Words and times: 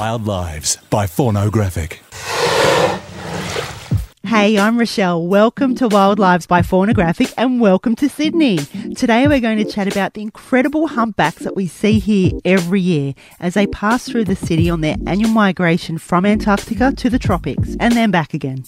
Wild 0.00 0.26
Lives 0.26 0.78
by 0.88 1.04
Faunographic. 1.04 1.98
Hey, 4.24 4.58
I'm 4.58 4.78
Rochelle. 4.78 5.26
Welcome 5.26 5.74
to 5.74 5.88
Wild 5.88 6.18
Lives 6.18 6.46
by 6.46 6.62
Faunographic 6.62 7.34
and 7.36 7.60
welcome 7.60 7.94
to 7.96 8.08
Sydney. 8.08 8.56
Today 8.96 9.28
we're 9.28 9.40
going 9.40 9.58
to 9.58 9.70
chat 9.70 9.92
about 9.92 10.14
the 10.14 10.22
incredible 10.22 10.86
humpbacks 10.86 11.42
that 11.42 11.54
we 11.54 11.66
see 11.66 11.98
here 11.98 12.32
every 12.46 12.80
year 12.80 13.12
as 13.40 13.52
they 13.52 13.66
pass 13.66 14.08
through 14.08 14.24
the 14.24 14.34
city 14.34 14.70
on 14.70 14.80
their 14.80 14.96
annual 15.06 15.32
migration 15.32 15.98
from 15.98 16.24
Antarctica 16.24 16.92
to 16.92 17.10
the 17.10 17.18
tropics 17.18 17.76
and 17.78 17.92
then 17.92 18.10
back 18.10 18.32
again. 18.32 18.64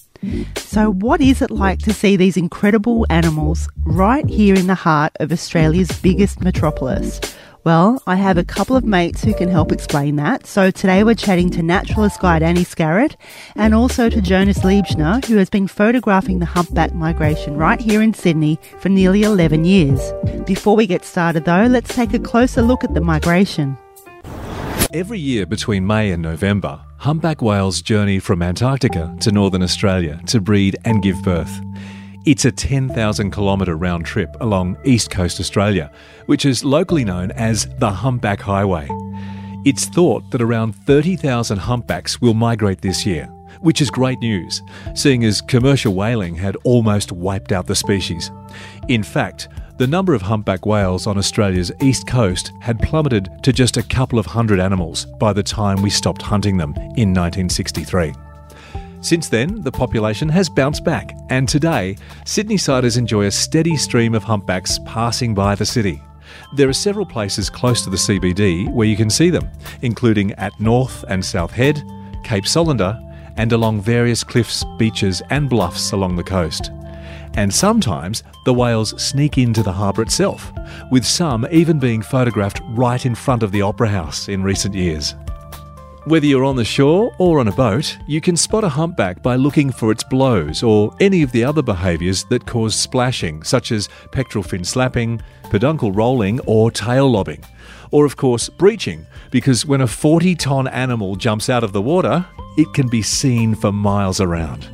So, 0.56 0.92
what 0.92 1.22
is 1.22 1.40
it 1.40 1.50
like 1.50 1.78
to 1.80 1.94
see 1.94 2.14
these 2.16 2.36
incredible 2.36 3.06
animals 3.08 3.70
right 3.84 4.28
here 4.28 4.54
in 4.54 4.66
the 4.66 4.74
heart 4.74 5.16
of 5.18 5.32
Australia's 5.32 5.98
biggest 6.00 6.42
metropolis? 6.42 7.20
Well, 7.64 8.02
I 8.08 8.16
have 8.16 8.38
a 8.38 8.44
couple 8.44 8.74
of 8.74 8.84
mates 8.84 9.22
who 9.22 9.34
can 9.34 9.48
help 9.48 9.70
explain 9.70 10.16
that. 10.16 10.48
So 10.48 10.72
today 10.72 11.04
we're 11.04 11.14
chatting 11.14 11.48
to 11.50 11.62
naturalist 11.62 12.18
guide 12.18 12.42
Annie 12.42 12.64
Scarrett 12.64 13.16
and 13.54 13.72
also 13.72 14.10
to 14.10 14.20
Jonas 14.20 14.58
Liebschner, 14.60 15.24
who 15.26 15.36
has 15.36 15.48
been 15.48 15.68
photographing 15.68 16.40
the 16.40 16.46
humpback 16.46 16.92
migration 16.92 17.56
right 17.56 17.80
here 17.80 18.02
in 18.02 18.14
Sydney 18.14 18.58
for 18.80 18.88
nearly 18.88 19.22
11 19.22 19.64
years. 19.64 20.12
Before 20.44 20.74
we 20.74 20.88
get 20.88 21.04
started 21.04 21.44
though, 21.44 21.66
let's 21.66 21.94
take 21.94 22.12
a 22.14 22.18
closer 22.18 22.62
look 22.62 22.82
at 22.82 22.94
the 22.94 23.00
migration. 23.00 23.78
Every 24.92 25.20
year 25.20 25.46
between 25.46 25.86
May 25.86 26.10
and 26.10 26.20
November, 26.20 26.80
humpback 26.96 27.42
whales 27.42 27.80
journey 27.80 28.18
from 28.18 28.42
Antarctica 28.42 29.16
to 29.20 29.30
northern 29.30 29.62
Australia 29.62 30.20
to 30.26 30.40
breed 30.40 30.76
and 30.84 31.00
give 31.00 31.22
birth. 31.22 31.60
It's 32.24 32.44
a 32.44 32.52
10,000 32.52 33.32
kilometre 33.32 33.76
round 33.76 34.06
trip 34.06 34.36
along 34.40 34.78
East 34.84 35.10
Coast 35.10 35.40
Australia, 35.40 35.90
which 36.26 36.44
is 36.46 36.64
locally 36.64 37.04
known 37.04 37.32
as 37.32 37.66
the 37.78 37.90
Humpback 37.90 38.40
Highway. 38.40 38.88
It's 39.64 39.86
thought 39.86 40.30
that 40.30 40.40
around 40.40 40.76
30,000 40.86 41.58
humpbacks 41.58 42.20
will 42.20 42.34
migrate 42.34 42.80
this 42.80 43.04
year, 43.04 43.24
which 43.60 43.80
is 43.80 43.90
great 43.90 44.20
news, 44.20 44.62
seeing 44.94 45.24
as 45.24 45.40
commercial 45.40 45.94
whaling 45.94 46.36
had 46.36 46.56
almost 46.62 47.10
wiped 47.10 47.50
out 47.50 47.66
the 47.66 47.74
species. 47.74 48.30
In 48.86 49.02
fact, 49.02 49.48
the 49.78 49.86
number 49.88 50.14
of 50.14 50.22
humpback 50.22 50.64
whales 50.64 51.08
on 51.08 51.18
Australia's 51.18 51.72
east 51.80 52.06
coast 52.06 52.52
had 52.60 52.78
plummeted 52.78 53.30
to 53.42 53.52
just 53.52 53.78
a 53.78 53.82
couple 53.82 54.20
of 54.20 54.26
hundred 54.26 54.60
animals 54.60 55.06
by 55.18 55.32
the 55.32 55.42
time 55.42 55.82
we 55.82 55.90
stopped 55.90 56.22
hunting 56.22 56.56
them 56.56 56.70
in 56.96 57.12
1963. 57.12 58.12
Since 59.02 59.28
then, 59.28 59.60
the 59.62 59.72
population 59.72 60.28
has 60.28 60.48
bounced 60.48 60.84
back, 60.84 61.16
and 61.28 61.48
today, 61.48 61.96
Sydney-siders 62.24 62.96
enjoy 62.96 63.26
a 63.26 63.32
steady 63.32 63.76
stream 63.76 64.14
of 64.14 64.22
humpbacks 64.22 64.78
passing 64.86 65.34
by 65.34 65.56
the 65.56 65.66
city. 65.66 66.00
There 66.54 66.68
are 66.68 66.72
several 66.72 67.04
places 67.04 67.50
close 67.50 67.82
to 67.82 67.90
the 67.90 67.96
CBD 67.96 68.72
where 68.72 68.86
you 68.86 68.96
can 68.96 69.10
see 69.10 69.28
them, 69.28 69.50
including 69.82 70.32
at 70.34 70.58
North 70.60 71.04
and 71.08 71.22
South 71.22 71.50
Head, 71.50 71.82
Cape 72.22 72.46
Solander, 72.46 72.96
and 73.36 73.52
along 73.52 73.80
various 73.80 74.22
cliffs, 74.22 74.64
beaches, 74.78 75.20
and 75.30 75.50
bluffs 75.50 75.90
along 75.90 76.14
the 76.14 76.22
coast. 76.22 76.70
And 77.34 77.52
sometimes 77.52 78.22
the 78.44 78.54
whales 78.54 79.02
sneak 79.02 79.36
into 79.36 79.64
the 79.64 79.72
harbour 79.72 80.02
itself, 80.02 80.52
with 80.92 81.04
some 81.04 81.44
even 81.50 81.80
being 81.80 82.02
photographed 82.02 82.60
right 82.68 83.04
in 83.04 83.16
front 83.16 83.42
of 83.42 83.50
the 83.50 83.62
Opera 83.62 83.88
House 83.88 84.28
in 84.28 84.44
recent 84.44 84.76
years. 84.76 85.16
Whether 86.04 86.26
you're 86.26 86.44
on 86.44 86.56
the 86.56 86.64
shore 86.64 87.14
or 87.18 87.38
on 87.38 87.46
a 87.46 87.52
boat, 87.52 87.96
you 88.08 88.20
can 88.20 88.36
spot 88.36 88.64
a 88.64 88.68
humpback 88.68 89.22
by 89.22 89.36
looking 89.36 89.70
for 89.70 89.92
its 89.92 90.02
blows 90.02 90.60
or 90.64 90.92
any 90.98 91.22
of 91.22 91.30
the 91.30 91.44
other 91.44 91.62
behaviours 91.62 92.24
that 92.24 92.44
cause 92.44 92.74
splashing, 92.74 93.44
such 93.44 93.70
as 93.70 93.88
pectoral 94.10 94.42
fin 94.42 94.64
slapping, 94.64 95.22
peduncle 95.44 95.92
rolling, 95.92 96.40
or 96.40 96.72
tail 96.72 97.08
lobbing. 97.08 97.44
Or, 97.92 98.04
of 98.04 98.16
course, 98.16 98.48
breaching, 98.48 99.06
because 99.30 99.64
when 99.64 99.80
a 99.80 99.86
40 99.86 100.34
tonne 100.34 100.66
animal 100.66 101.14
jumps 101.14 101.48
out 101.48 101.62
of 101.62 101.72
the 101.72 101.82
water, 101.82 102.26
it 102.56 102.74
can 102.74 102.88
be 102.88 103.02
seen 103.02 103.54
for 103.54 103.70
miles 103.70 104.20
around. 104.20 104.68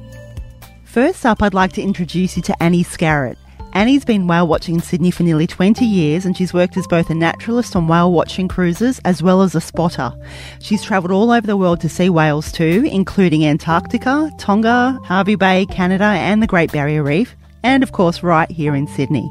First 0.85 1.27
up, 1.27 1.43
I'd 1.43 1.53
like 1.53 1.75
to 1.75 1.83
introduce 1.83 2.39
you 2.39 2.43
to 2.45 2.63
Annie 2.63 2.83
Scarrett. 2.83 3.37
Annie's 3.75 4.05
been 4.05 4.27
whale 4.27 4.49
watching 4.49 4.77
in 4.77 4.81
Sydney 4.81 5.11
for 5.11 5.23
nearly 5.23 5.47
20 5.47 5.85
years 5.85 6.25
and 6.25 6.37
she's 6.37 6.55
worked 6.55 6.77
as 6.77 6.87
both 6.87 7.11
a 7.11 7.15
naturalist 7.15 7.77
on 7.77 7.87
whale 7.87 8.11
watching 8.11 8.49
cruises 8.49 8.99
as 9.05 9.23
well 9.23 9.43
as 9.43 9.55
a 9.55 9.61
spotter. 9.61 10.13
She's 10.61 10.83
travelled 10.83 11.13
all 11.13 11.31
over 11.31 11.47
the 11.47 11.57
world 11.57 11.81
to 11.83 11.89
see 11.89 12.09
whales 12.09 12.51
too, 12.51 12.89
including 12.91 13.45
Antarctica, 13.45 14.31
Tonga, 14.39 14.99
Hervey 15.05 15.37
Bay, 15.37 15.67
Canada, 15.67 16.05
and 16.05 16.43
the 16.43 16.47
Great 16.47 16.73
Barrier 16.73 17.03
Reef, 17.03 17.37
and 17.63 17.83
of 17.83 17.93
course, 17.93 18.23
right 18.23 18.51
here 18.51 18.75
in 18.75 18.87
Sydney. 18.87 19.31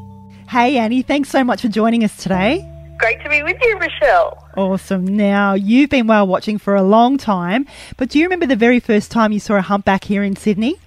Hey 0.49 0.77
Annie, 0.77 1.01
thanks 1.01 1.29
so 1.29 1.43
much 1.43 1.61
for 1.61 1.67
joining 1.67 2.03
us 2.03 2.15
today. 2.15 2.65
Great 2.99 3.21
to 3.21 3.29
be 3.29 3.43
with 3.43 3.57
you, 3.61 3.77
Rochelle. 3.77 4.47
Awesome. 4.55 5.05
Now, 5.05 5.53
you've 5.53 5.89
been 5.89 6.07
whale 6.07 6.25
watching 6.25 6.57
for 6.57 6.75
a 6.75 6.83
long 6.83 7.17
time, 7.17 7.67
but 7.97 8.09
do 8.09 8.17
you 8.17 8.25
remember 8.25 8.47
the 8.47 8.55
very 8.55 8.79
first 8.79 9.11
time 9.11 9.31
you 9.31 9.39
saw 9.39 9.55
a 9.55 9.61
humpback 9.61 10.03
here 10.03 10.23
in 10.23 10.35
Sydney? 10.35 10.77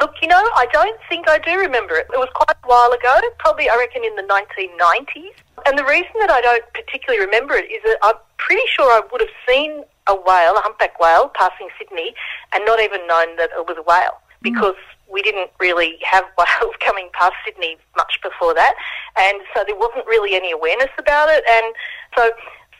Look, 0.00 0.14
you 0.22 0.28
know, 0.28 0.40
I 0.56 0.66
don't 0.72 0.98
think 1.08 1.28
I 1.28 1.38
do 1.38 1.58
remember 1.58 1.96
it. 1.96 2.06
It 2.12 2.18
was 2.18 2.30
quite 2.34 2.56
a 2.64 2.66
while 2.66 2.92
ago, 2.92 3.20
probably, 3.38 3.68
I 3.68 3.76
reckon, 3.76 4.04
in 4.04 4.16
the 4.16 4.22
1990s. 4.22 5.36
And 5.66 5.78
the 5.78 5.84
reason 5.84 6.12
that 6.20 6.30
I 6.30 6.40
don't 6.40 6.64
particularly 6.72 7.24
remember 7.24 7.54
it 7.54 7.70
is 7.70 7.82
that 7.84 7.98
I'm 8.02 8.16
pretty 8.38 8.62
sure 8.74 8.90
I 8.90 9.02
would 9.12 9.20
have 9.20 9.36
seen 9.46 9.84
a 10.06 10.14
whale, 10.14 10.56
a 10.56 10.62
humpback 10.64 10.98
whale, 10.98 11.30
passing 11.34 11.68
Sydney 11.78 12.14
and 12.52 12.64
not 12.64 12.80
even 12.80 13.06
known 13.06 13.36
that 13.36 13.50
it 13.56 13.66
was 13.68 13.76
a 13.78 13.82
whale 13.82 14.18
because 14.40 14.74
mm. 14.74 15.12
we 15.12 15.22
didn't 15.22 15.50
really 15.60 15.98
have 16.02 16.24
whales 16.38 16.74
coming 16.80 17.08
past 17.12 17.34
Sydney 17.44 17.76
much 17.96 18.18
before 18.22 18.54
that. 18.54 18.74
And 19.16 19.42
so 19.54 19.62
there 19.66 19.76
wasn't 19.76 20.06
really 20.06 20.34
any 20.34 20.52
awareness 20.52 20.90
about 20.98 21.28
it. 21.28 21.44
And 21.48 21.74
so 22.16 22.30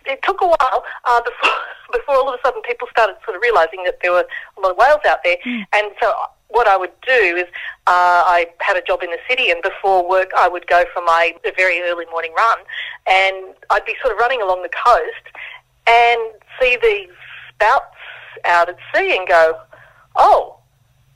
it 0.07 0.21
took 0.23 0.41
a 0.41 0.47
while 0.47 0.85
uh, 1.05 1.21
before 1.23 1.59
before 1.93 2.15
all 2.17 2.33
of 2.33 2.41
a 2.41 2.43
sudden 2.43 2.63
people 2.63 2.89
started 2.91 3.15
sort 3.23 3.37
of 3.37 3.43
realising 3.43 3.85
that 3.85 3.99
there 4.01 4.13
were 4.13 4.25
a 4.57 4.61
lot 4.61 4.71
of 4.71 4.79
whales 4.79 5.05
out 5.07 5.19
there. 5.23 5.37
Mm. 5.47 5.65
And 5.75 5.93
so 6.01 6.13
what 6.53 6.69
I 6.69 6.77
would 6.77 6.93
do 7.07 7.37
is 7.37 7.45
uh, 7.87 8.23
I 8.27 8.47
had 8.61 8.77
a 8.77 8.83
job 8.83 9.03
in 9.03 9.11
the 9.11 9.19
city, 9.29 9.51
and 9.51 9.63
before 9.63 10.09
work, 10.09 10.31
I 10.37 10.49
would 10.49 10.67
go 10.67 10.85
for 10.95 11.03
my 11.03 11.35
very 11.57 11.81
early 11.83 12.07
morning 12.11 12.33
run, 12.37 12.59
and 13.07 13.55
I'd 13.71 13.85
be 13.85 13.95
sort 14.01 14.13
of 14.13 14.19
running 14.19 14.41
along 14.41 14.63
the 14.63 14.71
coast 14.71 15.37
and 15.87 16.21
see 16.61 16.79
these 16.81 17.11
spouts 17.55 17.97
out 18.45 18.69
at 18.69 18.77
sea, 18.95 19.17
and 19.17 19.27
go, 19.27 19.59
"Oh, 20.17 20.57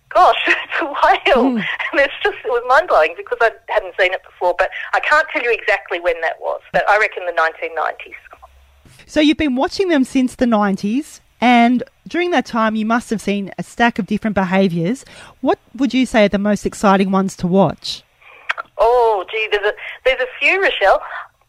gosh, 0.09 0.37
it's 0.47 0.81
a 0.81 0.87
whale!" 0.87 1.53
Mm. 1.53 1.65
And 1.93 2.01
it's 2.01 2.15
just 2.23 2.39
it 2.45 2.49
was 2.49 2.63
mind 2.67 2.89
blowing 2.89 3.15
because 3.17 3.39
I 3.41 3.53
hadn't 3.69 3.95
seen 3.99 4.13
it 4.13 4.23
before, 4.25 4.55
but 4.59 4.71
I 4.95 5.01
can't 5.01 5.27
tell 5.33 5.43
you 5.43 5.53
exactly 5.53 6.01
when 6.01 6.21
that 6.23 6.41
was. 6.41 6.61
But 6.73 6.89
I 6.89 6.99
reckon 6.99 7.25
the 7.27 7.33
1990s. 7.33 8.15
So 9.07 9.21
you've 9.21 9.37
been 9.37 9.55
watching 9.55 9.89
them 9.89 10.05
since 10.05 10.35
the 10.35 10.47
90s. 10.47 11.21
And 11.41 11.83
during 12.07 12.31
that 12.31 12.47
time, 12.47 12.77
you 12.77 12.87
must 12.87 13.11
have 13.11 13.21
seen 13.21 13.51
a 13.59 13.63
stack 13.63 13.99
of 13.99 14.07
different 14.07 14.35
behaviours. 14.35 15.05
What 15.41 15.59
would 15.75 15.93
you 15.93 16.07
say 16.07 16.25
are 16.25 16.29
the 16.29 16.39
most 16.39 16.67
exciting 16.67 17.11
ones 17.11 17.37
to 17.37 17.47
watch? 17.47 18.03
Oh, 18.79 19.25
gee, 19.31 19.49
there's 19.51 19.67
a, 19.67 19.73
there's 20.05 20.21
a 20.21 20.27
few, 20.39 20.63
Rochelle. 20.63 21.03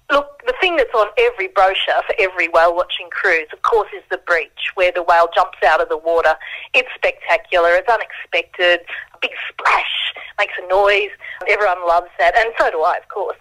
Look, 0.10 0.42
the 0.46 0.54
thing 0.62 0.78
that's 0.78 0.94
on 0.96 1.08
every 1.18 1.50
brochure 1.50 2.02
for 2.08 2.16
every 2.18 2.48
whale 2.48 2.74
watching 2.74 3.10
cruise, 3.12 3.48
of 3.52 3.62
course, 3.64 3.90
is 3.96 4.04
the 4.10 4.18
breach, 4.20 4.72
where 4.76 4.92
the 4.92 5.04
whale 5.04 5.28
jumps 5.36 5.58
out 5.66 5.82
of 5.82 5.90
the 5.90 5.98
water. 5.98 6.36
It's 6.74 6.88
spectacular, 6.96 7.72
it's 7.72 7.90
unexpected, 7.90 8.80
a 9.14 9.18
big 9.22 9.32
splash, 9.50 10.14
makes 10.40 10.54
a 10.64 10.68
noise. 10.70 11.10
Everyone 11.50 11.86
loves 11.86 12.08
that, 12.20 12.38
and 12.38 12.54
so 12.58 12.72
do 12.72 12.82
I, 12.84 12.98
of 12.98 13.10
course. 13.10 13.36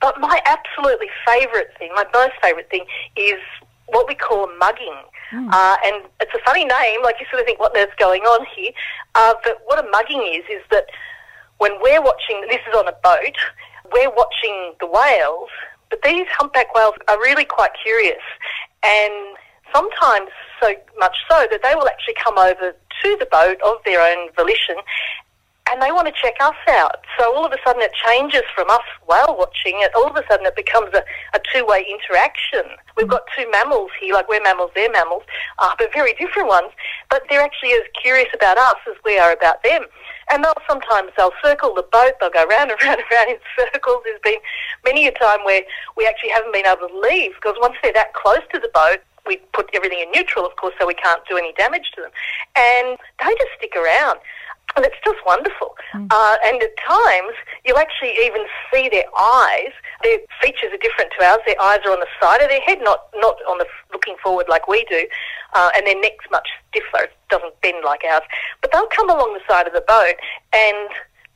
But 0.00 0.18
my 0.18 0.40
absolutely 0.46 1.08
favourite 1.26 1.76
thing, 1.78 1.90
my 1.94 2.06
most 2.14 2.34
favourite 2.40 2.70
thing, 2.70 2.86
is 3.16 3.40
what 3.88 4.08
we 4.08 4.14
call 4.14 4.48
mugging. 4.58 4.96
Mm. 5.32 5.52
Uh, 5.52 5.76
and 5.84 6.04
it's 6.20 6.34
a 6.34 6.42
funny 6.44 6.64
name, 6.64 7.02
like 7.02 7.16
you 7.20 7.26
sort 7.30 7.40
of 7.40 7.46
think, 7.46 7.60
what 7.60 7.76
is 7.76 7.88
going 7.98 8.22
on 8.22 8.46
here? 8.56 8.72
Uh, 9.14 9.34
but 9.44 9.58
what 9.66 9.78
a 9.78 9.88
mugging 9.90 10.22
is, 10.22 10.44
is 10.50 10.62
that 10.70 10.86
when 11.58 11.72
we're 11.82 12.02
watching, 12.02 12.40
this 12.48 12.60
is 12.68 12.74
on 12.74 12.88
a 12.88 12.96
boat, 13.02 13.36
we're 13.92 14.10
watching 14.14 14.74
the 14.80 14.86
whales, 14.86 15.50
but 15.90 16.00
these 16.02 16.26
humpback 16.30 16.74
whales 16.74 16.94
are 17.08 17.18
really 17.18 17.44
quite 17.44 17.70
curious. 17.82 18.22
And 18.82 19.36
sometimes 19.72 20.30
so 20.60 20.74
much 20.98 21.16
so 21.28 21.46
that 21.50 21.60
they 21.62 21.74
will 21.74 21.88
actually 21.88 22.14
come 22.22 22.38
over 22.38 22.72
to 22.72 23.16
the 23.18 23.26
boat 23.26 23.60
of 23.62 23.76
their 23.84 24.00
own 24.00 24.30
volition 24.34 24.76
and 25.70 25.82
they 25.82 25.92
want 25.92 26.06
to 26.06 26.14
check 26.14 26.34
us 26.40 26.56
out. 26.68 27.04
So 27.18 27.34
all 27.34 27.44
of 27.44 27.52
a 27.52 27.58
sudden 27.64 27.82
it 27.82 27.92
changes 28.06 28.42
from 28.54 28.70
us 28.70 28.84
whale 29.08 29.36
watching, 29.36 29.80
it 29.80 29.90
all 29.94 30.08
of 30.08 30.16
a 30.16 30.24
sudden 30.28 30.46
it 30.46 30.56
becomes 30.56 30.94
a, 30.94 31.02
a 31.34 31.40
two-way 31.52 31.84
interaction. 31.88 32.76
We've 32.96 33.08
got 33.08 33.22
two 33.36 33.48
mammals 33.50 33.90
here, 34.00 34.14
like 34.14 34.28
we're 34.28 34.42
mammals, 34.42 34.70
they're 34.74 34.90
mammals, 34.90 35.22
uh, 35.58 35.74
but 35.78 35.92
very 35.92 36.14
different 36.14 36.48
ones, 36.48 36.72
but 37.10 37.22
they're 37.28 37.42
actually 37.42 37.72
as 37.72 37.82
curious 38.00 38.28
about 38.34 38.58
us 38.58 38.76
as 38.88 38.96
we 39.04 39.18
are 39.18 39.32
about 39.32 39.62
them. 39.62 39.84
And 40.30 40.44
they'll 40.44 40.62
sometimes 40.68 41.10
they'll 41.16 41.36
circle 41.42 41.74
the 41.74 41.86
boat, 41.90 42.12
they'll 42.20 42.30
go 42.30 42.44
round 42.46 42.70
and 42.70 42.80
round 42.82 43.00
and 43.00 43.08
round 43.10 43.30
in 43.30 43.38
circles. 43.56 44.02
There's 44.04 44.20
been 44.22 44.40
many 44.84 45.06
a 45.06 45.12
time 45.12 45.40
where 45.44 45.62
we 45.96 46.06
actually 46.06 46.30
haven't 46.30 46.52
been 46.52 46.66
able 46.66 46.88
to 46.88 47.00
leave 47.00 47.32
because 47.34 47.56
once 47.60 47.76
they're 47.82 47.92
that 47.94 48.14
close 48.14 48.44
to 48.52 48.60
the 48.60 48.70
boat, 48.72 48.98
we 49.26 49.36
put 49.52 49.68
everything 49.74 50.00
in 50.00 50.10
neutral, 50.14 50.46
of 50.46 50.56
course, 50.56 50.74
so 50.80 50.86
we 50.86 50.94
can't 50.94 51.20
do 51.28 51.36
any 51.36 51.52
damage 51.52 51.90
to 51.94 52.00
them. 52.00 52.10
And 52.56 52.98
they 53.20 53.34
just 53.36 53.52
stick 53.58 53.76
around 53.76 54.18
and 54.78 54.86
it's 54.86 55.02
just 55.04 55.18
wonderful. 55.26 55.74
Mm. 55.92 56.06
Uh, 56.10 56.36
and 56.46 56.62
at 56.62 56.74
times, 56.78 57.34
you'll 57.64 57.78
actually 57.78 58.14
even 58.22 58.42
see 58.72 58.88
their 58.88 59.04
eyes. 59.18 59.74
Their 60.02 60.18
features 60.40 60.70
are 60.72 60.78
different 60.78 61.10
to 61.18 61.24
ours. 61.24 61.40
Their 61.46 61.60
eyes 61.60 61.80
are 61.84 61.92
on 61.92 62.00
the 62.00 62.12
side 62.20 62.40
of 62.40 62.48
their 62.48 62.62
head, 62.62 62.78
not 62.82 63.10
not 63.16 63.36
on 63.50 63.58
the 63.58 63.66
looking 63.92 64.16
forward 64.22 64.46
like 64.48 64.68
we 64.68 64.84
do. 64.88 65.06
uh, 65.54 65.70
and 65.74 65.86
their 65.86 66.00
neck's 66.00 66.24
much 66.30 66.48
stiffer. 66.70 67.04
It 67.04 67.12
doesn't 67.30 67.60
bend 67.60 67.84
like 67.84 68.02
ours. 68.04 68.22
But 68.60 68.72
they'll 68.72 68.86
come 68.88 69.10
along 69.10 69.34
the 69.34 69.52
side 69.52 69.66
of 69.66 69.72
the 69.72 69.84
boat 69.86 70.14
and 70.52 70.88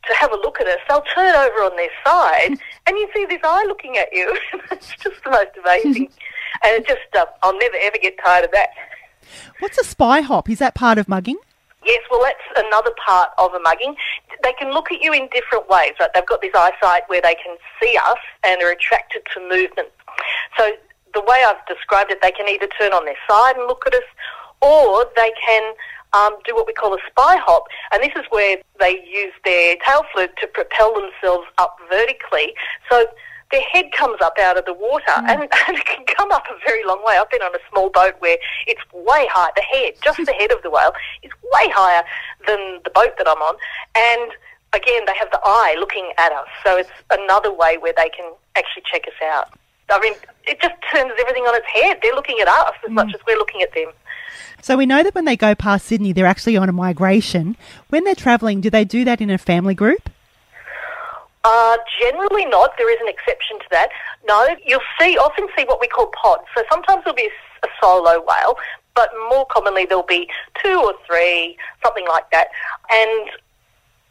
to 0.09 0.15
have 0.15 0.33
a 0.33 0.37
look 0.37 0.61
at 0.61 0.67
us, 0.67 0.79
they'll 0.89 1.05
turn 1.15 1.35
over 1.35 1.63
on 1.63 1.77
their 1.77 1.91
side 2.05 2.59
and 2.87 2.97
you 2.97 3.09
see 3.15 3.25
this 3.27 3.41
eye 3.45 3.65
looking 3.67 3.97
at 3.97 4.09
you. 4.13 4.37
it's 4.71 4.95
just 4.97 5.23
the 5.25 5.31
most 5.31 5.51
amazing. 5.63 6.09
and 6.65 6.83
it 6.83 6.87
just, 6.87 7.01
uh, 7.15 7.27
I'll 7.43 7.59
never 7.59 7.77
ever 7.83 7.97
get 8.01 8.17
tired 8.25 8.45
of 8.45 8.51
that. 8.53 8.71
What's 9.61 9.79
a 9.79 9.85
spy 9.85 10.21
hop? 10.21 10.51
Is 10.51 10.59
that 10.59 10.75
part 10.75 10.99
of 10.99 11.09
mugging? 11.09 11.39
Yes, 11.85 12.01
well, 12.11 12.23
that's 12.23 12.67
another 12.67 12.93
part 13.05 13.31
of 13.39 13.55
a 13.55 13.61
mugging. 13.61 13.97
They 14.43 14.53
can 14.55 14.73
look 14.73 14.93
at 14.93 15.03
you 15.03 15.13
in 15.13 15.29
different 15.33 15.69
ways. 15.69 15.93
Right? 15.99 16.11
They've 16.15 16.27
got 16.27 16.41
this 16.41 16.55
eyesight 16.55 17.03
where 17.09 17.21
they 17.21 17.35
can 17.35 17.57
see 17.81 17.97
us 17.97 18.19
and 18.45 18.63
are 18.63 18.71
attracted 18.71 19.23
to 19.35 19.41
movement. 19.41 19.89
So 20.59 20.73
the 21.15 21.21
way 21.23 21.45
I've 21.47 21.65
described 21.67 22.11
it, 22.11 22.21
they 22.23 22.31
can 22.31 22.49
either 22.49 22.69
turn 22.79 22.93
on 22.93 23.05
their 23.05 23.17
side 23.29 23.57
and 23.57 23.67
look 23.67 23.85
at 23.87 23.95
us, 23.95 24.09
or 24.61 25.07
they 25.17 25.33
can 25.45 25.75
um, 26.13 26.37
do 26.47 26.55
what 26.55 26.67
we 26.67 26.73
call 26.73 26.95
a 26.95 26.99
spy 27.11 27.37
hop, 27.37 27.65
and 27.93 28.03
this 28.03 28.13
is 28.17 28.25
where 28.31 28.59
they 28.79 29.03
use 29.07 29.33
their 29.45 29.77
tail 29.87 30.03
fluke 30.13 30.37
to 30.37 30.47
propel 30.47 30.95
themselves 30.95 31.47
up 31.59 31.77
vertically. 31.91 32.55
So 32.91 33.07
their 33.53 33.63
head 33.63 33.93
comes 33.93 34.21
up 34.21 34.39
out 34.41 34.59
of 34.59 34.65
the 34.65 34.73
water 34.73 35.05
mm. 35.07 35.29
and, 35.29 35.43
and, 35.69 35.77
it 35.77 35.85
can 35.85 36.05
come 36.07 36.33
up 36.33 36.45
a 36.51 36.59
very 36.67 36.85
long 36.85 37.05
way. 37.05 37.17
I've 37.17 37.31
been 37.31 37.43
on 37.43 37.55
a 37.55 37.59
small 37.71 37.91
boat 37.91 38.15
where 38.19 38.39
it's 38.67 38.81
way 38.93 39.29
high. 39.31 39.51
The 39.55 39.63
head, 39.63 39.95
just 40.03 40.19
the 40.25 40.33
head 40.33 40.51
of 40.51 40.63
the 40.63 40.71
whale, 40.71 40.93
is 41.23 41.31
way 41.53 41.71
higher 41.71 42.03
than 42.47 42.81
the 42.83 42.91
boat 42.91 43.15
that 43.19 43.29
I'm 43.29 43.39
on. 43.39 43.55
And 43.95 44.33
again, 44.73 45.05
they 45.07 45.15
have 45.19 45.31
the 45.31 45.41
eye 45.45 45.77
looking 45.79 46.11
at 46.19 46.33
us. 46.33 46.49
So 46.65 46.77
it's 46.77 46.91
another 47.11 47.53
way 47.53 47.79
where 47.79 47.93
they 47.97 48.09
can 48.09 48.33
actually 48.57 48.83
check 48.91 49.07
us 49.07 49.23
out. 49.23 49.51
I 49.91 50.01
mean, 50.01 50.15
it 50.45 50.61
just 50.61 50.75
turns 50.91 51.13
everything 51.21 51.45
on 51.45 51.55
its 51.55 51.67
head. 51.67 51.99
They're 52.03 52.15
looking 52.15 52.39
at 52.41 52.49
us 52.49 52.75
as 52.85 52.91
mm. 52.91 52.95
much 52.95 53.15
as 53.15 53.21
we're 53.27 53.37
looking 53.37 53.63
at 53.63 53.75
them. 53.75 53.93
So 54.63 54.77
we 54.77 54.87
know 54.87 55.03
that 55.03 55.15
when 55.15 55.25
they 55.25 55.37
go 55.37 55.55
past 55.55 55.87
Sydney, 55.87 56.13
they're 56.13 56.27
actually 56.27 56.57
on 56.57 56.69
a 56.69 56.73
migration. 56.73 57.57
When 57.89 58.05
they're 58.05 58.15
travelling, 58.15 58.61
do 58.61 58.71
they 58.71 58.85
do 58.85 59.05
that 59.05 59.21
in 59.21 59.29
a 59.29 59.37
family 59.37 59.75
group? 59.75 60.09
Uh, 61.45 61.77
generally 62.01 62.45
not. 62.47 62.77
There 62.79 62.93
is 62.93 63.01
an 63.01 63.09
exception 63.09 63.59
to 63.59 63.65
that. 63.73 63.91
No, 64.27 64.57
you'll 64.65 64.81
see 65.01 65.19
often 65.19 65.49
see 65.57 65.65
what 65.65 65.81
we 65.81 65.89
call 65.89 66.07
pods. 66.09 66.45
So 66.57 66.63
sometimes 66.71 67.03
there'll 67.05 67.17
be 67.17 67.29
a, 67.63 67.67
a 67.67 67.71
solo 67.81 68.25
whale, 68.27 68.57
but 68.95 69.11
more 69.29 69.47
commonly 69.47 69.85
there'll 69.85 70.05
be 70.05 70.29
two 70.63 70.81
or 70.81 70.95
three, 71.07 71.57
something 71.83 72.07
like 72.09 72.31
that. 72.31 72.49
And 72.93 73.31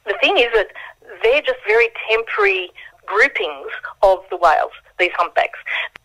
the 0.05 0.15
thing 0.21 0.37
is 0.37 0.49
that 0.53 0.67
they're 1.23 1.41
just 1.41 1.59
very 1.65 1.89
temporary 2.09 2.69
groupings 3.05 3.71
of 4.03 4.19
the 4.29 4.37
whales, 4.37 4.71
these 4.99 5.11
humpbacks. 5.15 5.59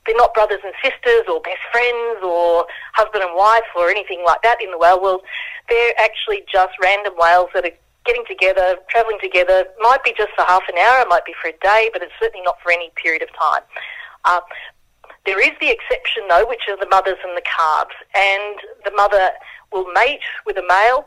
They're 0.06 0.16
not 0.16 0.34
brothers 0.34 0.60
and 0.64 0.74
sisters 0.82 1.26
or 1.28 1.40
best 1.40 1.62
friends 1.72 2.22
or 2.22 2.66
husband 2.94 3.24
and 3.24 3.34
wife 3.34 3.66
or 3.76 3.90
anything 3.90 4.22
like 4.24 4.42
that 4.42 4.62
in 4.62 4.70
the 4.70 4.78
whale 4.78 5.02
world. 5.02 5.22
They're 5.68 5.98
actually 5.98 6.42
just 6.50 6.72
random 6.82 7.14
whales 7.18 7.48
that 7.54 7.64
are 7.64 7.76
getting 8.06 8.24
together, 8.26 8.76
travelling 8.88 9.18
together. 9.20 9.64
Might 9.80 10.04
be 10.04 10.14
just 10.16 10.30
for 10.36 10.44
half 10.44 10.62
an 10.68 10.78
hour, 10.78 11.02
it 11.02 11.08
might 11.08 11.24
be 11.24 11.34
for 11.40 11.48
a 11.48 11.56
day, 11.62 11.90
but 11.92 12.02
it's 12.02 12.12
certainly 12.20 12.44
not 12.44 12.56
for 12.62 12.72
any 12.72 12.90
period 12.96 13.22
of 13.22 13.28
time. 13.38 13.62
Uh, 14.24 14.40
there 15.24 15.40
is 15.40 15.52
the 15.60 15.70
exception, 15.70 16.22
though, 16.28 16.46
which 16.46 16.62
are 16.68 16.76
the 16.78 16.88
mothers 16.88 17.18
and 17.26 17.36
the 17.36 17.42
calves. 17.42 17.94
And 18.14 18.58
the 18.84 18.92
mother 18.94 19.30
will 19.72 19.90
mate 19.92 20.22
with 20.46 20.56
a 20.56 20.64
male 20.68 21.06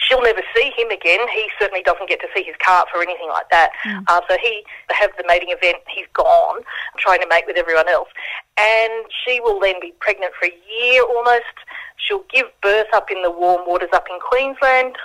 she'll 0.00 0.22
never 0.22 0.42
see 0.54 0.72
him 0.76 0.90
again. 0.90 1.20
He 1.34 1.48
certainly 1.58 1.82
doesn't 1.82 2.08
get 2.08 2.20
to 2.20 2.28
see 2.34 2.42
his 2.42 2.56
calf 2.58 2.88
or 2.94 3.02
anything 3.02 3.28
like 3.28 3.48
that. 3.50 3.70
Mm. 3.84 4.04
Uh, 4.08 4.20
so 4.28 4.36
he 4.42 4.64
have 4.90 5.10
the 5.16 5.24
mating 5.26 5.50
event. 5.50 5.78
He's 5.88 6.06
gone, 6.14 6.62
trying 6.98 7.20
to 7.20 7.28
mate 7.28 7.44
with 7.46 7.56
everyone 7.56 7.88
else, 7.88 8.08
and 8.58 9.04
she 9.24 9.40
will 9.40 9.60
then 9.60 9.76
be 9.80 9.92
pregnant 10.00 10.32
for 10.38 10.46
a 10.46 10.54
year 10.72 11.02
almost. 11.02 11.56
She'll 11.96 12.24
give 12.32 12.46
birth 12.62 12.88
up 12.94 13.10
in 13.10 13.22
the 13.22 13.30
warm 13.30 13.62
waters 13.66 13.90
up 13.92 14.06
in 14.10 14.18
Queensland, 14.20 14.96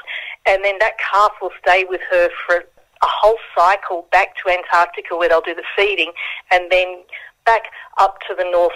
and 0.46 0.64
then 0.64 0.76
that 0.80 0.94
calf 1.00 1.32
will 1.42 1.52
stay 1.62 1.86
with 1.88 2.02
her 2.12 2.30
for 2.46 2.58
a 2.58 3.08
whole 3.08 3.38
cycle 3.56 4.08
back 4.12 4.36
to 4.38 4.50
Antarctica 4.50 5.16
where 5.16 5.30
they'll 5.30 5.42
do 5.42 5.56
the 5.56 5.64
feeding, 5.76 6.12
and 6.52 6.72
then 6.72 7.04
back 7.46 7.64
up 7.98 8.20
to 8.28 8.36
the 8.36 8.46
North 8.52 8.74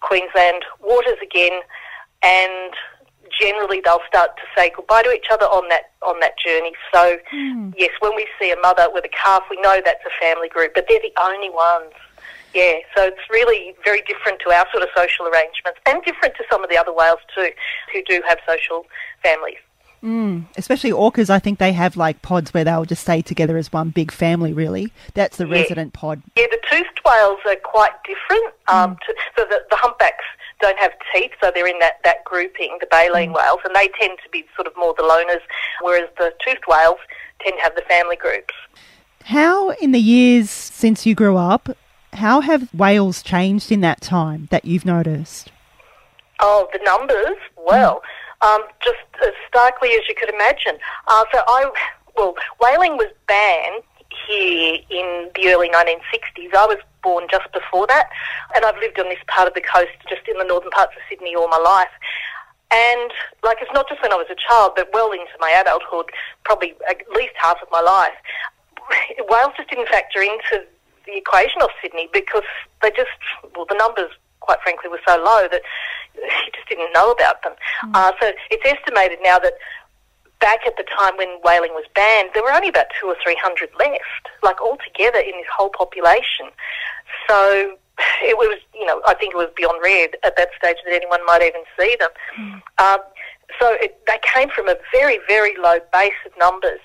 Queensland 0.00 0.64
waters 0.80 1.18
again, 1.22 1.60
and 2.22 2.72
generally 3.40 3.80
they'll 3.84 4.04
start 4.06 4.36
to 4.36 4.42
say 4.56 4.70
goodbye 4.74 5.02
to 5.02 5.12
each 5.12 5.26
other 5.30 5.46
on 5.46 5.68
that 5.68 5.92
on 6.02 6.20
that 6.20 6.38
journey. 6.38 6.72
So 6.92 7.18
mm. 7.32 7.74
yes, 7.76 7.90
when 8.00 8.14
we 8.14 8.26
see 8.40 8.50
a 8.50 8.56
mother 8.60 8.88
with 8.92 9.04
a 9.04 9.08
calf, 9.08 9.44
we 9.50 9.60
know 9.60 9.80
that's 9.84 10.04
a 10.04 10.14
family 10.20 10.48
group, 10.48 10.72
but 10.74 10.86
they're 10.88 11.00
the 11.00 11.12
only 11.20 11.50
ones. 11.50 11.92
Yeah, 12.54 12.74
so 12.94 13.04
it's 13.04 13.30
really 13.30 13.74
very 13.82 14.02
different 14.02 14.40
to 14.44 14.50
our 14.50 14.66
sort 14.70 14.82
of 14.82 14.90
social 14.94 15.26
arrangements, 15.26 15.80
and 15.86 16.02
different 16.04 16.34
to 16.36 16.44
some 16.50 16.62
of 16.62 16.68
the 16.68 16.76
other 16.76 16.92
whales 16.92 17.20
too, 17.34 17.50
who 17.92 18.02
do 18.04 18.22
have 18.28 18.38
social 18.46 18.84
families. 19.22 19.56
Mm, 20.02 20.46
especially 20.56 20.90
orcas, 20.90 21.30
I 21.30 21.38
think 21.38 21.60
they 21.60 21.72
have 21.72 21.96
like 21.96 22.22
pods 22.22 22.52
where 22.52 22.64
they'll 22.64 22.84
just 22.84 23.02
stay 23.02 23.22
together 23.22 23.56
as 23.56 23.72
one 23.72 23.90
big 23.90 24.10
family. 24.10 24.52
Really, 24.52 24.92
that's 25.14 25.36
the 25.36 25.46
yeah. 25.46 25.60
resident 25.60 25.92
pod. 25.92 26.22
Yeah, 26.36 26.46
the 26.50 26.58
toothed 26.68 27.00
whales 27.06 27.38
are 27.46 27.56
quite 27.62 27.92
different. 28.04 28.54
Um, 28.66 28.96
mm. 28.96 29.00
to, 29.00 29.14
so 29.36 29.44
the, 29.44 29.60
the 29.70 29.76
humpbacks 29.76 30.24
don't 30.60 30.78
have 30.78 30.92
teeth, 31.14 31.32
so 31.40 31.52
they're 31.54 31.66
in 31.66 31.78
that, 31.80 32.00
that 32.04 32.24
grouping, 32.24 32.78
the 32.80 32.86
baleen 32.86 33.30
mm. 33.30 33.36
whales, 33.36 33.60
and 33.64 33.74
they 33.76 33.88
tend 34.00 34.18
to 34.24 34.30
be 34.30 34.44
sort 34.56 34.66
of 34.66 34.72
more 34.76 34.94
the 34.96 35.02
loners, 35.02 35.42
whereas 35.82 36.08
the 36.18 36.32
toothed 36.44 36.64
whales 36.66 36.98
tend 37.40 37.56
to 37.58 37.62
have 37.62 37.74
the 37.74 37.82
family 37.82 38.16
groups. 38.16 38.54
How, 39.24 39.70
in 39.70 39.92
the 39.92 40.00
years 40.00 40.50
since 40.50 41.06
you 41.06 41.14
grew 41.14 41.36
up, 41.36 41.76
how 42.14 42.40
have 42.40 42.72
whales 42.74 43.22
changed 43.22 43.70
in 43.70 43.80
that 43.82 44.00
time 44.00 44.48
that 44.50 44.64
you've 44.64 44.84
noticed? 44.84 45.52
Oh, 46.40 46.68
the 46.72 46.80
numbers? 46.84 47.36
Well, 47.56 47.96
mm. 47.96 48.21
Um, 48.42 48.62
just 48.84 48.98
as 49.24 49.32
starkly 49.48 49.90
as 49.90 50.02
you 50.08 50.14
could 50.14 50.32
imagine. 50.32 50.78
Uh, 51.06 51.24
so 51.32 51.42
I, 51.46 51.70
well, 52.16 52.34
whaling 52.60 52.96
was 52.96 53.10
banned 53.26 53.82
here 54.26 54.78
in 54.90 55.30
the 55.34 55.48
early 55.48 55.70
1960s. 55.70 56.54
I 56.54 56.66
was 56.66 56.78
born 57.02 57.26
just 57.30 57.50
before 57.52 57.86
that, 57.86 58.10
and 58.54 58.64
I've 58.64 58.76
lived 58.78 58.98
on 59.00 59.08
this 59.08 59.22
part 59.28 59.48
of 59.48 59.54
the 59.54 59.62
coast, 59.62 59.96
just 60.08 60.22
in 60.28 60.38
the 60.38 60.44
northern 60.44 60.70
parts 60.70 60.92
of 60.96 61.02
Sydney, 61.08 61.34
all 61.34 61.48
my 61.48 61.58
life. 61.58 61.90
And 62.70 63.12
like 63.42 63.58
it's 63.60 63.72
not 63.74 63.88
just 63.88 64.00
when 64.02 64.12
I 64.12 64.16
was 64.16 64.28
a 64.30 64.36
child, 64.48 64.72
but 64.76 64.88
well 64.92 65.12
into 65.12 65.36
my 65.40 65.50
adulthood, 65.50 66.10
probably 66.44 66.74
at 66.88 67.02
least 67.14 67.34
half 67.40 67.58
of 67.60 67.68
my 67.70 67.80
life. 67.80 68.16
Whales 69.28 69.52
just 69.56 69.68
didn't 69.68 69.88
factor 69.88 70.22
into 70.22 70.64
the 71.04 71.16
equation 71.16 71.60
of 71.60 71.68
Sydney 71.82 72.08
because 72.12 72.48
they 72.80 72.90
just, 72.90 73.10
well, 73.54 73.66
the 73.68 73.76
numbers, 73.76 74.10
quite 74.40 74.60
frankly, 74.62 74.88
were 74.88 75.00
so 75.06 75.16
low 75.16 75.48
that 75.50 75.60
you 76.16 76.50
just 76.54 76.68
didn't 76.68 76.92
know 76.92 77.10
about 77.10 77.42
them. 77.42 77.54
Mm. 77.84 77.94
Uh, 77.94 78.12
so 78.20 78.32
it's 78.50 78.64
estimated 78.64 79.18
now 79.22 79.38
that 79.38 79.54
back 80.40 80.66
at 80.66 80.76
the 80.76 80.84
time 80.98 81.16
when 81.16 81.28
whaling 81.44 81.72
was 81.72 81.84
banned, 81.94 82.30
there 82.34 82.42
were 82.42 82.52
only 82.52 82.68
about 82.68 82.86
two 83.00 83.06
or 83.06 83.16
three 83.22 83.38
hundred 83.40 83.70
left, 83.78 84.28
like 84.42 84.60
altogether 84.60 85.18
in 85.18 85.32
this 85.32 85.46
whole 85.56 85.70
population. 85.70 86.50
So 87.28 87.76
it 88.22 88.36
was, 88.36 88.58
you 88.74 88.84
know, 88.84 89.00
I 89.06 89.14
think 89.14 89.34
it 89.34 89.36
was 89.36 89.50
beyond 89.56 89.80
rare 89.82 90.08
at 90.24 90.36
that 90.36 90.48
stage 90.58 90.78
that 90.84 90.92
anyone 90.92 91.24
might 91.26 91.42
even 91.42 91.62
see 91.78 91.96
them. 91.98 92.10
Mm. 92.38 92.62
Um, 92.82 93.00
so 93.60 93.76
it, 93.80 94.00
they 94.06 94.18
came 94.34 94.48
from 94.48 94.68
a 94.68 94.76
very, 94.92 95.20
very 95.28 95.54
low 95.58 95.78
base 95.92 96.12
of 96.26 96.32
numbers, 96.38 96.80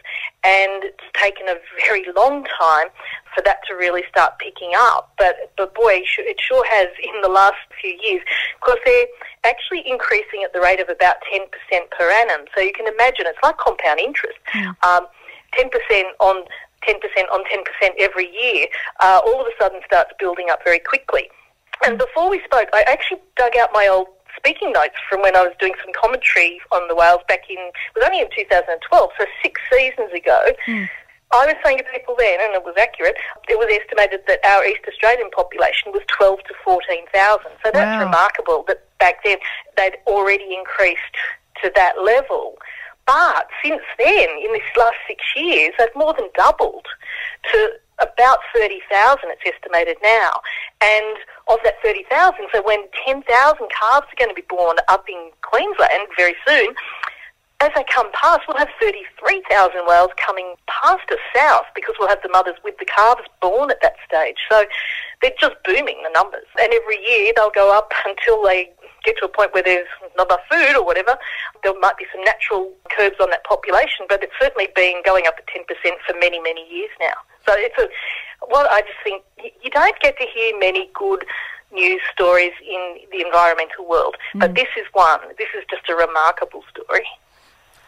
and 0.47 0.83
it's 0.85 1.03
taken 1.13 1.47
a 1.49 1.55
very 1.87 2.05
long 2.15 2.45
time 2.59 2.87
for 3.35 3.41
that 3.43 3.59
to 3.67 3.75
really 3.75 4.03
start 4.09 4.39
picking 4.39 4.71
up. 4.75 5.11
But, 5.17 5.51
but 5.57 5.75
boy, 5.75 6.01
it 6.17 6.39
sure 6.39 6.63
has 6.67 6.87
in 7.03 7.21
the 7.21 7.27
last 7.27 7.59
few 7.81 7.97
years, 8.01 8.21
because 8.59 8.79
they're 8.85 9.07
actually 9.43 9.83
increasing 9.85 10.43
at 10.43 10.53
the 10.53 10.61
rate 10.61 10.79
of 10.79 10.89
about 10.89 11.17
10% 11.33 11.43
per 11.91 12.09
annum. 12.09 12.47
So 12.55 12.61
you 12.61 12.71
can 12.71 12.87
imagine 12.87 13.25
it's 13.27 13.39
like 13.43 13.57
compound 13.57 13.99
interest. 13.99 14.39
Mm. 14.55 14.75
Um, 14.83 15.07
10% 15.57 16.03
on 16.19 16.43
10% 16.87 16.95
on 17.33 17.43
10% 17.43 17.89
every 17.99 18.31
year, 18.31 18.67
uh, 19.01 19.19
all 19.25 19.41
of 19.41 19.47
a 19.47 19.51
sudden 19.59 19.81
starts 19.85 20.11
building 20.19 20.47
up 20.49 20.59
very 20.63 20.79
quickly. 20.79 21.29
And 21.85 21.97
before 21.97 22.29
we 22.29 22.39
spoke, 22.45 22.69
I 22.71 22.83
actually 22.87 23.19
dug 23.35 23.57
out 23.57 23.69
my 23.73 23.87
old 23.87 24.07
speaking 24.37 24.71
notes 24.71 24.95
from 25.09 25.21
when 25.21 25.35
I 25.35 25.41
was 25.41 25.53
doing 25.59 25.73
some 25.83 25.93
commentary 25.93 26.61
on 26.71 26.87
the 26.87 26.95
whales 26.95 27.21
back 27.27 27.49
in, 27.49 27.57
it 27.57 27.95
was 27.95 28.05
only 28.05 28.21
in 28.21 28.29
2012, 28.35 29.09
so 29.17 29.25
six 29.41 29.61
seasons 29.71 30.13
ago. 30.13 30.53
Mm. 30.67 30.89
I 31.33 31.45
was 31.45 31.55
saying 31.63 31.79
to 31.79 31.83
people 31.91 32.15
then, 32.17 32.39
and 32.41 32.55
it 32.55 32.63
was 32.63 32.75
accurate, 32.79 33.17
it 33.49 33.59
was 33.59 33.67
estimated 33.67 34.21
that 34.27 34.39
our 34.45 34.65
East 34.65 34.87
Australian 34.87 35.29
population 35.31 35.91
was 35.91 36.01
12 36.07 36.39
to 36.47 36.53
14,000. 36.63 37.51
So 37.63 37.71
that's 37.73 37.99
wow. 37.99 38.05
remarkable 38.05 38.63
that 38.67 38.87
back 38.99 39.23
then 39.25 39.37
they'd 39.75 39.97
already 40.07 40.55
increased 40.55 41.15
to 41.63 41.71
that 41.75 42.01
level. 42.01 42.57
But 43.05 43.47
since 43.63 43.81
then, 43.97 44.29
in 44.43 44.53
this 44.53 44.69
last 44.77 44.97
six 45.07 45.23
years, 45.35 45.73
they've 45.77 45.95
more 45.95 46.13
than 46.13 46.29
doubled 46.35 46.87
to 47.51 47.71
about 47.99 48.39
30,000, 48.55 49.19
it's 49.25 49.55
estimated 49.55 49.97
now. 50.03 50.41
And 50.81 51.17
of 51.49 51.59
that 51.63 51.75
30,000, 51.83 52.47
so 52.53 52.61
when 52.63 52.83
10,000 53.05 53.23
calves 53.25 54.07
are 54.07 54.19
going 54.19 54.29
to 54.29 54.35
be 54.35 54.45
born 54.49 54.77
up 54.87 55.05
in 55.09 55.31
Queensland 55.41 56.07
very 56.17 56.35
soon, 56.45 56.75
as 57.59 57.71
they 57.75 57.83
come 57.91 58.11
past, 58.13 58.41
we'll 58.47 58.57
have 58.57 58.69
33,000 58.79 59.81
whales 59.87 60.11
coming 60.17 60.53
past 60.67 61.09
us 61.09 61.17
south 61.35 61.65
because 61.73 61.95
we'll 61.99 62.09
have 62.09 62.21
the 62.21 62.29
mothers 62.29 62.55
with 62.63 62.77
the 62.77 62.85
calves 62.85 63.23
born 63.41 63.71
at 63.71 63.81
that 63.81 63.95
stage. 64.07 64.37
So 64.49 64.65
they're 65.21 65.31
just 65.39 65.55
booming, 65.65 66.03
the 66.03 66.11
numbers. 66.13 66.45
And 66.61 66.71
every 66.71 67.03
year 67.03 67.33
they'll 67.35 67.49
go 67.49 67.75
up 67.75 67.91
until 68.05 68.43
they 68.43 68.71
get 69.07 69.17
to 69.19 69.25
a 69.25 69.31
point 69.31 69.53
where 69.53 69.63
there's 69.63 69.87
not 70.17 70.27
enough 70.27 70.43
food 70.51 70.75
or 70.75 70.85
whatever, 70.85 71.17
there 71.63 71.73
might 71.79 71.97
be 71.97 72.05
some 72.11 72.23
natural 72.23 72.71
curbs 72.91 73.15
on 73.21 73.29
that 73.31 73.43
population, 73.45 74.05
but 74.09 74.21
it's 74.21 74.35
certainly 74.39 74.67
been 74.75 75.01
going 75.05 75.25
up 75.27 75.35
at 75.39 75.47
10% 75.47 75.63
for 76.05 76.13
many, 76.19 76.39
many 76.41 76.67
years 76.69 76.91
now. 76.99 77.15
So 77.47 77.55
it's 77.55 77.77
a, 77.79 77.87
well, 78.51 78.67
I 78.69 78.81
just 78.81 78.99
think 79.03 79.23
you 79.39 79.71
don't 79.71 79.97
get 80.01 80.17
to 80.19 80.25
hear 80.35 80.59
many 80.59 80.89
good 80.93 81.23
news 81.71 82.01
stories 82.13 82.51
in 82.61 82.99
the 83.11 83.25
environmental 83.25 83.87
world, 83.87 84.15
mm. 84.33 84.41
but 84.41 84.55
this 84.55 84.67
is 84.77 84.85
one. 84.93 85.19
This 85.37 85.49
is 85.57 85.63
just 85.69 85.89
a 85.89 85.95
remarkable 85.95 86.63
story. 86.71 87.05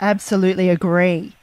Absolutely 0.01 0.69
agree. 0.69 1.35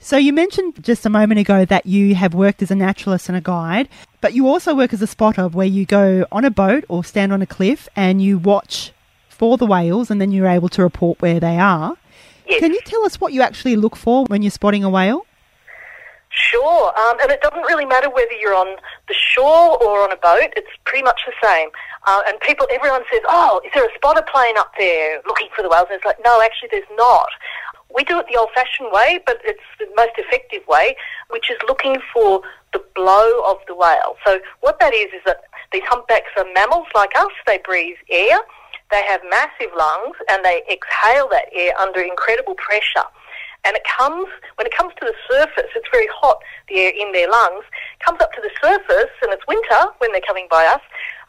So 0.00 0.16
you 0.16 0.32
mentioned 0.32 0.82
just 0.82 1.04
a 1.04 1.10
moment 1.10 1.40
ago 1.40 1.64
that 1.64 1.84
you 1.84 2.14
have 2.14 2.32
worked 2.32 2.62
as 2.62 2.70
a 2.70 2.74
naturalist 2.74 3.28
and 3.28 3.36
a 3.36 3.40
guide, 3.40 3.88
but 4.20 4.32
you 4.32 4.46
also 4.46 4.74
work 4.74 4.92
as 4.92 5.02
a 5.02 5.06
spotter 5.06 5.48
where 5.48 5.66
you 5.66 5.84
go 5.84 6.24
on 6.30 6.44
a 6.44 6.50
boat 6.50 6.84
or 6.88 7.04
stand 7.04 7.32
on 7.32 7.42
a 7.42 7.46
cliff 7.46 7.88
and 7.96 8.22
you 8.22 8.38
watch 8.38 8.92
for 9.38 9.56
the 9.56 9.66
whales 9.66 10.10
and 10.10 10.20
then 10.20 10.32
you're 10.32 10.48
able 10.48 10.68
to 10.70 10.82
report 10.82 11.22
where 11.22 11.40
they 11.40 11.58
are. 11.58 11.96
Yes. 12.46 12.60
Can 12.60 12.72
you 12.72 12.80
tell 12.84 13.04
us 13.04 13.20
what 13.20 13.32
you 13.32 13.40
actually 13.40 13.76
look 13.76 13.96
for 13.96 14.24
when 14.26 14.42
you're 14.42 14.50
spotting 14.50 14.84
a 14.84 14.90
whale? 14.90 15.24
Sure, 16.30 16.92
um, 16.98 17.16
and 17.22 17.30
it 17.30 17.40
doesn't 17.40 17.62
really 17.62 17.86
matter 17.86 18.10
whether 18.10 18.32
you're 18.32 18.54
on 18.54 18.76
the 19.08 19.14
shore 19.14 19.82
or 19.82 20.02
on 20.02 20.12
a 20.12 20.16
boat. 20.16 20.52
It's 20.56 20.68
pretty 20.84 21.02
much 21.02 21.22
the 21.26 21.32
same. 21.42 21.70
Uh, 22.06 22.20
and 22.28 22.38
people, 22.40 22.66
everyone 22.70 23.02
says, 23.10 23.22
"Oh, 23.28 23.60
is 23.64 23.72
there 23.74 23.84
a 23.84 23.94
spotter 23.94 24.22
plane 24.22 24.56
up 24.58 24.72
there 24.78 25.20
looking 25.26 25.48
for 25.54 25.62
the 25.62 25.68
whales?" 25.68 25.86
And 25.90 25.96
it's 25.96 26.04
like, 26.04 26.22
no, 26.24 26.40
actually, 26.42 26.68
there's 26.70 26.90
not. 26.96 27.28
We 27.94 28.04
do 28.04 28.18
it 28.20 28.26
the 28.30 28.38
old-fashioned 28.38 28.92
way, 28.92 29.20
but 29.24 29.40
it's 29.42 29.64
the 29.78 29.86
most 29.96 30.12
effective 30.18 30.66
way, 30.68 30.96
which 31.30 31.50
is 31.50 31.56
looking 31.66 31.96
for 32.12 32.42
the 32.74 32.84
blow 32.94 33.42
of 33.46 33.56
the 33.66 33.74
whale. 33.74 34.16
So 34.26 34.40
what 34.60 34.78
that 34.80 34.92
is 34.92 35.06
is 35.14 35.22
that 35.24 35.44
these 35.72 35.84
humpbacks 35.86 36.30
are 36.36 36.44
mammals 36.54 36.88
like 36.94 37.16
us. 37.16 37.32
They 37.46 37.58
breathe 37.64 37.96
air. 38.10 38.38
They 38.90 39.02
have 39.06 39.20
massive 39.28 39.70
lungs, 39.76 40.16
and 40.30 40.44
they 40.44 40.62
exhale 40.70 41.28
that 41.30 41.46
air 41.52 41.72
under 41.78 42.00
incredible 42.00 42.54
pressure. 42.54 43.06
And 43.64 43.76
it 43.76 43.82
comes, 43.84 44.28
when 44.54 44.66
it 44.66 44.74
comes 44.74 44.94
to 45.00 45.04
the 45.04 45.14
surface, 45.28 45.70
it's 45.74 45.88
very 45.92 46.08
hot, 46.14 46.38
the 46.68 46.78
air 46.78 46.92
in 46.98 47.12
their 47.12 47.28
lungs, 47.28 47.64
comes 48.00 48.20
up 48.20 48.32
to 48.32 48.40
the 48.40 48.50
surface, 48.62 49.10
and 49.22 49.32
it's 49.32 49.46
winter 49.46 49.92
when 49.98 50.12
they're 50.12 50.26
coming 50.26 50.46
by 50.50 50.64
us, 50.64 50.80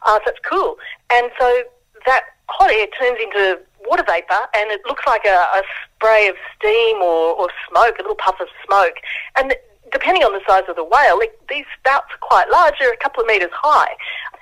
uh, 0.06 0.18
so 0.24 0.30
it's 0.30 0.40
cool. 0.48 0.76
And 1.12 1.30
so 1.38 1.62
that 2.06 2.22
hot 2.48 2.70
air 2.70 2.86
turns 2.98 3.18
into 3.20 3.60
water 3.86 4.04
vapour, 4.06 4.48
and 4.54 4.70
it 4.70 4.80
looks 4.86 5.04
like 5.06 5.24
a, 5.24 5.36
a 5.54 5.62
spray 5.96 6.28
of 6.28 6.36
steam 6.56 6.96
or, 6.98 7.34
or 7.34 7.48
smoke, 7.68 7.98
a 7.98 8.02
little 8.02 8.16
puff 8.16 8.40
of 8.40 8.48
smoke. 8.64 8.96
And 9.36 9.54
depending 9.92 10.22
on 10.22 10.32
the 10.32 10.40
size 10.46 10.64
of 10.68 10.76
the 10.76 10.84
whale, 10.84 11.18
it, 11.20 11.38
these 11.48 11.64
spouts 11.78 12.06
are 12.12 12.18
quite 12.20 12.50
large, 12.50 12.74
they're 12.78 12.92
a 12.92 12.96
couple 12.96 13.22
of 13.22 13.26
metres 13.26 13.50
high. 13.52 13.94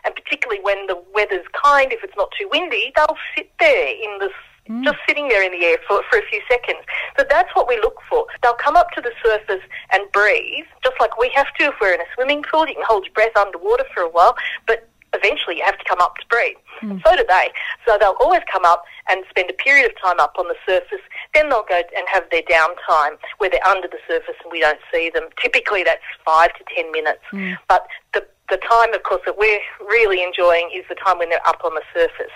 And 0.05 0.14
particularly 0.14 0.62
when 0.62 0.87
the 0.87 1.00
weather's 1.14 1.47
kind, 1.52 1.93
if 1.93 2.02
it's 2.02 2.17
not 2.17 2.31
too 2.38 2.49
windy, 2.50 2.93
they'll 2.97 3.17
sit 3.37 3.50
there 3.59 3.88
in 3.88 4.19
this 4.21 4.33
mm. 4.69 4.85
just 4.85 4.99
sitting 5.07 5.28
there 5.28 5.43
in 5.43 5.52
the 5.52 5.64
air 5.64 5.78
for, 5.87 6.02
for 6.11 6.19
a 6.19 6.26
few 6.31 6.40
seconds. 6.49 6.81
So 7.19 7.25
that's 7.28 7.50
what 7.55 7.69
we 7.69 7.76
look 7.81 7.99
for. 8.09 8.26
They'll 8.43 8.55
come 8.55 8.76
up 8.76 8.90
to 8.93 9.00
the 9.00 9.12
surface 9.25 9.62
and 9.90 10.11
breathe, 10.12 10.67
just 10.85 10.97
like 11.00 11.19
we 11.19 11.31
have 11.35 11.52
to 11.59 11.67
if 11.67 11.75
we're 11.81 11.95
in 11.95 12.00
a 12.00 12.11
swimming 12.14 12.43
pool. 12.43 12.69
You 12.69 12.75
can 12.75 12.85
hold 12.87 13.05
your 13.05 13.14
breath 13.14 13.37
underwater 13.37 13.85
for 13.95 14.02
a 14.02 14.09
while, 14.09 14.37
but 14.67 14.88
eventually 15.15 15.59
you 15.59 15.65
have 15.65 15.79
to 15.79 15.85
come 15.85 16.00
up 16.00 16.17
to 16.17 16.27
breathe. 16.29 16.57
Mm. 16.83 17.03
So 17.05 17.17
do 17.17 17.25
they. 17.27 17.50
So 17.87 17.97
they'll 17.99 18.17
always 18.21 18.43
come 18.50 18.65
up 18.65 18.85
and 19.11 19.25
spend 19.31 19.50
a 19.50 19.55
period 19.55 19.91
of 19.91 20.00
time 20.00 20.21
up 20.21 20.35
on 20.38 20.47
the 20.49 20.57
surface. 20.67 21.03
Then 21.35 21.49
they'll 21.49 21.67
go 21.69 21.81
and 21.97 22.07
have 22.12 22.25
their 22.31 22.43
downtime 22.43 23.19
where 23.38 23.50
they're 23.50 23.67
under 23.67 23.88
the 23.88 23.99
surface 24.07 24.37
and 24.43 24.53
we 24.53 24.61
don't 24.61 24.81
see 24.93 25.11
them. 25.11 25.25
Typically 25.41 25.83
that's 25.83 26.03
five 26.25 26.50
to 26.55 26.65
ten 26.75 26.91
minutes. 26.93 27.23
Mm. 27.33 27.57
But 27.69 27.87
the 28.15 28.27
the 28.49 28.57
time, 28.57 28.95
of 28.95 29.03
course, 29.03 29.21
that 29.27 29.37
we're 29.37 29.61
really 29.91 30.23
enjoying 30.23 30.71
is 30.75 30.83
the 30.88 30.95
time 30.95 31.19
when 31.19 31.29
they're 31.29 31.47
up 31.47 31.61
on 31.65 31.75
the 31.75 31.83
surface. 31.93 32.33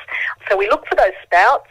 So 0.47 0.59
we 0.59 0.69
look 0.69 0.87
for 0.87 0.95
those 0.95 1.17
spouts 1.25 1.71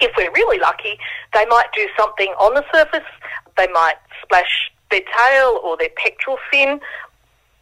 if 0.00 0.12
we're 0.16 0.32
really 0.32 0.58
lucky, 0.58 0.98
they 1.32 1.46
might 1.46 1.66
do 1.74 1.86
something 1.98 2.28
on 2.38 2.54
the 2.54 2.64
surface. 2.72 3.06
They 3.56 3.68
might 3.68 3.96
splash 4.22 4.70
their 4.90 5.00
tail 5.00 5.60
or 5.64 5.76
their 5.76 5.90
pectoral 5.96 6.38
fin. 6.50 6.80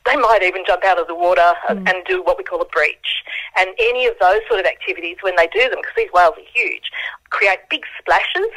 They 0.06 0.16
might 0.16 0.42
even 0.42 0.64
jump 0.66 0.84
out 0.84 0.98
of 0.98 1.06
the 1.06 1.14
water 1.14 1.54
mm. 1.68 1.88
and 1.88 2.04
do 2.06 2.22
what 2.22 2.36
we 2.36 2.44
call 2.44 2.60
a 2.60 2.66
breach. 2.66 3.24
And 3.58 3.70
any 3.78 4.06
of 4.06 4.14
those 4.20 4.40
sort 4.48 4.60
of 4.60 4.66
activities, 4.66 5.16
when 5.22 5.36
they 5.36 5.48
do 5.48 5.68
them, 5.70 5.78
because 5.80 5.96
these 5.96 6.12
whales 6.12 6.34
are 6.36 6.48
huge, 6.52 6.90
create 7.30 7.58
big 7.70 7.82
splashes. 7.98 8.52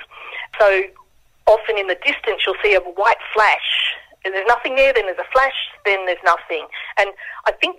So 0.59 0.83
often 1.45 1.77
in 1.77 1.87
the 1.87 1.97
distance, 2.03 2.43
you'll 2.45 2.59
see 2.63 2.75
a 2.75 2.81
white 2.81 3.21
flash. 3.33 3.95
And 4.25 4.33
there's 4.33 4.47
nothing 4.47 4.75
there, 4.75 4.91
then 4.93 5.05
there's 5.05 5.19
a 5.19 5.31
flash, 5.31 5.55
then 5.85 6.05
there's 6.05 6.23
nothing. 6.25 6.67
And 6.99 7.11
I 7.45 7.53
think 7.53 7.77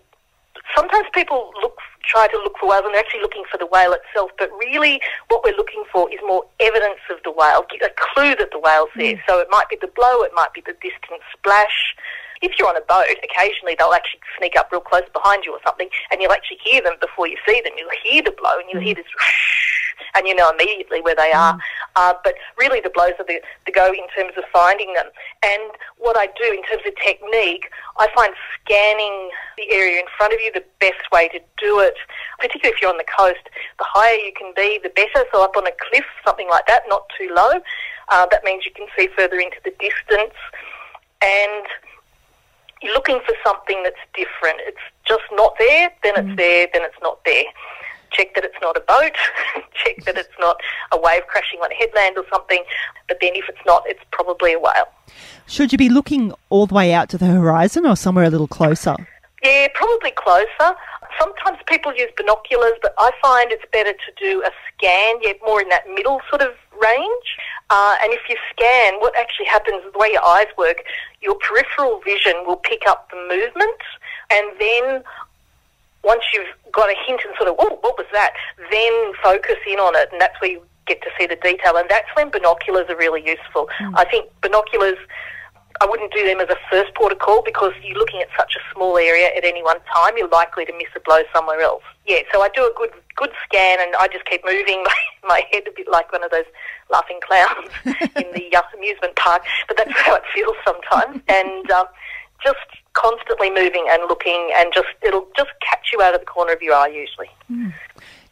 sometimes 0.74 1.06
people 1.12 1.52
look 1.62 1.78
try 2.08 2.26
to 2.26 2.36
look 2.38 2.56
for 2.58 2.70
whales 2.70 2.82
and 2.86 2.94
they're 2.94 3.04
actually 3.04 3.20
looking 3.20 3.44
for 3.50 3.58
the 3.58 3.66
whale 3.66 3.92
itself, 3.92 4.30
but 4.38 4.50
really 4.58 5.00
what 5.28 5.44
we're 5.44 5.56
looking 5.56 5.84
for 5.92 6.10
is 6.10 6.18
more 6.26 6.44
evidence 6.58 7.00
of 7.10 7.18
the 7.22 7.30
whale, 7.30 7.60
a 7.60 7.90
clue 7.94 8.34
that 8.36 8.48
the 8.50 8.58
whale's 8.58 8.88
there. 8.96 9.14
Mm. 9.14 9.20
So 9.28 9.38
it 9.38 9.48
might 9.50 9.68
be 9.68 9.76
the 9.78 9.92
blow, 9.94 10.22
it 10.22 10.32
might 10.34 10.52
be 10.54 10.62
the 10.64 10.72
distant 10.80 11.20
splash. 11.36 11.94
If 12.42 12.58
you're 12.58 12.68
on 12.68 12.76
a 12.76 12.86
boat, 12.88 13.06
occasionally 13.22 13.76
they'll 13.78 13.92
actually 13.92 14.20
sneak 14.38 14.56
up 14.56 14.70
real 14.70 14.80
close 14.80 15.08
behind 15.12 15.44
you 15.44 15.52
or 15.52 15.60
something, 15.64 15.88
and 16.10 16.20
you'll 16.20 16.32
actually 16.32 16.58
hear 16.64 16.82
them 16.82 16.94
before 17.00 17.28
you 17.28 17.36
see 17.46 17.60
them. 17.62 17.72
You'll 17.76 17.90
hear 18.02 18.22
the 18.22 18.32
blow, 18.32 18.58
and 18.58 18.68
you'll 18.70 18.82
hear 18.82 18.94
mm. 18.94 18.98
this 18.98 19.06
and 20.14 20.26
you 20.26 20.34
know 20.34 20.50
immediately 20.50 21.00
where 21.00 21.14
they 21.14 21.32
are. 21.32 21.54
Mm. 21.54 21.60
Uh, 21.96 22.14
but 22.22 22.34
really, 22.56 22.80
the 22.80 22.90
blows 22.90 23.12
are 23.18 23.26
the, 23.26 23.40
the 23.66 23.72
go 23.72 23.88
in 23.88 24.06
terms 24.16 24.32
of 24.36 24.44
finding 24.52 24.94
them. 24.94 25.06
And 25.42 25.72
what 25.96 26.16
I 26.16 26.26
do 26.26 26.44
in 26.52 26.62
terms 26.64 26.82
of 26.86 26.94
technique, 27.04 27.70
I 27.98 28.08
find 28.14 28.32
scanning 28.60 29.30
the 29.56 29.70
area 29.70 29.98
in 29.98 30.06
front 30.16 30.32
of 30.32 30.40
you 30.40 30.52
the 30.52 30.64
best 30.80 31.10
way 31.12 31.28
to 31.28 31.40
do 31.58 31.80
it, 31.80 31.94
particularly 32.38 32.74
if 32.74 32.82
you're 32.82 32.90
on 32.90 32.98
the 32.98 33.10
coast. 33.18 33.42
The 33.78 33.86
higher 33.86 34.16
you 34.16 34.32
can 34.36 34.52
be, 34.54 34.78
the 34.82 34.90
better. 34.90 35.26
So 35.32 35.42
up 35.42 35.56
on 35.56 35.66
a 35.66 35.72
cliff, 35.90 36.04
something 36.24 36.48
like 36.48 36.66
that, 36.66 36.82
not 36.88 37.06
too 37.16 37.30
low. 37.34 37.60
Uh, 38.10 38.26
that 38.30 38.44
means 38.44 38.64
you 38.64 38.72
can 38.72 38.86
see 38.96 39.08
further 39.16 39.38
into 39.38 39.58
the 39.64 39.72
distance. 39.78 40.34
And 41.20 41.66
you're 42.82 42.94
looking 42.94 43.20
for 43.26 43.34
something 43.44 43.82
that's 43.82 44.00
different. 44.14 44.60
It's 44.66 44.78
just 45.06 45.24
not 45.32 45.54
there, 45.58 45.90
then 46.02 46.14
it's 46.16 46.28
mm. 46.28 46.36
there, 46.36 46.68
then 46.72 46.82
it's 46.82 46.98
not 47.02 47.24
there 47.24 47.44
check 48.10 48.34
that 48.34 48.44
it's 48.44 48.56
not 48.60 48.76
a 48.76 48.80
boat, 48.80 49.12
check 49.74 50.04
that 50.04 50.16
it's 50.16 50.34
not 50.38 50.56
a 50.92 50.98
wave 50.98 51.26
crashing 51.26 51.60
on 51.60 51.70
a 51.70 51.74
headland 51.74 52.16
or 52.16 52.24
something. 52.32 52.62
But 53.06 53.18
then 53.20 53.32
if 53.34 53.48
it's 53.48 53.64
not, 53.66 53.82
it's 53.86 54.02
probably 54.10 54.54
a 54.54 54.58
whale. 54.58 54.88
Should 55.46 55.72
you 55.72 55.78
be 55.78 55.88
looking 55.88 56.32
all 56.50 56.66
the 56.66 56.74
way 56.74 56.92
out 56.92 57.08
to 57.10 57.18
the 57.18 57.26
horizon 57.26 57.86
or 57.86 57.96
somewhere 57.96 58.24
a 58.24 58.30
little 58.30 58.48
closer? 58.48 58.96
Yeah, 59.42 59.68
probably 59.74 60.12
closer. 60.12 60.76
Sometimes 61.18 61.58
people 61.66 61.94
use 61.94 62.10
binoculars, 62.16 62.74
but 62.82 62.94
I 62.98 63.10
find 63.22 63.50
it's 63.50 63.64
better 63.72 63.92
to 63.92 64.12
do 64.18 64.42
a 64.44 64.50
scan, 64.68 65.16
yeah, 65.22 65.32
more 65.44 65.60
in 65.60 65.68
that 65.68 65.88
middle 65.88 66.20
sort 66.28 66.42
of 66.42 66.52
range. 66.80 67.28
Uh, 67.70 67.96
and 68.02 68.12
if 68.12 68.20
you 68.28 68.36
scan, 68.50 68.94
what 69.00 69.12
actually 69.18 69.46
happens, 69.46 69.82
the 69.92 69.98
way 69.98 70.08
your 70.10 70.24
eyes 70.24 70.46
work, 70.56 70.84
your 71.20 71.36
peripheral 71.36 72.00
vision 72.00 72.32
will 72.46 72.56
pick 72.56 72.82
up 72.88 73.10
the 73.10 73.16
movement, 73.28 73.80
and 74.30 74.46
then 74.58 75.04
once 76.04 76.22
you've 76.32 76.48
got 76.72 76.88
a 76.88 76.94
hint 77.06 77.20
and 77.26 77.34
sort 77.36 77.50
of, 77.50 77.56
oh, 77.58 77.78
what 77.82 77.98
was 77.98 78.06
that? 78.12 78.32
Then 78.70 79.12
focus 79.22 79.56
in 79.66 79.78
on 79.78 79.96
it, 79.96 80.08
and 80.12 80.20
that's 80.20 80.40
where 80.40 80.50
you 80.50 80.62
get 80.86 81.02
to 81.02 81.10
see 81.18 81.26
the 81.26 81.36
detail. 81.36 81.76
And 81.76 81.88
that's 81.88 82.08
when 82.14 82.30
binoculars 82.30 82.86
are 82.88 82.96
really 82.96 83.22
useful. 83.24 83.68
Mm. 83.78 83.92
I 83.94 84.04
think 84.04 84.30
binoculars, 84.40 84.96
I 85.80 85.86
wouldn't 85.86 86.12
do 86.12 86.24
them 86.24 86.40
as 86.40 86.48
a 86.48 86.56
first 86.70 86.94
port 86.94 87.12
of 87.12 87.18
call 87.18 87.42
because 87.42 87.72
you're 87.82 87.98
looking 87.98 88.22
at 88.22 88.28
such 88.38 88.56
a 88.56 88.74
small 88.74 88.96
area 88.96 89.28
at 89.36 89.44
any 89.44 89.62
one 89.62 89.78
time, 89.94 90.16
you're 90.16 90.28
likely 90.28 90.64
to 90.64 90.72
miss 90.72 90.88
a 90.96 91.00
blow 91.00 91.20
somewhere 91.34 91.60
else. 91.60 91.84
Yeah, 92.08 92.20
so 92.32 92.40
I 92.40 92.48
do 92.48 92.62
a 92.62 92.72
good 92.76 92.90
good 93.16 93.30
scan 93.44 93.78
and 93.80 93.94
I 93.96 94.08
just 94.08 94.24
keep 94.24 94.44
moving 94.44 94.82
my, 94.84 94.94
my 95.28 95.42
head 95.52 95.64
a 95.68 95.72
bit 95.72 95.88
like 95.90 96.10
one 96.12 96.24
of 96.24 96.30
those 96.30 96.46
laughing 96.90 97.20
clowns 97.22 97.70
in 97.84 98.32
the 98.32 98.56
uh, 98.56 98.62
amusement 98.74 99.14
park. 99.16 99.42
But 99.66 99.76
that's 99.76 99.92
how 99.92 100.14
it 100.14 100.22
feels 100.34 100.56
sometimes. 100.64 101.22
And 101.28 101.70
uh, 101.70 101.84
just 102.42 102.58
constantly 102.94 103.50
moving 103.50 103.86
and 103.90 104.02
looking, 104.08 104.50
and 104.56 104.72
just 104.72 104.88
it'll 105.02 105.28
just 105.36 105.50
catch 105.60 105.90
you 105.92 106.00
out 106.00 106.14
of 106.14 106.20
the 106.20 106.26
corner 106.26 106.52
of 106.52 106.62
your 106.62 106.74
eye 106.74 106.88
usually. 106.88 107.28
Mm. 107.50 107.74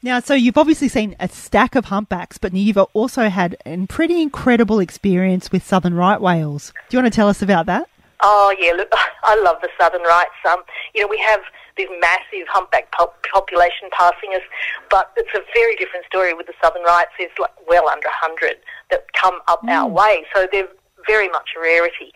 Now, 0.03 0.21
so 0.21 0.35
you've 0.35 0.57
obviously 0.57 0.89
seen 0.89 1.17
a 1.19 1.29
stack 1.29 1.75
of 1.75 1.87
humpbacks, 1.87 2.39
but 2.39 2.55
you've 2.55 2.79
also 2.79 3.29
had 3.29 3.57
a 3.67 3.87
pretty 3.87 4.23
incredible 4.23 4.79
experience 4.79 5.51
with 5.51 5.67
southern 5.67 5.95
right 5.95 6.21
whales. 6.21 6.73
Do 6.89 6.97
you 6.97 7.03
want 7.03 7.13
to 7.13 7.17
tell 7.17 7.29
us 7.29 7.43
about 7.43 7.67
that? 7.67 7.89
Oh 8.23 8.55
yeah, 8.59 8.73
look, 8.73 8.89
I 9.25 9.41
love 9.43 9.57
the 9.61 9.69
southern 9.79 10.03
rights. 10.03 10.31
Um, 10.49 10.63
you 10.95 11.03
know, 11.03 11.09
we 11.09 11.19
have 11.19 11.41
this 11.77 11.89
massive 12.01 12.49
humpback 12.49 12.91
population 12.93 13.89
passing 13.93 14.33
us, 14.35 14.43
but 14.91 15.13
it's 15.17 15.35
a 15.35 15.41
very 15.55 15.77
different 15.77 16.07
story 16.07 16.33
with 16.33 16.47
the 16.47 16.55
southern 16.63 16.83
rights. 16.85 17.11
There's 17.19 17.31
like 17.39 17.55
well 17.69 17.89
under 17.89 18.09
100 18.09 18.57
that 18.91 19.13
come 19.13 19.39
up 19.49 19.63
mm. 19.63 19.71
our 19.71 19.89
way, 19.89 20.25
so 20.35 20.47
they're 20.51 20.69
very 21.07 21.29
much 21.29 21.51
a 21.57 21.61
rarity 21.61 22.13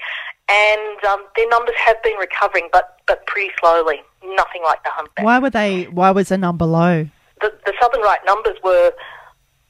and 0.51 1.05
um, 1.05 1.25
their 1.37 1.49
numbers 1.49 1.77
have 1.77 2.03
been 2.03 2.17
recovering, 2.17 2.69
but 2.73 2.99
but 3.07 3.25
pretty 3.27 3.51
slowly. 3.61 4.03
Nothing 4.23 4.63
like 4.65 4.83
the 4.83 4.91
humpback. 4.93 5.25
Why 5.25 5.39
were 5.39 5.51
they? 5.51 5.85
Why 5.85 6.11
was 6.11 6.29
the 6.29 6.39
number 6.39 6.67
low? 6.67 7.09
The, 7.41 7.53
the 7.65 7.73
southern 7.81 8.03
right 8.03 8.21
numbers 8.27 8.57
were 8.63 8.93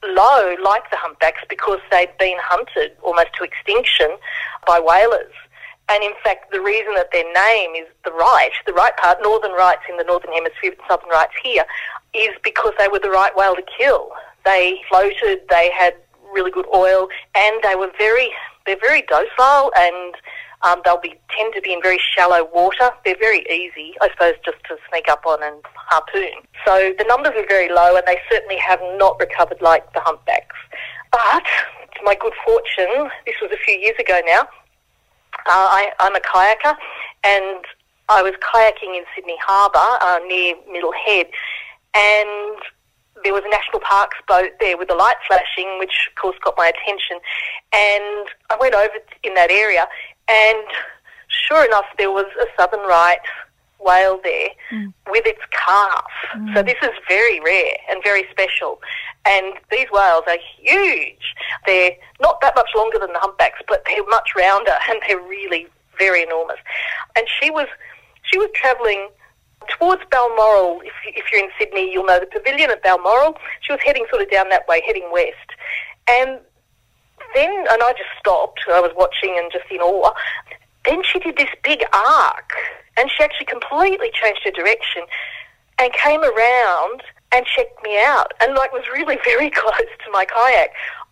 low, 0.03 0.57
like 0.63 0.91
the 0.91 0.97
humpbacks, 0.97 1.43
because 1.49 1.79
they'd 1.91 2.17
been 2.19 2.37
hunted 2.41 2.93
almost 3.03 3.29
to 3.39 3.45
extinction 3.45 4.09
by 4.67 4.81
whalers. 4.81 5.33
And 5.91 6.05
in 6.05 6.13
fact, 6.23 6.53
the 6.53 6.61
reason 6.61 6.95
that 6.95 7.11
their 7.13 7.25
name 7.33 7.75
is 7.75 7.89
the 8.05 8.13
right, 8.13 8.53
the 8.65 8.73
right 8.73 8.97
part, 8.97 9.19
northern 9.23 9.53
rights 9.53 9.83
in 9.91 9.97
the 9.97 10.05
northern 10.05 10.33
hemisphere, 10.33 10.75
southern 10.89 11.09
rights 11.09 11.33
here, 11.43 11.65
is 12.15 12.31
because 12.45 12.73
they 12.79 12.87
were 12.87 13.01
the 13.01 13.11
right 13.11 13.37
whale 13.37 13.57
to 13.57 13.65
kill. 13.77 14.11
They 14.45 14.81
floated, 14.89 15.41
they 15.51 15.71
had 15.77 15.95
really 16.33 16.53
good 16.53 16.67
oil, 16.73 17.09
and 17.35 17.57
they 17.65 17.75
were 17.75 17.91
very, 17.99 18.31
they're 18.67 18.79
very 18.81 19.03
docile 19.03 19.73
and 19.77 20.15
um, 20.63 20.81
they'll 20.85 21.01
be 21.01 21.15
tend 21.37 21.55
to 21.55 21.61
be 21.61 21.73
in 21.73 21.83
very 21.83 21.99
shallow 22.15 22.49
water. 22.53 22.91
They're 23.05 23.17
very 23.19 23.41
easy, 23.51 23.95
I 24.01 24.11
suppose, 24.11 24.35
just 24.45 24.59
to 24.69 24.77
sneak 24.91 25.09
up 25.09 25.25
on 25.27 25.43
and 25.43 25.63
harpoon. 25.75 26.45
So 26.67 26.93
the 26.99 27.05
numbers 27.09 27.33
are 27.37 27.47
very 27.49 27.73
low, 27.73 27.97
and 27.97 28.07
they 28.07 28.19
certainly 28.31 28.59
have 28.59 28.81
not 28.97 29.19
recovered 29.19 29.61
like 29.63 29.91
the 29.95 30.01
humpbacks. 30.01 30.57
But 31.11 31.45
to 31.97 32.01
my 32.05 32.15
good 32.15 32.35
fortune, 32.45 33.11
this 33.25 33.37
was 33.41 33.51
a 33.53 33.59
few 33.65 33.75
years 33.75 33.97
ago 33.99 34.21
now. 34.27 34.47
Uh, 35.47 35.69
I, 35.71 35.93
I'm 35.99 36.15
a 36.15 36.21
kayaker, 36.21 36.77
and 37.25 37.65
I 38.09 38.23
was 38.23 38.33
kayaking 38.41 38.97
in 38.97 39.05
Sydney 39.15 39.37
Harbour 39.45 39.79
uh, 39.79 40.19
near 40.27 40.55
Middle 40.71 40.93
Head, 40.93 41.27
and 41.95 42.57
there 43.23 43.33
was 43.33 43.43
a 43.45 43.51
national 43.51 43.81
parks 43.81 44.17
boat 44.27 44.51
there 44.61 44.77
with 44.77 44.89
the 44.89 44.95
light 44.95 45.17
flashing, 45.27 45.79
which 45.79 46.09
of 46.09 46.21
course 46.21 46.37
got 46.43 46.55
my 46.57 46.69
attention. 46.69 47.19
And 47.75 48.29
I 48.51 48.57
went 48.61 48.75
over 48.75 48.95
in 49.23 49.35
that 49.35 49.51
area, 49.51 49.87
and 50.29 50.67
sure 51.29 51.65
enough, 51.65 51.87
there 51.99 52.11
was 52.11 52.27
a 52.41 52.47
southern 52.59 52.87
right 52.87 53.19
whale 53.81 54.21
there 54.23 54.49
mm. 54.73 54.93
with 55.11 55.27
its 55.27 55.41
calf. 55.51 56.05
Mm. 56.35 56.55
So 56.55 56.63
this 56.63 56.77
is 56.83 56.91
very 57.09 57.41
rare 57.41 57.75
and 57.91 58.03
very 58.03 58.25
special. 58.31 58.81
And 59.27 59.55
these 59.71 59.87
whales 59.93 60.25
are 60.27 60.39
huge. 60.59 61.35
They're 61.67 61.93
not 62.21 62.41
that 62.41 62.55
much 62.57 62.71
longer 62.75 62.99
than 62.99 63.13
the 63.13 63.19
humpbacks, 63.19 63.61
but 63.69 63.83
they're 63.87 64.07
much 64.07 64.31
rounder 64.37 64.75
and 64.89 65.01
they're 65.07 65.19
really 65.19 65.67
very 65.99 66.23
enormous. 66.23 66.59
And 67.17 67.27
she 67.41 67.51
was 67.51 67.67
she 68.23 68.39
was 68.39 68.49
travelling 68.55 69.09
towards 69.69 70.03
Balmoral. 70.11 70.81
If, 70.85 70.93
if 71.05 71.31
you're 71.33 71.45
in 71.45 71.51
Sydney, 71.59 71.93
you'll 71.93 72.07
know 72.07 72.21
the 72.21 72.27
pavilion 72.27 72.71
at 72.71 72.83
Balmoral. 72.83 73.37
She 73.61 73.73
was 73.73 73.81
heading 73.85 74.07
sort 74.11 74.23
of 74.23 74.31
down 74.31 74.49
that 74.51 74.67
way, 74.69 74.83
heading 74.87 75.09
west. 75.13 75.37
And 76.09 76.41
then, 77.35 77.51
and 77.51 77.83
I 77.83 77.93
just 77.93 78.11
stopped. 78.19 78.61
I 78.69 78.81
was 78.81 78.93
watching 78.97 79.37
and 79.39 79.51
just 79.53 79.71
in 79.71 79.79
awe. 79.81 80.13
Then 80.85 81.03
she 81.03 81.19
did 81.19 81.37
this 81.37 81.51
big 81.63 81.85
arc, 81.93 82.53
and 82.97 83.11
she 83.11 83.23
actually 83.23 83.47
completely 83.47 84.11
changed 84.13 84.43
her 84.45 84.51
direction 84.51 85.03
and 85.79 85.93
came 85.93 86.23
around 86.23 87.03
and 87.33 87.47
checked 87.47 87.83
me 87.83 87.99
out, 87.99 88.33
and 88.41 88.55
like 88.55 88.73
was 88.73 88.85
really 88.93 89.19
very 89.25 89.51
close 89.51 89.91
to 90.05 90.11
my 90.13 90.25
kayak. 90.25 90.71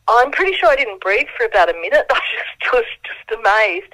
I'm 0.09 0.31
pretty 0.31 0.57
sure 0.57 0.71
I 0.71 0.77
didn't 0.77 1.03
breathe 1.03 1.29
for 1.37 1.45
about 1.45 1.69
a 1.69 1.75
minute. 1.75 2.07
I 2.11 2.21
just 2.63 2.73
was 2.73 2.85
just 3.05 3.39
amazed. 3.39 3.93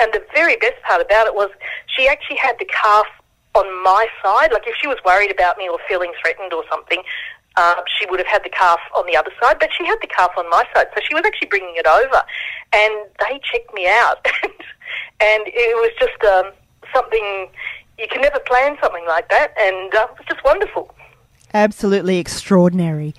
And 0.00 0.12
the 0.12 0.24
very 0.34 0.56
best 0.56 0.82
part 0.82 1.00
about 1.00 1.28
it 1.28 1.34
was 1.34 1.50
she 1.86 2.08
actually 2.08 2.38
had 2.38 2.56
the 2.58 2.64
calf 2.64 3.06
on 3.54 3.66
my 3.84 4.06
side. 4.22 4.52
Like 4.52 4.66
if 4.66 4.74
she 4.80 4.88
was 4.88 4.98
worried 5.04 5.30
about 5.30 5.58
me 5.58 5.68
or 5.68 5.78
feeling 5.88 6.12
threatened 6.20 6.52
or 6.52 6.64
something, 6.68 7.02
uh, 7.56 7.76
she 7.86 8.06
would 8.10 8.18
have 8.18 8.26
had 8.26 8.42
the 8.44 8.48
calf 8.48 8.80
on 8.96 9.06
the 9.06 9.16
other 9.16 9.30
side, 9.40 9.58
but 9.60 9.70
she 9.76 9.86
had 9.86 9.98
the 10.00 10.08
calf 10.08 10.30
on 10.36 10.48
my 10.50 10.64
side. 10.74 10.86
So 10.94 11.02
she 11.06 11.14
was 11.14 11.22
actually 11.24 11.48
bringing 11.48 11.74
it 11.76 11.86
over. 11.86 12.22
And 12.72 12.94
they 13.20 13.40
checked 13.44 13.72
me 13.72 13.86
out. 13.86 14.26
and 15.20 15.42
it 15.46 15.76
was 15.76 15.92
just 16.00 16.22
um, 16.24 16.52
something, 16.94 17.48
you 17.98 18.06
can 18.08 18.20
never 18.20 18.40
plan 18.40 18.76
something 18.80 19.06
like 19.06 19.28
that. 19.28 19.54
And 19.58 19.94
uh, 19.94 20.06
it 20.10 20.18
was 20.18 20.26
just 20.28 20.44
wonderful. 20.44 20.94
Absolutely 21.54 22.18
extraordinary. 22.18 23.14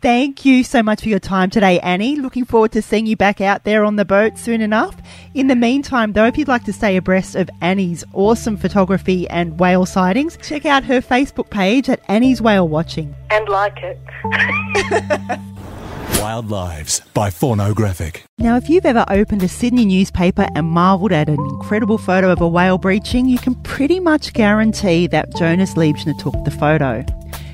Thank 0.00 0.44
you 0.44 0.62
so 0.62 0.80
much 0.80 1.02
for 1.02 1.08
your 1.08 1.18
time 1.18 1.50
today, 1.50 1.80
Annie. 1.80 2.14
Looking 2.14 2.44
forward 2.44 2.70
to 2.72 2.82
seeing 2.82 3.06
you 3.06 3.16
back 3.16 3.40
out 3.40 3.64
there 3.64 3.84
on 3.84 3.96
the 3.96 4.04
boat 4.04 4.38
soon 4.38 4.60
enough. 4.60 4.94
In 5.34 5.48
the 5.48 5.56
meantime, 5.56 6.12
though, 6.12 6.26
if 6.26 6.38
you'd 6.38 6.46
like 6.46 6.62
to 6.64 6.72
stay 6.72 6.96
abreast 6.96 7.34
of 7.34 7.50
Annie's 7.60 8.04
awesome 8.12 8.56
photography 8.56 9.28
and 9.28 9.58
whale 9.58 9.86
sightings, 9.86 10.38
check 10.40 10.64
out 10.64 10.84
her 10.84 11.00
Facebook 11.00 11.50
page 11.50 11.88
at 11.88 12.00
Annie's 12.06 12.40
Whale 12.40 12.68
Watching. 12.68 13.12
And 13.30 13.48
like 13.48 13.78
it. 13.78 15.40
Wild 16.20 16.50
Lives 16.50 17.00
by 17.14 17.30
Faunographic. 17.30 18.22
Now, 18.38 18.56
if 18.56 18.68
you've 18.68 18.84
ever 18.84 19.04
opened 19.08 19.44
a 19.44 19.48
Sydney 19.48 19.86
newspaper 19.86 20.48
and 20.56 20.66
marvelled 20.66 21.12
at 21.12 21.28
an 21.28 21.38
incredible 21.38 21.96
photo 21.96 22.32
of 22.32 22.40
a 22.40 22.48
whale 22.48 22.76
breaching, 22.76 23.28
you 23.28 23.38
can 23.38 23.54
pretty 23.62 24.00
much 24.00 24.32
guarantee 24.32 25.06
that 25.06 25.32
Jonas 25.36 25.74
Liebschner 25.74 26.18
took 26.18 26.34
the 26.44 26.50
photo. 26.50 27.04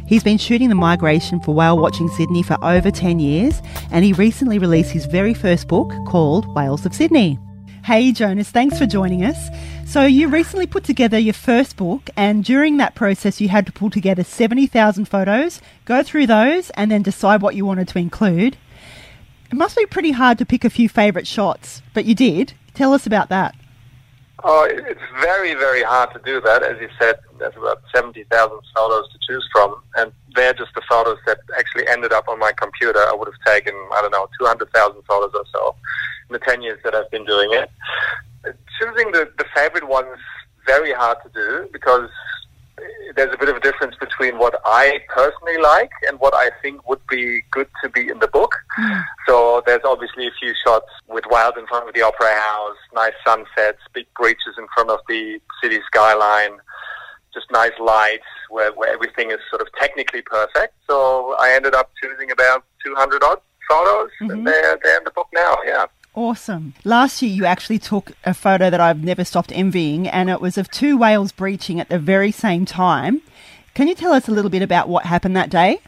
He's 0.06 0.24
been 0.24 0.38
shooting 0.38 0.70
the 0.70 0.74
migration 0.74 1.40
for 1.40 1.54
Whale 1.54 1.78
Watching 1.78 2.08
Sydney 2.08 2.42
for 2.42 2.56
over 2.64 2.90
10 2.90 3.18
years, 3.18 3.60
and 3.90 4.02
he 4.02 4.14
recently 4.14 4.58
released 4.58 4.92
his 4.92 5.04
very 5.04 5.34
first 5.34 5.68
book 5.68 5.92
called 6.06 6.46
Whales 6.54 6.86
of 6.86 6.94
Sydney. 6.94 7.38
Hey, 7.84 8.12
Jonas, 8.12 8.50
thanks 8.50 8.78
for 8.78 8.86
joining 8.86 9.24
us. 9.24 9.50
So, 9.86 10.06
you 10.06 10.28
recently 10.28 10.66
put 10.66 10.84
together 10.84 11.18
your 11.18 11.34
first 11.34 11.76
book, 11.76 12.08
and 12.16 12.42
during 12.42 12.78
that 12.78 12.94
process, 12.94 13.42
you 13.42 13.50
had 13.50 13.66
to 13.66 13.72
pull 13.72 13.90
together 13.90 14.24
70,000 14.24 15.04
photos, 15.04 15.60
go 15.84 16.02
through 16.02 16.26
those, 16.26 16.70
and 16.70 16.90
then 16.90 17.02
decide 17.02 17.42
what 17.42 17.54
you 17.54 17.66
wanted 17.66 17.88
to 17.88 17.98
include. 17.98 18.56
It 19.54 19.56
must 19.56 19.76
be 19.76 19.86
pretty 19.86 20.10
hard 20.10 20.38
to 20.38 20.44
pick 20.44 20.64
a 20.64 20.68
few 20.68 20.88
favourite 20.88 21.28
shots, 21.28 21.80
but 21.94 22.04
you 22.06 22.16
did. 22.16 22.54
Tell 22.74 22.92
us 22.92 23.06
about 23.06 23.28
that. 23.28 23.54
Oh, 24.42 24.66
it's 24.68 25.00
very, 25.20 25.54
very 25.54 25.84
hard 25.84 26.12
to 26.12 26.20
do 26.24 26.40
that. 26.40 26.64
As 26.64 26.80
you 26.80 26.88
said, 26.98 27.20
there's 27.38 27.54
about 27.56 27.80
70,000 27.94 28.26
photos 28.76 29.08
to 29.12 29.18
choose 29.28 29.48
from, 29.52 29.80
and 29.94 30.10
they're 30.34 30.54
just 30.54 30.74
the 30.74 30.82
photos 30.90 31.18
that 31.26 31.38
actually 31.56 31.86
ended 31.86 32.12
up 32.12 32.26
on 32.26 32.40
my 32.40 32.50
computer. 32.50 32.98
I 32.98 33.14
would 33.14 33.28
have 33.28 33.54
taken, 33.54 33.74
I 33.92 34.00
don't 34.02 34.10
know, 34.10 34.26
200,000 34.40 35.02
photos 35.02 35.30
or 35.32 35.44
so 35.52 35.76
in 36.28 36.32
the 36.32 36.40
10 36.40 36.60
years 36.62 36.80
that 36.82 36.96
I've 36.96 37.10
been 37.12 37.24
doing 37.24 37.50
it. 37.52 37.70
Choosing 38.80 39.12
the, 39.12 39.30
the 39.38 39.44
favorite 39.54 39.86
ones 39.86 40.18
very 40.66 40.92
hard 40.92 41.18
to 41.22 41.30
do 41.32 41.68
because 41.72 42.10
there's 43.16 43.32
a 43.32 43.38
bit 43.38 43.48
of 43.48 43.56
a 43.56 43.60
difference 43.60 43.94
between 43.96 44.38
what 44.38 44.60
I 44.64 45.00
personally 45.08 45.58
like 45.58 45.90
and 46.08 46.18
what 46.18 46.34
I 46.34 46.50
think 46.62 46.88
would 46.88 47.04
be 47.08 47.42
good 47.50 47.68
to 47.82 47.88
be 47.88 48.08
in 48.08 48.18
the 48.18 48.28
book. 48.28 48.54
Mm. 48.78 49.04
So 49.28 49.62
there's 49.66 49.82
obviously 49.84 50.26
a 50.26 50.32
few 50.40 50.52
shots 50.64 50.88
with 51.08 51.24
wild 51.30 51.56
in 51.56 51.66
front 51.66 51.88
of 51.88 51.94
the 51.94 52.02
Opera 52.02 52.32
House, 52.32 52.76
nice 52.94 53.12
sunsets, 53.24 53.78
big 53.92 54.06
breaches 54.18 54.54
in 54.58 54.66
front 54.74 54.90
of 54.90 55.00
the 55.08 55.40
city 55.62 55.78
skyline, 55.86 56.58
just 57.32 57.46
nice 57.50 57.78
lights 57.80 58.24
where, 58.50 58.72
where 58.72 58.92
everything 58.92 59.30
is 59.30 59.38
sort 59.50 59.62
of 59.62 59.68
technically 59.78 60.22
perfect. 60.22 60.74
So 60.88 61.36
I 61.38 61.52
ended 61.52 61.74
up 61.74 61.90
choosing 62.02 62.30
about 62.30 62.64
200 62.84 63.22
odd 63.22 63.40
photos 63.68 64.10
mm-hmm. 64.20 64.30
and 64.30 64.46
they're, 64.46 64.78
they're 64.82 64.98
in 64.98 65.04
the 65.04 65.10
book 65.10 65.28
now, 65.34 65.56
yeah. 65.64 65.86
Awesome. 66.14 66.74
Last 66.84 67.22
year, 67.22 67.32
you 67.32 67.44
actually 67.44 67.80
took 67.80 68.12
a 68.22 68.34
photo 68.34 68.70
that 68.70 68.80
I've 68.80 69.02
never 69.02 69.24
stopped 69.24 69.50
envying, 69.50 70.06
and 70.06 70.30
it 70.30 70.40
was 70.40 70.56
of 70.56 70.70
two 70.70 70.96
whales 70.96 71.32
breaching 71.32 71.80
at 71.80 71.88
the 71.88 71.98
very 71.98 72.30
same 72.30 72.64
time. 72.64 73.20
Can 73.74 73.88
you 73.88 73.96
tell 73.96 74.12
us 74.12 74.28
a 74.28 74.30
little 74.30 74.50
bit 74.50 74.62
about 74.62 74.88
what 74.88 75.06
happened 75.06 75.36
that 75.36 75.50
day? 75.50 75.80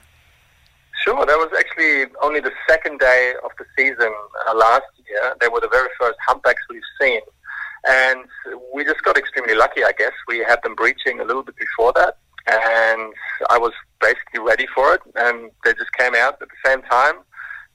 Sure. 1.05 1.25
That 1.25 1.37
was 1.37 1.53
actually 1.57 2.13
only 2.21 2.41
the 2.41 2.51
second 2.69 2.99
day 2.99 3.35
of 3.45 3.53
the 3.57 3.65
season 3.79 4.13
uh, 4.49 4.55
last 4.57 4.87
year. 5.09 5.37
They 5.41 5.47
were 5.47 5.61
the 5.61 5.69
very 5.69 5.89
first 6.01 6.19
humpbacks 6.27 6.63
we've 6.69 6.83
seen. 7.01 7.21
And 7.87 8.25
we 8.75 8.85
just 8.85 9.05
got 9.05 9.17
extremely 9.17 9.55
lucky, 9.55 9.85
I 9.85 9.93
guess. 9.97 10.13
We 10.27 10.39
had 10.39 10.61
them 10.65 10.75
breaching 10.75 11.21
a 11.21 11.25
little 11.25 11.45
bit 11.45 11.55
before 11.55 11.93
that. 11.93 12.19
And 12.49 13.13
I 13.49 13.59
was 13.59 13.73
basically 14.01 14.41
ready 14.41 14.67
for 14.75 14.95
it. 14.95 15.03
And 15.15 15.53
they 15.65 15.75
just 15.75 15.93
came 15.93 16.17
out 16.17 16.43
at 16.43 16.49
the 16.49 16.69
same 16.69 16.83
time. 16.83 17.15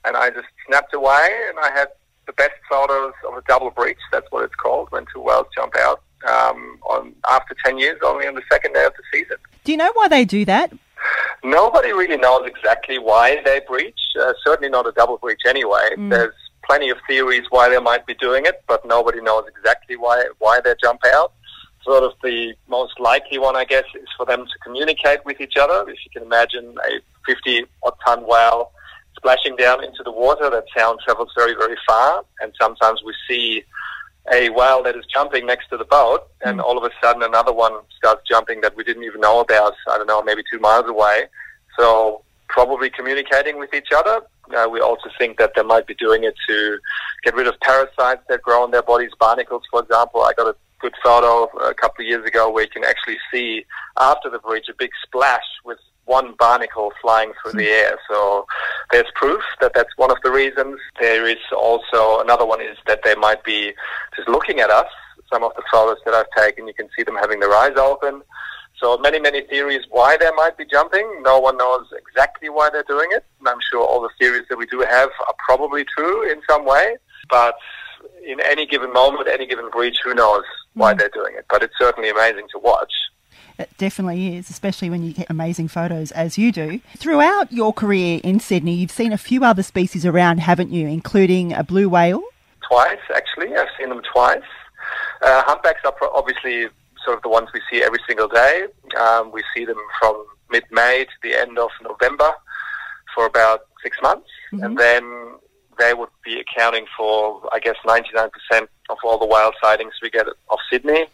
And 0.03 0.17
I 0.17 0.31
just 0.31 0.47
snapped 0.67 0.93
away 0.93 1.29
and 1.47 1.57
I 1.59 1.71
had 1.71 1.87
the 2.32 2.44
best 2.44 2.60
photos 2.70 3.13
of 3.28 3.38
a 3.38 3.41
double 3.48 3.72
breach. 3.72 3.98
That's 4.12 4.28
what 4.32 4.44
it's 4.44 4.56
called 4.56 4.88
when 4.91 5.06
two 5.13 5.22
whales 5.22 5.48
jump 5.56 5.76
out. 5.78 6.02
Um, 6.28 6.78
on 6.84 7.15
after 7.30 7.56
ten 7.65 7.80
years, 7.80 8.00
only 8.06 8.28
on 8.28 8.36
the 8.36 8.44
second 8.52 8.74
day 8.74 8.86
of 8.86 8.94
the 8.94 9.04
season. 9.12 9.38
Do 9.63 9.72
you 9.72 9.78
know 9.78 9.91
why 9.94 10.08
they 10.08 10.24
do 10.24 10.46
that? 10.46 10.72
Nobody 11.44 11.91
really 11.94 12.17
knows 12.17 12.48
exactly 12.48 13.00
why 13.00 13.41
they 13.44 13.62
breach. 13.67 14.00
Uh, 14.20 14.34
certainly 14.46 14.70
not 14.70 14.86
a 14.86 14.91
double 14.91 15.17
breach 15.17 15.41
anyway. 15.48 15.89
Mm. 15.98 16.12
There's 16.12 16.36
plenty 16.63 16.89
of 16.91 17.00
theories 17.08 17.41
why 17.50 17.70
they 17.70 17.80
might 17.80 18.06
be 18.06 18.13
doing 18.13 18.46
it, 18.46 18.63
but 18.67 18.86
nobody 18.86 19.20
knows 19.20 19.46
exactly 19.58 19.98
why 19.98 20.26
why 20.38 20.60
they 20.63 20.76
jump 20.82 21.02
out. 21.08 21.34
Sort 21.84 22.04
of 22.04 22.12
the 22.22 22.54
most 22.70 23.00
likely 23.00 23.39
one, 23.39 23.56
I 23.56 23.65
guess, 23.65 23.86
is 23.96 24.08
for 24.15 24.28
them 24.28 24.46
to 24.46 24.60
communicate 24.63 25.26
with 25.26 25.41
each 25.41 25.58
other. 25.60 25.89
If 25.89 25.98
you 26.06 26.12
can 26.13 26.22
imagine 26.22 26.76
a 26.88 27.00
50 27.26 27.65
odd 27.82 27.96
ton 28.06 28.28
whale 28.28 28.72
splashing 29.15 29.56
down 29.56 29.84
into 29.84 30.04
the 30.04 30.12
water, 30.12 30.50
that 30.50 30.65
sound 30.76 31.00
travels 31.06 31.32
very, 31.36 31.54
very 31.54 31.78
far. 31.88 32.24
And 32.41 32.54
sometimes 32.60 33.02
we 33.04 33.13
see 33.28 33.63
a 34.32 34.50
whale 34.50 34.84
that 34.84 34.95
is 34.95 35.06
jumping 35.12 35.45
next 35.45 35.69
to 35.69 35.78
the 35.78 35.86
boat, 35.86 36.28
and 36.45 36.60
mm. 36.60 36.63
all 36.63 36.78
of 36.78 36.84
a 36.84 36.91
sudden 37.04 37.24
another 37.24 37.54
one 37.54 37.74
starts 37.97 38.21
jumping 38.28 38.62
that 38.62 38.76
we 38.76 38.84
didn't 38.84 39.04
even 39.04 39.21
know 39.21 39.39
about, 39.39 39.74
I 39.89 39.97
don't 39.97 40.08
know, 40.08 40.21
maybe 40.21 40.43
two 40.52 40.60
miles 40.60 40.88
away. 40.88 41.24
So 41.78 42.24
probably 42.47 42.89
communicating 42.89 43.58
with 43.58 43.74
each 43.74 43.91
other. 43.95 44.21
Uh, 44.56 44.67
we 44.69 44.82
also 44.82 45.10
think 45.17 45.38
that 45.38 45.54
they 45.56 45.63
might 45.63 45.88
be 45.88 45.95
doing 45.95 46.24
it 46.24 46.36
to 46.47 46.78
get 47.24 47.34
rid 47.34 47.47
of 47.47 47.58
parasites 47.62 48.21
that 48.28 48.41
grow 48.41 48.63
on 48.63 48.71
their 48.71 48.84
bodies, 48.84 49.12
barnacles, 49.19 49.63
for 49.71 49.82
example. 49.82 50.21
I 50.21 50.34
got 50.34 50.47
a 50.47 50.56
good 50.80 50.93
photo 51.04 51.45
a 51.60 51.74
couple 51.74 52.04
of 52.04 52.10
years 52.10 52.26
ago 52.26 52.52
where 52.52 52.63
you 52.63 52.69
can 52.69 52.84
actually 52.84 53.17
see 53.32 53.65
after 54.00 54.30
the 54.30 54.39
breach 54.39 54.67
a 54.69 54.74
big 54.78 54.89
splash 55.04 55.45
with 55.63 55.78
one 56.05 56.33
barnacle 56.37 56.91
flying 57.01 57.31
through 57.41 57.53
the 57.53 57.69
air. 57.69 57.97
So 58.09 58.45
there's 58.91 59.05
proof 59.15 59.41
that 59.61 59.73
that's 59.73 59.95
one 59.97 60.11
of 60.11 60.17
the 60.23 60.31
reasons. 60.31 60.79
There 60.99 61.27
is 61.27 61.37
also 61.55 62.19
another 62.21 62.45
one 62.45 62.61
is 62.61 62.77
that 62.87 63.01
they 63.03 63.15
might 63.15 63.43
be 63.43 63.73
just 64.15 64.27
looking 64.27 64.59
at 64.59 64.69
us. 64.69 64.87
Some 65.31 65.43
of 65.43 65.53
the 65.55 65.63
photos 65.71 65.97
that 66.05 66.13
I've 66.13 66.29
taken, 66.35 66.67
you 66.67 66.73
can 66.73 66.89
see 66.97 67.03
them 67.03 67.15
having 67.15 67.39
their 67.39 67.53
eyes 67.53 67.77
open. 67.77 68.21
So 68.81 68.97
many, 68.97 69.19
many 69.19 69.41
theories 69.41 69.85
why 69.89 70.17
they 70.17 70.29
might 70.35 70.57
be 70.57 70.65
jumping. 70.65 71.07
No 71.21 71.39
one 71.39 71.55
knows 71.57 71.85
exactly 71.97 72.49
why 72.49 72.69
they're 72.71 72.83
doing 72.87 73.09
it. 73.11 73.23
And 73.39 73.47
I'm 73.47 73.59
sure 73.69 73.85
all 73.85 74.01
the 74.01 74.09
theories 74.19 74.43
that 74.49 74.57
we 74.57 74.65
do 74.65 74.79
have 74.81 75.09
are 75.27 75.35
probably 75.45 75.85
true 75.85 76.29
in 76.29 76.41
some 76.49 76.65
way. 76.65 76.97
But 77.29 77.55
in 78.25 78.39
any 78.41 78.65
given 78.65 78.91
moment, 78.91 79.27
any 79.27 79.45
given 79.45 79.69
breach, 79.69 79.97
who 80.03 80.13
knows 80.15 80.43
why 80.73 80.93
Mm. 80.93 80.97
they're 80.97 81.09
doing 81.09 81.35
it. 81.35 81.45
But 81.49 81.61
it's 81.63 81.77
certainly 81.77 82.09
amazing 82.09 82.47
to 82.53 82.59
watch. 82.59 82.91
It 83.57 83.69
definitely 83.77 84.35
is, 84.35 84.49
especially 84.49 84.89
when 84.89 85.03
you 85.03 85.13
get 85.13 85.29
amazing 85.29 85.67
photos 85.67 86.11
as 86.11 86.37
you 86.37 86.51
do. 86.51 86.81
Throughout 86.97 87.51
your 87.51 87.73
career 87.73 88.19
in 88.23 88.39
Sydney, 88.39 88.73
you've 88.73 88.91
seen 88.91 89.13
a 89.13 89.17
few 89.17 89.43
other 89.43 89.63
species 89.63 90.05
around, 90.05 90.39
haven't 90.39 90.71
you? 90.71 90.87
Including 90.87 91.53
a 91.53 91.63
blue 91.63 91.89
whale. 91.89 92.23
Twice, 92.67 92.99
actually. 93.13 93.55
I've 93.55 93.67
seen 93.77 93.89
them 93.89 94.01
twice. 94.11 94.41
Uh, 95.21 95.43
humpbacks 95.45 95.81
are 95.85 95.93
obviously 96.13 96.67
sort 97.03 97.17
of 97.17 97.23
the 97.23 97.29
ones 97.29 97.49
we 97.53 97.61
see 97.71 97.83
every 97.83 97.99
single 98.07 98.27
day. 98.27 98.65
Um, 98.99 99.31
we 99.31 99.43
see 99.55 99.65
them 99.65 99.77
from 99.99 100.25
mid-May 100.49 101.05
to 101.05 101.11
the 101.23 101.39
end 101.39 101.57
of 101.57 101.69
November 101.83 102.31
for 103.13 103.25
about 103.25 103.61
six 103.83 103.97
months. 104.01 104.29
And 104.51 104.77
then 104.77 105.35
they 105.79 105.93
would 105.93 106.09
be 106.23 106.39
accounting 106.39 106.85
for, 106.97 107.41
I 107.53 107.59
guess, 107.59 107.75
99% 107.85 108.29
of 108.89 108.97
all 109.03 109.17
the 109.17 109.25
whale 109.25 109.51
sightings 109.61 109.93
we 110.01 110.09
get 110.09 110.27
off 110.49 110.59
Sydney. 110.69 111.05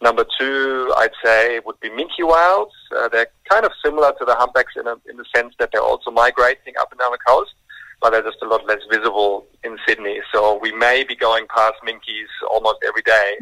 Number 0.00 0.24
two, 0.38 0.92
I'd 0.96 1.10
say, 1.24 1.60
would 1.66 1.80
be 1.80 1.90
minke 1.90 2.20
whales. 2.20 2.72
Uh, 2.96 3.08
they're 3.08 3.26
kind 3.50 3.64
of 3.64 3.72
similar 3.84 4.12
to 4.18 4.24
the 4.24 4.34
humpbacks 4.36 4.74
in, 4.76 4.86
a, 4.86 4.94
in 5.10 5.16
the 5.16 5.24
sense 5.34 5.54
that 5.58 5.70
they're 5.72 5.82
also 5.82 6.10
migrating 6.10 6.74
up 6.80 6.92
and 6.92 7.00
down 7.00 7.10
the 7.10 7.18
coast, 7.26 7.52
but 8.00 8.10
they're 8.10 8.22
just 8.22 8.38
a 8.42 8.46
lot 8.46 8.64
less 8.66 8.78
visible 8.90 9.46
in 9.64 9.76
Sydney. 9.86 10.20
So 10.32 10.58
we 10.62 10.70
may 10.72 11.02
be 11.02 11.16
going 11.16 11.46
past 11.54 11.74
minkies 11.84 12.30
almost 12.48 12.78
every 12.86 13.02
day, 13.02 13.38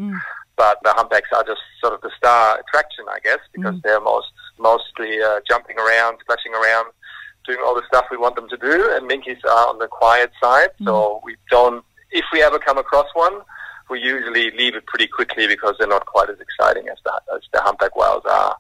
but 0.57 0.79
the 0.83 0.95
humpbacks 0.97 1.29
are 1.37 1.45
just 1.45 1.61
sort 1.83 1.93
of 1.93 2.01
the 2.01 2.11
star 2.17 2.59
attraction, 2.59 3.05
I 3.11 3.19
guess, 3.23 3.41
because 3.53 3.75
they're 3.83 4.01
most 4.01 4.29
mostly 4.59 5.21
uh, 5.23 5.41
jumping 5.47 5.79
around, 5.79 6.17
splashing 6.23 6.55
around, 6.55 6.91
doing 7.45 7.59
all 7.63 7.75
the 7.75 7.83
stuff 7.87 8.07
we 8.11 8.17
want 8.17 8.35
them 8.35 8.49
to 8.49 8.57
do, 8.57 8.91
and 8.95 9.09
minkies 9.09 9.45
are 9.45 9.69
on 9.69 9.79
the 9.79 9.87
quiet 9.87 10.33
side. 10.43 10.71
So 10.87 11.21
we 11.23 11.37
don't, 11.51 11.85
if 12.11 12.25
we 12.33 12.43
ever 12.43 12.59
come 12.59 12.79
across 12.79 13.07
one, 13.13 13.43
we 13.89 14.01
usually 14.01 14.51
leave 14.53 14.75
it 14.75 14.87
pretty 14.87 15.07
quickly 15.07 15.47
because 15.47 15.75
they're 15.79 15.89
not 15.89 16.07
quite 16.07 16.29
as 16.31 16.39
exciting 16.41 16.89
as 16.89 16.99
the, 17.05 17.13
as 17.35 17.43
the 17.53 17.61
humpback 17.61 17.95
whales 17.97 18.23
are. 18.25 18.57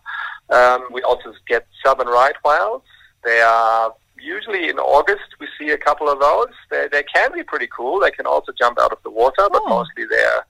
Um, 0.50 0.88
we 0.92 1.02
also 1.02 1.32
get 1.48 1.66
southern 1.84 2.06
right 2.08 2.36
whales. 2.44 2.82
They 3.24 3.40
are 3.40 3.92
usually 4.20 4.68
in 4.68 4.78
August. 4.78 5.24
We 5.40 5.48
see 5.58 5.70
a 5.70 5.78
couple 5.78 6.08
of 6.08 6.20
those. 6.20 6.52
They, 6.70 6.88
they 6.90 7.02
can 7.02 7.32
be 7.32 7.42
pretty 7.42 7.68
cool. 7.76 8.00
They 8.00 8.10
can 8.12 8.26
also 8.26 8.52
jump 8.58 8.78
out 8.80 8.92
of 8.92 8.98
the 9.02 9.10
water, 9.10 9.48
but 9.50 9.62
Oh. 9.66 9.68
mostly 9.68 10.04
they're 10.08 10.46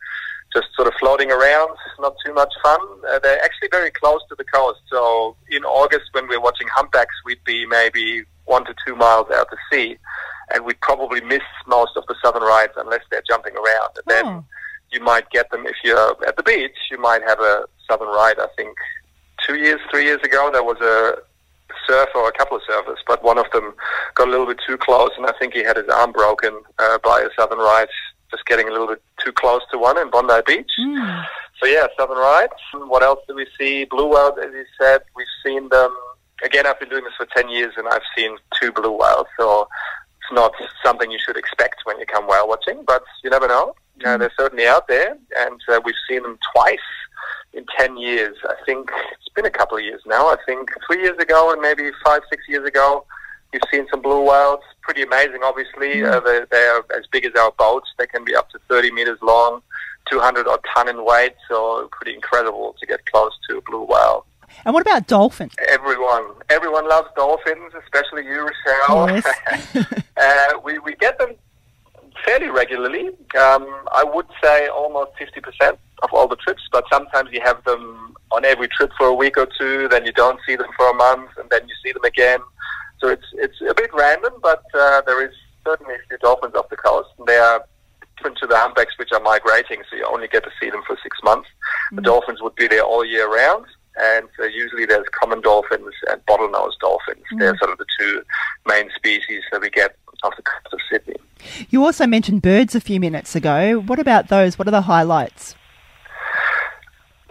just 0.55 0.69
sort 0.77 0.89
of 0.89 0.95
floating 1.01 1.31
around. 1.33 1.71
Not 1.99 2.15
too 2.25 2.33
much 2.35 2.53
fun. 2.63 2.79
Uh, 3.09 3.19
they're 3.21 3.43
actually 3.43 3.69
very 3.71 3.91
close 3.91 4.21
to 4.29 4.35
the 4.37 4.45
coast. 4.45 4.81
So 4.91 5.37
in 5.51 5.65
August, 5.65 6.05
when 6.13 6.29
we're 6.29 6.41
watching 6.41 6.69
humpbacks, 6.69 7.15
we'd 7.25 7.43
be 7.45 7.67
maybe 7.67 8.25
one 8.45 8.65
to 8.67 8.75
two 8.87 8.95
miles 8.95 9.27
out 9.35 9.49
to 9.51 9.57
sea, 9.73 9.97
and 10.55 10.65
we'd 10.65 10.81
probably 10.81 11.21
miss 11.23 11.43
most 11.67 11.97
of 11.97 12.05
the 12.07 12.15
southern 12.23 12.43
rights 12.45 12.75
unless 12.77 13.01
they're 13.11 13.25
jumping 13.27 13.55
around. 13.57 13.91
And 13.97 14.05
then 14.07 14.27
Oh. 14.27 14.45
You 14.91 15.01
might 15.01 15.31
get 15.31 15.51
them 15.51 15.67
if 15.67 15.77
you're 15.85 16.17
at 16.27 16.37
the 16.37 16.43
beach. 16.43 16.77
You 16.91 16.99
might 16.99 17.23
have 17.27 17.41
a 17.41 17.65
southern 17.89 18.09
right. 18.09 18.39
I 18.39 18.47
think 18.57 18.77
two 19.47 19.57
years, 19.57 19.81
three 19.91 20.05
years 20.05 20.21
ago, 20.23 20.51
there 20.53 20.63
was 20.63 20.81
a 20.81 21.17
surfer 21.87 22.19
or 22.19 22.29
a 22.29 22.33
couple 22.33 22.57
of 22.57 22.63
surfers, 22.69 22.97
but 23.07 23.23
one 23.23 23.39
of 23.39 23.47
them 23.53 23.75
got 24.15 24.29
a 24.29 24.31
little 24.31 24.47
bit 24.47 24.61
too 24.67 24.77
close, 24.77 25.11
and 25.17 25.27
I 25.27 25.33
think 25.39 25.55
he 25.55 25.63
had 25.63 25.77
his 25.77 25.89
arm 25.89 26.13
broken 26.13 26.63
uh, 26.79 26.99
by 27.03 27.21
a 27.21 27.29
southern 27.39 27.59
right, 27.59 27.89
just 28.31 28.47
getting 28.47 28.69
a 28.69 28.71
little 28.71 28.89
bit 28.89 29.03
too 29.25 29.33
close 29.33 29.63
to 29.73 29.79
one 29.79 29.99
in 29.99 30.11
Bondi 30.11 30.41
Beach. 30.47 30.71
So 31.61 31.67
yeah, 31.67 31.87
southern 31.99 32.19
rights. 32.19 32.55
What 32.75 33.03
else 33.03 33.21
do 33.29 33.35
we 33.35 33.47
see? 33.59 33.85
Blue 33.85 34.09
whales, 34.09 34.39
as 34.43 34.53
you 34.53 34.65
said, 34.81 35.03
we've 35.15 35.27
seen 35.45 35.69
them. 35.71 35.95
Again, 36.45 36.67
I've 36.67 36.79
been 36.79 36.91
doing 36.91 37.05
this 37.05 37.15
for 37.17 37.27
ten 37.35 37.49
years, 37.49 37.75
and 37.77 37.89
I've 37.89 38.03
seen 38.17 38.37
two 38.61 38.73
blue 38.73 38.93
whales. 38.93 39.27
So 39.39 39.69
it's 40.21 40.33
not 40.33 40.53
something 40.85 41.11
you 41.11 41.19
should 41.25 41.37
expect 41.37 41.77
when 41.85 41.99
you 41.99 42.07
come 42.07 42.27
whale 42.27 42.49
watching, 42.49 42.83
but 42.87 43.03
you 43.25 43.31
never 43.31 43.49
know. 43.49 43.75
Uh, 44.07 44.17
they're 44.17 44.33
certainly 44.39 44.67
out 44.67 44.87
there, 44.87 45.17
and 45.39 45.61
uh, 45.69 45.81
we've 45.85 45.95
seen 46.09 46.23
them 46.23 46.39
twice 46.53 46.79
in 47.53 47.65
10 47.77 47.97
years. 47.97 48.37
I 48.45 48.55
think 48.65 48.91
it's 49.13 49.29
been 49.35 49.47
a 49.47 49.51
couple 49.51 49.77
of 49.77 49.83
years 49.83 50.01
now. 50.07 50.29
I 50.29 50.37
think 50.47 50.71
three 50.87 51.03
years 51.03 51.19
ago 51.19 51.53
and 51.53 51.61
maybe 51.61 51.91
five, 52.05 52.23
six 52.31 52.45
years 52.49 52.67
ago, 52.67 53.05
we've 53.53 53.63
seen 53.71 53.87
some 53.91 54.03
blue 54.03 54.23
whales. 54.23 54.61
Pretty 54.83 55.03
amazing, 55.03 55.41
obviously. 55.43 56.05
Uh, 56.05 56.21
they, 56.21 56.43
they 56.51 56.65
are 56.67 56.85
as 56.97 57.07
big 57.11 57.25
as 57.25 57.33
our 57.35 57.51
boats. 57.59 57.89
They 57.99 58.07
can 58.07 58.25
be 58.25 58.37
up 58.37 58.49
to 58.51 58.61
30 58.69 58.93
meters 58.93 59.19
long, 59.23 59.63
200 60.09 60.47
odd 60.47 60.61
ton 60.73 60.89
in 60.89 61.05
weight, 61.05 61.35
so 61.49 61.89
pretty 61.91 62.15
incredible 62.15 62.77
to 62.79 62.87
get 62.87 63.05
close 63.07 63.33
to 63.49 63.59
a 63.59 63.63
blue 63.63 63.85
whale. 63.85 64.25
And 64.65 64.73
what 64.73 64.83
about 64.83 65.09
dolphins? 65.09 65.55
Everyone, 65.69 66.27
everyone 66.49 66.89
loves 66.89 67.09
dolphins, 67.17 67.73
especially 67.83 68.25
you, 68.25 68.49
Rochelle. 68.49 69.11
Yes. 69.11 69.97
uh, 70.17 70.61
we, 70.65 70.79
we 70.79 70.95
get 70.97 71.19
them 71.19 71.35
fairly 72.25 72.49
regularly. 72.49 73.09
Um, 73.39 73.67
I 73.93 74.05
would 74.05 74.27
say 74.43 74.69
almost 74.69 75.13
50% 75.21 75.77
of 76.03 76.13
all 76.13 76.29
the 76.29 76.37
trips, 76.37 76.63
but 76.73 76.85
sometimes 76.93 77.31
you 77.33 77.41
have 77.43 77.63
them 77.65 78.15
on 78.33 78.45
every 78.45 78.69
trip 78.69 78.91
for 78.99 79.07
a 79.07 79.15
week 79.15 79.37
or 79.39 79.49
two, 79.59 79.89
then 79.89 80.05
you 80.05 80.13
don't 80.13 80.39
see 80.47 80.57
them 80.57 80.71
for 80.77 80.91
a 80.91 80.95
month, 80.95 81.31
and 81.39 81.49
then 81.51 81.61
you 81.69 81.75
see 81.85 81.93
them 81.93 82.05
again. 82.05 82.41
So 83.01 83.09
it's 83.09 83.27
it's 83.35 83.61
a 83.69 83.75
bit 83.75 83.91
random, 83.93 84.35
but 84.43 84.65
uh, 84.75 85.03
there 85.03 85.25
is 85.25 85.35
certainly 85.65 85.95
a 85.95 85.99
few 86.09 86.19
dolphins 86.19 86.55
off 86.55 86.69
the 86.71 86.77
coast, 86.77 87.11
and 87.19 87.27
they 87.27 87.37
are 87.37 87.65
different 88.17 88.39
to 88.39 88.47
the 88.47 88.57
humpbacks, 88.57 88.99
which 88.99 89.13
are 89.13 89.21
migrating, 89.21 89.83
so 89.91 89.97
you 89.97 90.05
only 90.07 90.29
get 90.29 90.45
to 90.45 90.51
see 90.61 90.71
them 90.71 90.83
for 90.87 90.97
six 91.03 91.19
months. 91.23 91.49
The 91.93 92.03
dolphins 92.03 92.41
would 92.43 92.55
be 92.55 92.67
there 92.67 92.83
all 92.83 93.05
year 93.05 93.33
round, 93.33 93.67
and 93.97 94.29
uh, 94.41 94.45
usually 94.45 94.87
there's 94.87 95.07
common 95.13 95.41
dolphins 95.41 95.95
and 96.11 96.25
bottlenose 96.27 96.79
dolphins. 96.81 97.25
They're 97.39 97.57
sort 97.59 97.73
of 97.73 97.79
the 97.79 97.87
two 97.99 98.23
main 98.67 98.91
species 98.97 99.43
that 99.53 99.61
we 99.61 99.71
get 99.71 99.97
off 100.23 100.37
the 100.37 100.43
coast 100.43 100.73
of 100.73 100.81
Sydney. 100.91 101.17
You 101.71 101.85
also 101.85 102.07
mentioned 102.07 102.43
birds 102.43 102.75
a 102.75 102.81
few 102.81 103.01
minutes 103.01 103.35
ago. 103.35 103.81
What 103.81 103.99
about 103.99 104.29
those? 104.29 104.59
What 104.59 104.69
are 104.69 104.73
the 104.73 104.83
highlights? 104.83 105.55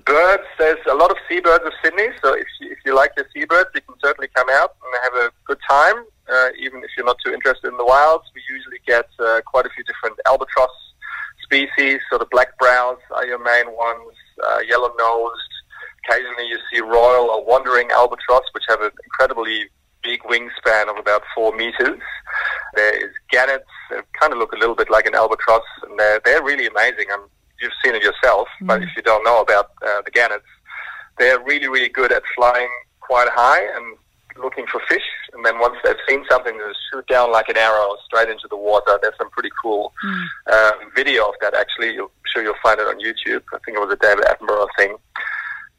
Birds, 0.06 0.44
there's 0.60 0.86
a 0.90 0.94
lot 0.94 1.10
of 1.10 1.18
seabirds 1.28 1.66
of 1.66 1.74
Sydney, 1.84 2.10
so 2.24 2.34
if 2.34 2.46
you, 2.62 2.72
if 2.72 2.78
you 2.86 2.96
like 2.96 3.16
the 3.16 3.26
seabirds, 3.34 3.70
you 3.74 3.82
can 3.82 3.96
certainly 4.04 4.28
come 4.36 4.48
out 4.52 4.76
and 4.84 5.04
have 5.04 5.14
a 5.26 5.32
good 5.46 5.58
time. 5.68 6.06
Uh, 6.32 6.50
even 6.60 6.84
if 6.84 6.92
you're 6.96 7.06
not 7.06 7.18
too 7.26 7.34
interested 7.34 7.68
in 7.68 7.78
the 7.78 7.86
wilds, 7.86 8.26
we 8.36 8.42
usually 8.50 8.80
get 8.86 9.08
uh, 9.20 9.42
quite 9.46 9.66
a 9.66 9.70
few 9.70 9.84
different 9.84 10.20
albatross 10.28 10.70
species. 11.44 12.02
So 12.12 12.18
the 12.18 12.28
black 12.30 12.58
brows 12.58 12.98
are 13.16 13.26
your 13.26 13.40
main 13.40 13.76
ones, 13.76 14.14
uh, 14.44 14.60
yellow 14.68 14.92
nosed. 14.98 15.54
Occasionally 16.08 16.48
you 16.48 16.60
see 16.72 16.82
royal 16.82 17.30
or 17.30 17.44
wandering 17.44 17.90
albatross, 17.92 18.44
which 18.54 18.64
have 18.70 18.82
an 18.82 18.92
incredibly 19.04 19.70
big 20.04 20.22
wingspan 20.22 20.88
of 20.88 20.98
about 20.98 21.24
four 21.34 21.56
meters. 21.56 22.00
There 22.76 23.06
is 23.06 23.12
gannets, 23.32 23.66
they 23.90 23.98
kind 24.20 24.34
of 24.34 24.40
look 24.40 24.54
a 24.54 24.58
little 24.58 24.76
bit 24.76 24.90
like 24.92 25.08
an 25.08 25.16
albatross, 25.16 25.64
and 25.84 26.00
really 26.66 26.90
amazing. 26.90 27.12
Um, 27.14 27.28
you've 27.62 27.72
seen 27.84 27.96
it 27.96 28.04
yourself, 28.04 28.48
but 28.62 28.82
if 28.82 28.90
you 28.96 29.02
don't 29.02 29.24
know 29.24 29.42
about 29.42 29.72
uh, 29.86 30.02
the 30.04 30.12
gannets, 30.12 30.46
they're 31.18 31.40
really, 31.40 31.68
really 31.68 31.90
good 31.90 32.12
at 32.12 32.24
flying 32.36 32.70
quite 33.00 33.28
high 33.32 33.64
and 33.76 33.98
looking 34.38 34.66
for 34.68 34.82
fish. 34.90 35.04
And 35.34 35.46
then 35.46 35.60
once 35.60 35.76
they've 35.84 35.96
seen 36.08 36.26
something, 36.30 36.58
they 36.58 36.64
shoot 36.92 37.08
down 37.08 37.32
like 37.32 37.48
an 37.50 37.58
arrow 37.58 37.96
straight 38.06 38.30
into 38.30 38.48
the 38.50 38.58
water. 38.58 39.00
There's 39.02 39.18
some 39.18 39.30
pretty 39.30 39.52
cool 39.62 39.94
uh, 40.52 40.72
video 40.96 41.28
of 41.28 41.36
that, 41.42 41.54
actually. 41.54 41.94
You'll, 41.94 42.06
I'm 42.06 42.30
sure 42.34 42.44
you'll 42.44 42.56
find 42.62 42.80
it 42.80 42.88
on 42.88 43.00
YouTube. 43.00 43.44
I 43.54 43.60
think 43.66 43.78
it 43.78 43.80
was 43.80 43.94
a 43.94 43.98
David 43.98 44.26
Attenborough 44.26 44.68
thing. 44.78 44.98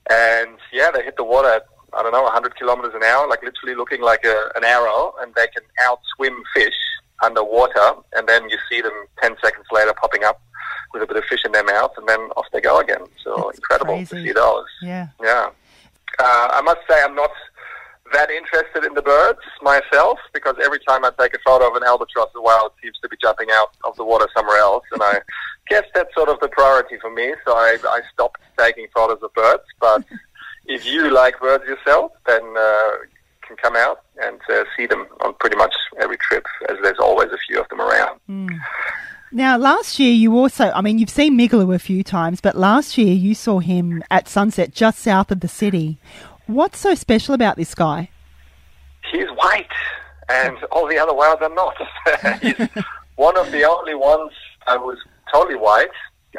And 0.08 0.56
yeah, 0.72 0.90
they 0.90 1.02
hit 1.02 1.16
the 1.16 1.24
water 1.24 1.48
at, 1.48 1.66
I 1.92 2.02
don't 2.02 2.12
know, 2.12 2.22
100 2.22 2.56
kilometers 2.56 2.94
an 2.94 3.02
hour, 3.02 3.28
like 3.28 3.42
literally 3.42 3.74
looking 3.74 4.00
like 4.00 4.24
a, 4.24 4.50
an 4.54 4.64
arrow, 4.64 5.14
and 5.20 5.34
they 5.34 5.48
can 5.48 5.64
outswim 5.84 6.40
fish 6.54 6.74
underwater. 7.22 7.92
And 8.14 8.26
then 8.28 8.48
you 8.48 8.56
see 8.70 8.80
them 8.80 8.92
10 9.20 9.36
seconds 9.42 9.66
later 9.72 9.92
popping 10.00 10.24
up 10.24 10.40
with 10.92 11.02
a 11.02 11.06
bit 11.06 11.16
of 11.16 11.24
fish 11.24 11.40
in 11.44 11.52
their 11.52 11.64
mouth, 11.64 11.92
and 11.96 12.08
then 12.08 12.20
off 12.36 12.46
they 12.52 12.60
go 12.60 12.80
again. 12.80 13.04
So 13.22 13.44
That's 13.46 13.58
incredible 13.58 13.98
to 13.98 14.06
crazy. 14.06 14.28
see 14.28 14.32
those. 14.32 14.66
Yeah. 14.82 15.08
Yeah. 15.22 15.50
Uh, 16.18 16.48
I 16.52 16.60
must 16.62 16.80
say 16.88 17.02
I'm 17.02 17.14
not 17.14 17.30
that 18.12 18.30
interested 18.30 18.84
in 18.84 18.94
the 18.94 19.02
birds 19.02 19.40
myself 19.62 20.18
because 20.32 20.54
every 20.62 20.78
time 20.88 21.04
I 21.04 21.10
take 21.18 21.34
a 21.34 21.38
photo 21.44 21.68
of 21.68 21.74
an 21.74 21.82
albatross, 21.82 22.28
the 22.34 22.40
whale 22.40 22.72
seems 22.82 22.96
to 23.02 23.05
be 23.16 23.26
jumping 23.26 23.48
out 23.52 23.68
of 23.84 23.96
the 23.96 24.04
water 24.04 24.26
somewhere 24.34 24.58
else. 24.58 24.84
And 24.92 25.02
I 25.02 25.20
guess 25.68 25.84
that's 25.94 26.14
sort 26.14 26.28
of 26.28 26.40
the 26.40 26.48
priority 26.48 26.98
for 27.00 27.10
me. 27.10 27.34
So 27.44 27.52
I, 27.54 27.78
I 27.84 28.00
stopped 28.12 28.40
taking 28.58 28.86
photos 28.94 29.22
of 29.22 29.32
birds. 29.34 29.64
But 29.80 30.04
if 30.66 30.84
you 30.84 31.10
like 31.10 31.40
birds 31.40 31.64
yourself, 31.64 32.12
then 32.26 32.42
uh, 32.42 32.90
you 33.02 33.46
can 33.46 33.56
come 33.56 33.76
out 33.76 34.02
and 34.22 34.40
uh, 34.50 34.64
see 34.76 34.86
them 34.86 35.06
on 35.22 35.34
pretty 35.34 35.56
much 35.56 35.74
every 36.00 36.18
trip 36.18 36.46
as 36.68 36.76
there's 36.82 36.98
always 36.98 37.30
a 37.30 37.38
few 37.48 37.60
of 37.60 37.68
them 37.68 37.80
around. 37.80 38.20
Now, 39.32 39.58
last 39.58 39.98
year 39.98 40.12
you 40.12 40.36
also, 40.38 40.70
I 40.70 40.80
mean, 40.80 40.98
you've 40.98 41.10
seen 41.10 41.36
Migaloo 41.36 41.74
a 41.74 41.78
few 41.78 42.04
times, 42.04 42.40
but 42.40 42.56
last 42.56 42.96
year 42.96 43.12
you 43.12 43.34
saw 43.34 43.58
him 43.58 44.02
at 44.10 44.28
sunset 44.28 44.72
just 44.72 45.00
south 45.00 45.30
of 45.30 45.40
the 45.40 45.48
city. 45.48 45.98
What's 46.46 46.78
so 46.78 46.94
special 46.94 47.34
about 47.34 47.56
this 47.56 47.74
guy? 47.74 48.10
He's 49.10 49.28
white, 49.30 49.66
and 50.28 50.56
all 50.70 50.86
the 50.86 50.98
other 50.98 51.12
whales 51.12 51.38
are 51.40 51.54
not. 51.54 51.76
He's 52.42 52.54
one 53.16 53.36
of 53.36 53.50
the 53.50 53.64
only 53.64 53.94
ones 53.94 54.32
uh, 54.66 54.78
was 54.80 54.98
totally 55.32 55.56
white. 55.56 55.90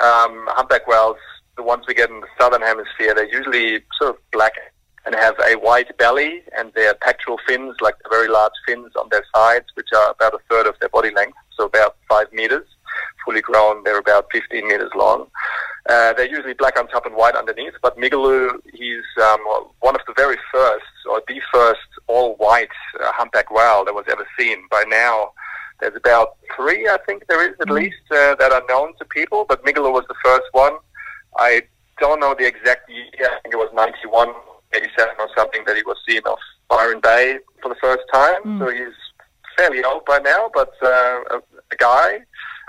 Um, 0.01 0.45
humpback 0.49 0.87
whales, 0.87 1.17
the 1.55 1.63
ones 1.63 1.85
we 1.87 1.93
get 1.93 2.09
in 2.09 2.21
the 2.21 2.27
southern 2.39 2.61
hemisphere, 2.61 3.13
they're 3.15 3.31
usually 3.31 3.83
sort 3.99 4.15
of 4.15 4.17
black 4.31 4.53
and 5.07 5.15
have 5.15 5.35
a 5.39 5.55
white 5.55 5.97
belly 5.97 6.43
and 6.57 6.71
their 6.73 6.93
pectoral 6.93 7.39
fins, 7.47 7.75
like 7.81 7.95
the 8.03 8.09
very 8.09 8.27
large 8.27 8.51
fins 8.67 8.91
on 8.99 9.07
their 9.09 9.23
sides, 9.33 9.65
which 9.75 9.87
are 9.95 10.11
about 10.11 10.33
a 10.33 10.39
third 10.49 10.67
of 10.67 10.75
their 10.79 10.89
body 10.89 11.11
length, 11.11 11.37
so 11.55 11.65
about 11.65 11.95
five 12.09 12.31
meters. 12.33 12.67
Fully 13.25 13.41
grown, 13.41 13.83
they're 13.83 13.99
about 13.99 14.27
15 14.31 14.67
meters 14.67 14.91
long. 14.95 15.27
Uh, 15.89 16.11
they're 16.13 16.29
usually 16.29 16.53
black 16.53 16.77
on 16.77 16.87
top 16.89 17.05
and 17.05 17.15
white 17.15 17.35
underneath, 17.35 17.73
but 17.81 17.97
Migaloo, 17.97 18.59
he's 18.73 19.05
um, 19.23 19.39
one 19.79 19.95
of 19.95 20.01
the 20.07 20.13
very 20.15 20.37
first, 20.51 20.85
or 21.09 21.21
the 21.27 21.39
first 21.53 21.79
all-white 22.07 22.69
uh, 22.99 23.11
humpback 23.13 23.49
whale 23.49 23.85
that 23.85 23.95
was 23.95 24.05
ever 24.09 24.27
seen. 24.37 24.63
By 24.69 24.83
now, 24.87 25.31
there's 25.79 25.95
about 25.95 26.37
three, 26.55 26.87
I 26.87 26.97
think 27.05 27.27
there 27.27 27.47
is 27.47 27.55
at 27.61 27.69
least, 27.69 27.97
uh, 28.11 28.35
that 28.35 28.51
are 28.51 28.63
known 28.67 28.93
to 28.97 29.05
people, 29.05 29.45
but 29.47 29.63
Migaloo 29.63 29.91
was 29.93 30.05
the 30.07 30.15
first 30.23 30.45
one. 30.51 30.73
I 31.37 31.61
don't 31.99 32.19
know 32.19 32.35
the 32.37 32.47
exact 32.47 32.89
year, 32.89 33.05
I 33.21 33.39
think 33.41 33.53
it 33.53 33.57
was 33.57 33.69
91, 33.73 34.29
87 34.73 35.15
or 35.19 35.29
something 35.37 35.63
that 35.65 35.75
he 35.75 35.83
was 35.83 35.97
seen 36.07 36.21
off 36.21 36.39
Byron 36.69 36.99
Bay 37.01 37.37
for 37.61 37.69
the 37.69 37.75
first 37.81 38.03
time, 38.13 38.41
Mm. 38.43 38.59
so 38.59 38.69
he's 38.69 38.93
fairly 39.57 39.83
old 39.83 40.05
by 40.05 40.19
now, 40.19 40.49
but 40.53 40.71
uh, 40.83 41.19
a, 41.31 41.37
a 41.71 41.75
guy 41.77 42.19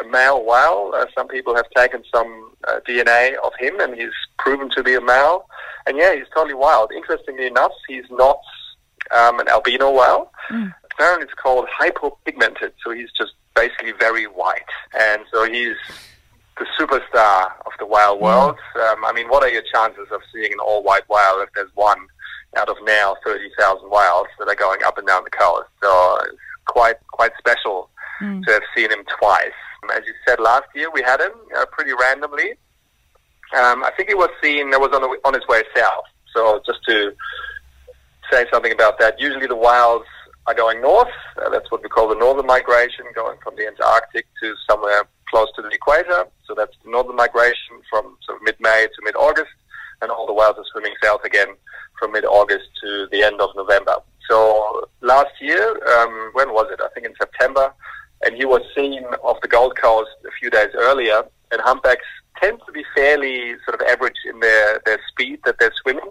a 0.00 0.04
male 0.06 0.44
whale. 0.44 0.92
Uh, 0.94 1.06
some 1.16 1.28
people 1.28 1.54
have 1.56 1.68
taken 1.76 2.04
some 2.14 2.52
uh, 2.68 2.80
DNA 2.88 3.34
of 3.44 3.52
him, 3.58 3.80
and 3.80 3.94
he's 3.94 4.12
proven 4.38 4.70
to 4.70 4.82
be 4.82 4.94
a 4.94 5.00
male. 5.00 5.46
And 5.86 5.96
yeah, 5.96 6.14
he's 6.14 6.26
totally 6.34 6.54
wild. 6.54 6.92
Interestingly 6.92 7.46
enough, 7.46 7.72
he's 7.88 8.04
not 8.10 8.40
um, 9.16 9.40
an 9.40 9.48
albino 9.48 9.90
whale. 9.90 10.30
Mm. 10.50 10.72
Apparently, 10.98 11.24
it's 11.26 11.34
called 11.34 11.66
hypopigmented, 11.68 12.72
so 12.84 12.90
he's 12.90 13.12
just 13.12 13.32
basically 13.54 13.92
very 13.92 14.24
white. 14.24 14.66
And 14.98 15.22
so 15.32 15.44
he's 15.44 15.76
the 16.58 16.66
superstar 16.78 17.52
of 17.66 17.72
the 17.78 17.86
whale 17.86 18.18
world. 18.18 18.56
Um, 18.74 19.04
I 19.04 19.12
mean, 19.12 19.28
what 19.28 19.44
are 19.44 19.48
your 19.48 19.62
chances 19.72 20.08
of 20.10 20.20
seeing 20.32 20.52
an 20.52 20.58
all-white 20.58 21.08
whale 21.08 21.40
if 21.40 21.50
there's 21.54 21.70
one 21.76 22.00
out 22.56 22.68
of 22.68 22.76
now 22.84 23.14
30,000 23.24 23.88
whales 23.88 24.26
that 24.40 24.48
are 24.48 24.56
going 24.56 24.80
up 24.84 24.98
and 24.98 25.06
down 25.06 25.22
the 25.22 25.30
coast? 25.30 25.68
So 25.80 26.18
it's 26.24 26.36
quite 26.66 26.96
quite 27.12 27.30
special 27.38 27.90
Mm. 28.20 28.44
to 28.46 28.52
have 28.52 28.62
seen 28.76 28.90
him 28.90 29.04
twice. 29.20 29.52
As 29.94 30.02
you 30.04 30.12
said 30.26 30.40
last 30.40 30.64
year, 30.74 30.90
we 30.90 31.00
had 31.02 31.20
him 31.20 31.30
uh, 31.56 31.66
pretty 31.66 31.92
randomly. 31.92 32.50
Um, 33.56 33.84
I 33.84 33.92
think 33.96 34.08
he 34.08 34.16
was 34.16 34.30
seen. 34.42 34.72
It 34.72 34.80
was 34.80 34.90
on 34.92 35.02
the, 35.02 35.16
on 35.24 35.34
his 35.34 35.46
way 35.46 35.62
south. 35.76 36.02
So 36.34 36.60
just 36.66 36.80
to 36.88 37.12
say 38.32 38.44
something 38.52 38.72
about 38.72 38.98
that, 38.98 39.20
usually 39.20 39.46
the 39.46 39.54
whales 39.54 40.02
are 40.48 40.54
going 40.54 40.80
north. 40.80 41.14
Uh, 41.36 41.50
that's 41.50 41.70
what 41.70 41.82
we 41.82 41.90
call 41.90 42.08
the 42.08 42.14
northern 42.14 42.46
migration, 42.46 43.04
going 43.14 43.38
from 43.44 43.54
the 43.56 43.66
Antarctic 43.66 44.26
to 44.40 44.54
somewhere 44.68 45.02
close 45.30 45.48
to 45.56 45.62
the 45.62 45.68
equator. 45.68 46.20
So 46.46 46.54
that's 46.54 46.76
the 46.82 46.90
northern 46.90 47.16
migration 47.16 47.74
from 47.90 48.16
sort 48.24 48.38
of 48.38 48.42
mid-May 48.42 48.86
to 48.94 49.00
mid-August, 49.04 49.54
and 50.00 50.10
all 50.10 50.26
the 50.26 50.32
whales 50.32 50.56
are 50.56 50.64
swimming 50.72 50.94
south 51.04 51.22
again 51.24 51.50
from 51.98 52.12
mid-August 52.12 52.68
to 52.82 53.08
the 53.12 53.22
end 53.22 53.40
of 53.40 53.50
November. 53.54 53.96
So 54.28 54.88
last 55.02 55.34
year, 55.40 55.64
um, 55.94 56.30
when 56.32 56.48
was 56.52 56.68
it? 56.72 56.80
I 56.80 56.88
think 56.94 57.04
in 57.06 57.14
September, 57.20 57.72
and 58.24 58.34
he 58.34 58.44
was 58.44 58.62
seen 58.74 59.04
off 59.22 59.40
the 59.42 59.48
Gold 59.48 59.74
Coast 59.76 60.10
a 60.26 60.32
few 60.40 60.50
days 60.50 60.70
earlier. 60.74 61.22
And 61.50 61.60
humpbacks 61.62 62.06
tend 62.40 62.60
to 62.66 62.72
be 62.72 62.84
fairly 62.94 63.54
sort 63.64 63.80
of 63.80 63.86
average 63.88 64.20
in 64.30 64.40
their, 64.40 64.80
their 64.84 65.00
speed 65.10 65.40
that 65.44 65.56
they're 65.58 65.72
swimming. 65.82 66.10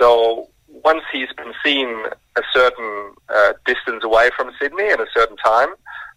So 0.00 0.48
once 0.84 1.02
he's 1.12 1.32
been 1.36 1.52
seen 1.64 1.88
a 2.36 2.42
certain 2.52 3.12
uh, 3.28 3.52
distance 3.64 4.04
away 4.04 4.30
from 4.36 4.50
Sydney 4.60 4.88
at 4.88 5.00
a 5.00 5.06
certain 5.14 5.36
time, 5.36 5.68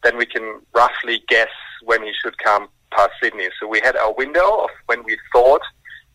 then 0.04 0.18
we 0.18 0.26
can 0.26 0.62
roughly 0.74 1.24
guess 1.28 1.50
when 1.84 2.04
he 2.04 2.12
should 2.22 2.38
come 2.38 2.68
past 2.92 3.12
Sydney. 3.22 3.48
So 3.60 3.68
we 3.68 3.80
had 3.82 3.96
our 3.96 4.14
window 4.14 4.64
of 4.64 4.70
when 4.88 5.04
we 5.04 5.18
thought 5.32 5.62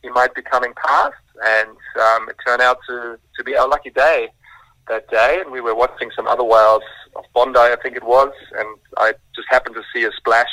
he 0.02 0.10
might 0.10 0.34
be 0.34 0.42
coming 0.42 0.72
past, 0.84 1.14
and 1.44 1.70
um, 2.00 2.28
it 2.28 2.36
turned 2.46 2.62
out 2.62 2.78
to, 2.88 3.18
to 3.36 3.44
be 3.44 3.56
our 3.56 3.68
lucky 3.68 3.90
day 3.90 4.28
that 4.88 5.08
day. 5.10 5.38
And 5.40 5.50
we 5.50 5.60
were 5.60 5.74
watching 5.74 6.10
some 6.14 6.26
other 6.26 6.44
whales 6.44 6.82
of 7.16 7.24
Bondi, 7.34 7.58
I 7.58 7.76
think 7.82 7.96
it 7.96 8.04
was, 8.04 8.32
and 8.58 8.68
I 8.98 9.14
just 9.34 9.48
happened 9.50 9.76
to 9.76 9.82
see 9.94 10.04
a 10.04 10.12
splash 10.12 10.50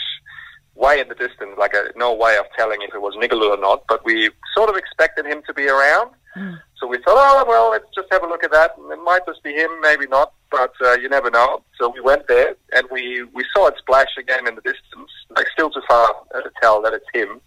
way 0.76 1.00
in 1.00 1.10
the 1.10 1.16
distance, 1.16 1.52
like 1.58 1.74
a, 1.74 1.92
no 1.96 2.14
way 2.14 2.38
of 2.38 2.46
telling 2.58 2.82
if 2.82 2.94
it 2.94 3.02
was 3.02 3.16
Migaloo 3.16 3.56
or 3.56 3.60
not, 3.60 3.84
but 3.88 4.06
we 4.06 4.30
sort 4.56 4.70
of 4.70 4.76
expected 4.78 5.26
him 5.26 5.42
to 5.48 5.54
be 5.54 5.68
around. 5.68 6.12
So 6.82 6.88
we 6.88 6.98
thought, 6.98 7.14
oh, 7.16 7.46
well, 7.48 7.70
let's 7.70 7.86
just 7.94 8.08
have 8.12 8.24
a 8.24 8.28
look 8.28 8.44
at 8.44 8.52
that. 8.54 8.72
It 8.76 9.04
might 9.04 9.24
just 9.28 9.44
be 9.44 9.54
him, 9.54 9.70
maybe 9.82 10.08
not, 10.08 10.34
but 10.50 10.74
uh, 10.84 10.94
you 10.94 11.10
never 11.10 11.30
know. 11.30 11.62
So 11.80 11.90
we 11.90 12.02
went 12.02 12.28
there 12.28 12.56
and 12.74 12.88
we, 12.92 13.24
we 13.36 13.46
saw 13.54 13.68
it 13.68 13.76
splash 13.78 14.18
again 14.18 14.48
in 14.48 14.56
the 14.56 14.62
distance, 14.62 15.12
like 15.30 15.46
still 15.54 15.70
too 15.70 15.84
far 15.88 16.16
uh, 16.34 16.42
to 16.42 16.50
tell 16.60 16.82
that 16.82 16.94
it's 16.94 17.06
him. 17.14 17.40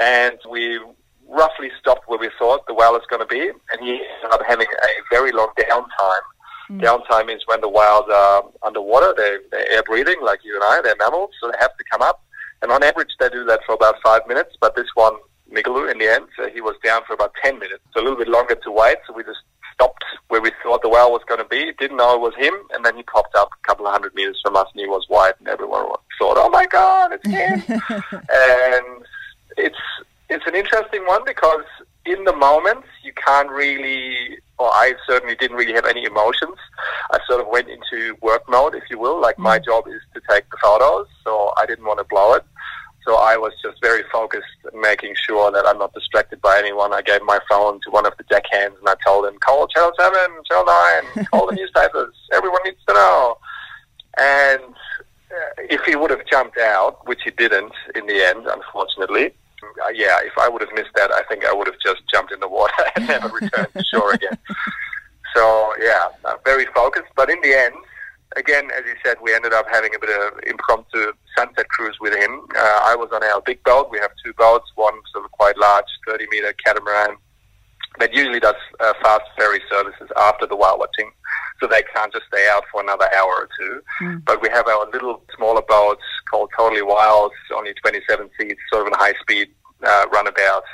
And 0.00 0.38
we 0.50 0.80
roughly 1.28 1.70
stopped 1.78 2.08
where 2.08 2.18
we 2.18 2.30
thought 2.38 2.66
the 2.66 2.72
whale 2.72 2.92
was 2.92 3.02
going 3.10 3.20
to 3.20 3.26
be, 3.26 3.50
and 3.50 3.80
he 3.82 4.00
ended 4.00 4.32
up 4.32 4.40
having 4.48 4.66
a 4.66 4.88
very 5.10 5.30
long 5.30 5.52
downtime. 5.58 6.24
Downtime 6.70 7.34
is 7.34 7.42
when 7.46 7.60
the 7.60 7.68
whales 7.68 8.08
are 8.10 8.44
underwater, 8.62 9.12
they're, 9.14 9.40
they're 9.50 9.70
air 9.70 9.82
breathing 9.82 10.16
like 10.22 10.40
you 10.42 10.54
and 10.54 10.64
I, 10.64 10.80
they're 10.82 10.96
mammals, 10.98 11.30
so 11.38 11.50
they 11.50 11.58
have 11.60 11.76
to 11.76 11.84
come 11.90 12.00
up. 12.00 12.24
And 12.62 12.72
on 12.72 12.82
average, 12.82 13.10
they 13.20 13.28
do 13.28 13.44
that 13.44 13.60
for 13.66 13.74
about 13.74 13.96
five 14.02 14.22
minutes, 14.26 14.56
but 14.60 14.74
this 14.74 14.88
one, 14.94 15.14
Migaloo, 15.50 15.90
in 15.90 15.98
the 15.98 16.12
end, 16.12 16.26
uh, 16.38 16.48
he 16.48 16.60
was 16.60 16.74
down 16.82 17.02
for 17.06 17.12
about 17.12 17.32
10 17.42 17.58
minutes, 17.58 17.82
so 17.92 18.00
a 18.00 18.02
little 18.02 18.18
bit 18.18 18.28
longer 18.28 18.54
to 18.54 18.70
wait, 18.70 18.96
so 19.06 19.12
we 19.12 19.22
just 19.22 19.40
stopped 19.72 20.04
where 20.28 20.40
we 20.40 20.50
thought 20.62 20.82
the 20.82 20.88
whale 20.88 21.12
was 21.12 21.22
going 21.28 21.40
to 21.40 21.48
be, 21.48 21.72
didn't 21.78 21.96
know 21.96 22.14
it 22.14 22.20
was 22.20 22.34
him, 22.36 22.54
and 22.72 22.84
then 22.84 22.96
he 22.96 23.02
popped 23.02 23.34
up 23.34 23.50
a 23.52 23.66
couple 23.66 23.86
of 23.86 23.92
hundred 23.92 24.14
meters 24.14 24.40
from 24.42 24.56
us, 24.56 24.66
and 24.72 24.80
he 24.80 24.86
was 24.86 25.04
white, 25.08 25.34
and 25.38 25.48
everyone 25.48 25.86
thought, 26.18 26.36
oh 26.38 26.48
my 26.48 26.66
god, 26.66 27.12
it's 27.12 27.26
him! 27.26 27.62
and 28.12 29.04
it's 29.56 29.78
it's 30.30 30.46
an 30.46 30.54
interesting 30.54 31.04
one 31.06 31.22
because 31.24 31.64
in 32.06 32.24
the 32.24 32.34
moment 32.34 32.84
you 33.02 33.12
can't 33.12 33.50
really, 33.50 34.38
or 34.58 34.68
I 34.68 34.94
certainly 35.06 35.36
didn't 35.36 35.56
really 35.56 35.74
have 35.74 35.84
any 35.84 36.04
emotions. 36.04 36.56
I 37.10 37.18
sort 37.26 37.40
of 37.40 37.48
went 37.48 37.68
into 37.68 38.16
work 38.20 38.48
mode, 38.48 38.74
if 38.74 38.84
you 38.90 38.98
will. 38.98 39.20
Like 39.20 39.38
my 39.38 39.58
job 39.58 39.86
is 39.86 40.00
to 40.14 40.20
take 40.28 40.48
the 40.50 40.56
photos, 40.62 41.06
so 41.22 41.52
I 41.56 41.66
didn't 41.66 41.84
want 41.84 41.98
to 41.98 42.04
blow 42.04 42.34
it. 42.34 42.44
So 43.04 43.16
I 43.16 43.36
was 43.36 43.52
just 43.62 43.80
very 43.82 44.02
focused, 44.10 44.46
making 44.72 45.14
sure 45.28 45.52
that 45.52 45.66
I'm 45.66 45.78
not 45.78 45.92
distracted 45.92 46.40
by 46.40 46.58
anyone. 46.58 46.94
I 46.94 47.02
gave 47.02 47.22
my 47.22 47.38
phone 47.50 47.80
to 47.84 47.90
one 47.90 48.06
of 48.06 48.16
the 48.16 48.24
deckhands 48.24 48.78
and 48.78 48.88
I 48.88 48.94
told 49.04 49.26
him, 49.26 49.38
call 49.40 49.66
Channel 49.68 49.92
7, 49.98 50.14
Channel 50.50 50.64
9, 51.16 51.24
call 51.26 51.46
the 51.46 51.54
newspapers. 51.56 52.14
Everyone 52.32 52.60
needs 52.64 52.78
to 52.88 52.94
know. 52.94 53.38
And 54.18 54.62
uh, 54.64 55.52
if 55.58 55.82
he 55.84 55.96
would 55.96 56.10
have 56.10 56.24
jumped 56.26 56.56
out, 56.58 57.06
which 57.06 57.20
he 57.24 57.30
didn't 57.30 57.72
in 57.94 58.06
the 58.06 58.24
end, 58.24 58.46
unfortunately, 58.46 59.34
uh, 59.84 59.88
yeah, 59.90 60.18
if 60.24 60.32
I 60.38 60.48
would 60.48 60.62
have 60.62 60.72
missed 60.74 60.94
that, 60.94 61.12
I 61.12 61.22
think 61.28 61.44
I 61.44 61.52
would 61.52 61.66
have 61.66 61.78
just 61.84 62.02
jumped 62.10 62.32
in 62.32 62.40
the 62.40 62.48
water 62.48 62.72
and 62.96 63.06
never 63.06 63.28
returned 63.28 63.72
to 63.74 63.84
shore 63.84 64.12
again. 64.12 64.38
So, 65.34 65.72
yeah, 65.82 66.06
very 66.44 66.66
focused. 66.66 67.10
But 67.16 67.28
in 67.28 67.40
the 67.40 67.52
end, 67.52 67.74
again, 68.36 68.70
as 68.76 68.84
you 68.86 68.94
said, 69.04 69.16
we 69.22 69.34
ended 69.34 69.52
up 69.52 69.66
having 69.70 69.94
a 69.94 69.98
bit 69.98 70.10
of 70.10 70.38
impromptu 70.46 71.12
sunset 71.36 71.68
cruise 71.68 71.96
with 72.00 72.14
him. 72.14 72.46
Uh, 72.56 72.80
I 72.84 72.96
was 72.96 73.10
on 73.12 73.22
our 73.22 73.40
big 73.42 73.62
boat. 73.64 73.88
We 73.90 73.98
have 73.98 74.10
two 74.24 74.32
boats, 74.34 74.70
one 74.74 74.94
sort 75.12 75.24
of 75.24 75.30
quite 75.32 75.56
large, 75.56 75.86
30 76.06 76.26
meter 76.30 76.52
catamaran 76.64 77.16
that 77.98 78.12
usually 78.12 78.40
does 78.40 78.56
uh, 78.80 78.92
fast 79.02 79.22
ferry 79.38 79.60
services 79.70 80.08
after 80.16 80.46
the 80.46 80.56
whale 80.56 80.78
watching, 80.78 81.10
so 81.60 81.66
they 81.66 81.82
can't 81.94 82.12
just 82.12 82.26
stay 82.26 82.48
out 82.50 82.64
for 82.70 82.80
another 82.80 83.06
hour 83.14 83.32
or 83.32 83.48
two. 83.58 83.80
But 84.24 84.42
we 84.42 84.48
have 84.48 84.66
our 84.66 84.90
little 84.90 85.22
smaller 85.36 85.62
boats 85.62 86.02
called 86.30 86.50
Totally 86.56 86.82
Wild, 86.82 87.32
only 87.54 87.72
27 87.74 88.30
seats, 88.38 88.60
sort 88.72 88.86
of 88.86 88.92
a 88.92 88.96
high 88.96 89.14
speed 89.20 89.48
uh, 89.84 90.06
runabout 90.12 90.64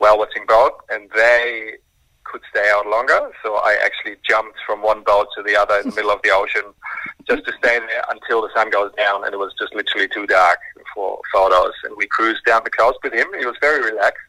whale 0.00 0.18
watching 0.18 0.46
boat, 0.46 0.72
and 0.90 1.10
they 1.14 1.74
could 2.24 2.42
stay 2.50 2.70
out 2.74 2.86
longer. 2.86 3.30
So 3.42 3.56
I 3.56 3.76
actually 3.84 4.16
jumped 4.26 4.58
from 4.66 4.82
one 4.82 5.02
boat 5.02 5.28
to 5.36 5.42
the 5.42 5.56
other 5.56 5.76
in 5.76 5.90
the 5.90 5.96
middle 5.96 6.10
of 6.10 6.20
the 6.22 6.30
ocean 6.30 6.62
just 7.28 7.44
to 7.46 7.52
stay 7.58 7.78
there 7.78 8.04
until 8.10 8.42
the 8.42 8.50
sun 8.54 8.70
goes 8.70 8.92
down, 8.96 9.24
and 9.24 9.32
it 9.32 9.38
was 9.38 9.54
just 9.58 9.74
literally 9.74 10.08
too 10.08 10.26
dark 10.26 10.58
for 10.94 11.20
photos. 11.32 11.72
And 11.84 11.96
we 11.96 12.06
cruised 12.06 12.44
down 12.44 12.62
the 12.64 12.70
coast 12.70 12.98
with 13.02 13.12
him. 13.12 13.26
He 13.38 13.46
was 13.46 13.56
very 13.60 13.82
relaxed. 13.82 14.22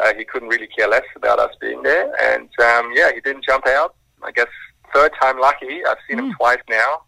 Uh, 0.00 0.14
he 0.14 0.24
couldn't 0.24 0.48
really 0.48 0.68
care 0.68 0.88
less 0.88 1.04
about 1.16 1.38
us 1.38 1.54
being 1.60 1.82
there, 1.82 2.12
and 2.32 2.48
um, 2.60 2.92
yeah, 2.94 3.10
he 3.12 3.20
didn't 3.20 3.44
jump 3.44 3.66
out. 3.66 3.94
I 4.22 4.30
guess 4.30 4.46
third 4.94 5.12
time 5.20 5.40
lucky. 5.40 5.84
I've 5.84 5.96
seen 6.08 6.18
him 6.18 6.34
twice 6.34 6.60
now, 6.70 7.02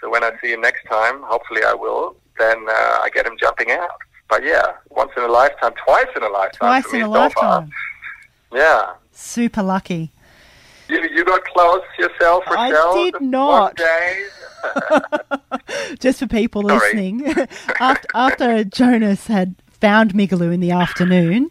so 0.00 0.08
when 0.10 0.24
I 0.24 0.32
see 0.42 0.52
him 0.52 0.62
next 0.62 0.84
time, 0.86 1.22
hopefully 1.22 1.62
I 1.66 1.74
will. 1.74 2.16
Then 2.38 2.66
uh, 2.66 3.00
I 3.02 3.10
get 3.12 3.26
him 3.26 3.36
jumping 3.38 3.70
out. 3.72 3.90
But 4.30 4.44
yeah, 4.44 4.62
once 4.88 5.10
in 5.16 5.24
a 5.24 5.28
lifetime, 5.28 5.74
twice 5.84 6.06
in 6.16 6.22
a 6.22 6.28
lifetime. 6.28 6.82
Twice 6.82 6.84
for 6.84 6.96
me 6.96 7.00
in 7.00 7.06
a 7.06 7.08
so 7.08 7.30
far. 7.30 7.60
lifetime. 7.60 7.72
Yeah. 8.52 8.92
Super 9.20 9.62
lucky. 9.62 10.10
You, 10.88 11.00
you 11.14 11.24
got 11.24 11.44
close 11.44 11.82
yourself, 11.98 12.42
I 12.48 12.70
Rochelle? 12.72 13.04
did 13.04 13.12
Just 13.14 13.22
not. 13.22 13.78
Just 16.00 16.18
for 16.18 16.26
people 16.26 16.62
Sorry. 16.62 16.74
listening, 16.78 17.26
after, 17.80 18.08
after 18.14 18.64
Jonas 18.64 19.26
had 19.26 19.54
found 19.68 20.14
Migaloo 20.14 20.52
in 20.52 20.60
the 20.60 20.72
afternoon, 20.72 21.50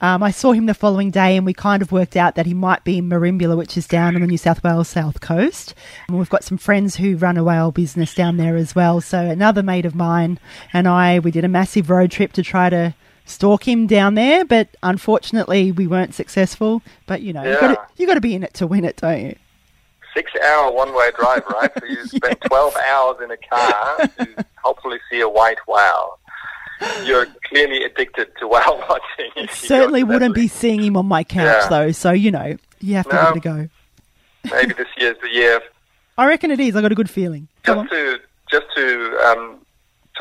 um, 0.00 0.22
I 0.22 0.30
saw 0.30 0.52
him 0.52 0.66
the 0.66 0.74
following 0.74 1.10
day 1.10 1.36
and 1.36 1.44
we 1.44 1.52
kind 1.54 1.82
of 1.82 1.92
worked 1.92 2.16
out 2.16 2.34
that 2.36 2.46
he 2.46 2.54
might 2.54 2.82
be 2.82 2.98
in 2.98 3.08
Merimbula, 3.08 3.56
which 3.56 3.76
is 3.76 3.86
down 3.86 4.14
on 4.14 4.22
the 4.22 4.26
New 4.26 4.38
South 4.38 4.64
Wales 4.64 4.88
south 4.88 5.20
coast. 5.20 5.74
And 6.08 6.18
we've 6.18 6.30
got 6.30 6.44
some 6.44 6.58
friends 6.58 6.96
who 6.96 7.16
run 7.16 7.36
a 7.36 7.44
whale 7.44 7.72
business 7.72 8.14
down 8.14 8.36
there 8.36 8.56
as 8.56 8.74
well. 8.74 9.00
So 9.00 9.20
another 9.20 9.62
mate 9.62 9.86
of 9.86 9.94
mine 9.94 10.38
and 10.72 10.88
I, 10.88 11.18
we 11.18 11.30
did 11.30 11.44
a 11.44 11.48
massive 11.48 11.90
road 11.90 12.10
trip 12.10 12.32
to 12.32 12.42
try 12.42 12.70
to 12.70 12.94
stalk 13.24 13.66
him 13.66 13.86
down 13.86 14.14
there, 14.14 14.44
but 14.44 14.68
unfortunately 14.82 15.72
we 15.72 15.86
weren't 15.86 16.14
successful. 16.14 16.82
But 17.06 17.22
you 17.22 17.32
know, 17.32 17.42
you 17.44 17.58
got 17.60 17.68
to 17.74 17.80
you 18.02 18.06
got 18.06 18.14
to 18.14 18.20
be 18.20 18.34
in 18.34 18.42
it 18.42 18.54
to 18.54 18.66
win 18.66 18.84
it, 18.84 18.96
don't 18.96 19.20
you? 19.24 19.36
Six 20.14 20.30
hour 20.44 20.70
one 20.72 20.94
way 20.94 21.10
drive, 21.18 21.42
right? 21.48 21.70
So 21.80 21.86
you 21.86 22.04
spend 22.06 22.36
12 22.42 22.76
hours 22.90 23.16
in 23.24 23.30
a 23.30 23.36
car 23.36 24.06
to 24.18 24.44
hopefully 24.62 24.98
see 25.10 25.20
a 25.20 25.28
white 25.28 25.58
whale. 25.66 26.18
You're 27.04 27.26
clearly 27.48 27.84
addicted 27.84 28.28
to 28.40 28.48
whale 28.48 28.78
watching. 28.88 29.30
if 29.36 29.62
you 29.62 29.68
go 29.68 29.76
Certainly 29.76 30.04
wouldn't 30.04 30.34
be 30.34 30.48
seeing 30.48 30.82
him 30.82 30.96
on 30.96 31.06
my 31.06 31.24
couch 31.24 31.62
Yeah. 31.62 31.68
though. 31.68 31.92
So 31.92 32.10
you 32.10 32.30
know, 32.30 32.56
you 32.80 32.94
have 32.96 33.08
to 33.08 33.14
No. 33.14 33.26
give 33.32 33.36
it 33.36 33.36
a 33.36 33.40
go. 33.40 33.68
Maybe 34.56 34.74
this 34.74 34.88
year's 34.98 35.16
the 35.22 35.30
year. 35.30 35.60
I 36.18 36.26
reckon 36.26 36.50
it 36.50 36.60
is. 36.60 36.76
I 36.76 36.82
got 36.82 36.92
a 36.92 36.96
good 36.96 37.08
feeling. 37.08 37.48
Come 37.62 37.78
on. 37.78 37.84
Just 37.88 37.94
to 37.94 38.20
just 38.50 38.66
to 38.76 39.18
um, 39.28 39.61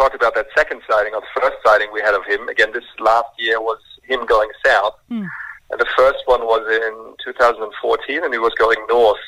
talk 0.02 0.16
about 0.16 0.34
that 0.36 0.48
second 0.58 0.82
sighting 0.90 1.14
or 1.14 1.22
the 1.22 1.42
first 1.42 1.58
sighting 1.66 1.90
we 1.94 2.02
had 2.02 2.14
of 2.16 2.26
him. 2.26 2.48
Again, 2.50 2.72
this 2.74 2.84
last 3.00 3.30
year 3.38 3.62
was 3.62 3.80
him 4.04 4.26
going 4.26 4.50
south, 4.66 4.96
Hmm. 5.10 5.26
and 5.70 5.80
the 5.80 5.86
first 5.96 6.20
one 6.26 6.42
was 6.42 6.64
in 6.68 7.16
2014, 7.24 8.24
and 8.24 8.34
he 8.34 8.40
was 8.40 8.54
going 8.58 8.80
north. 8.90 9.20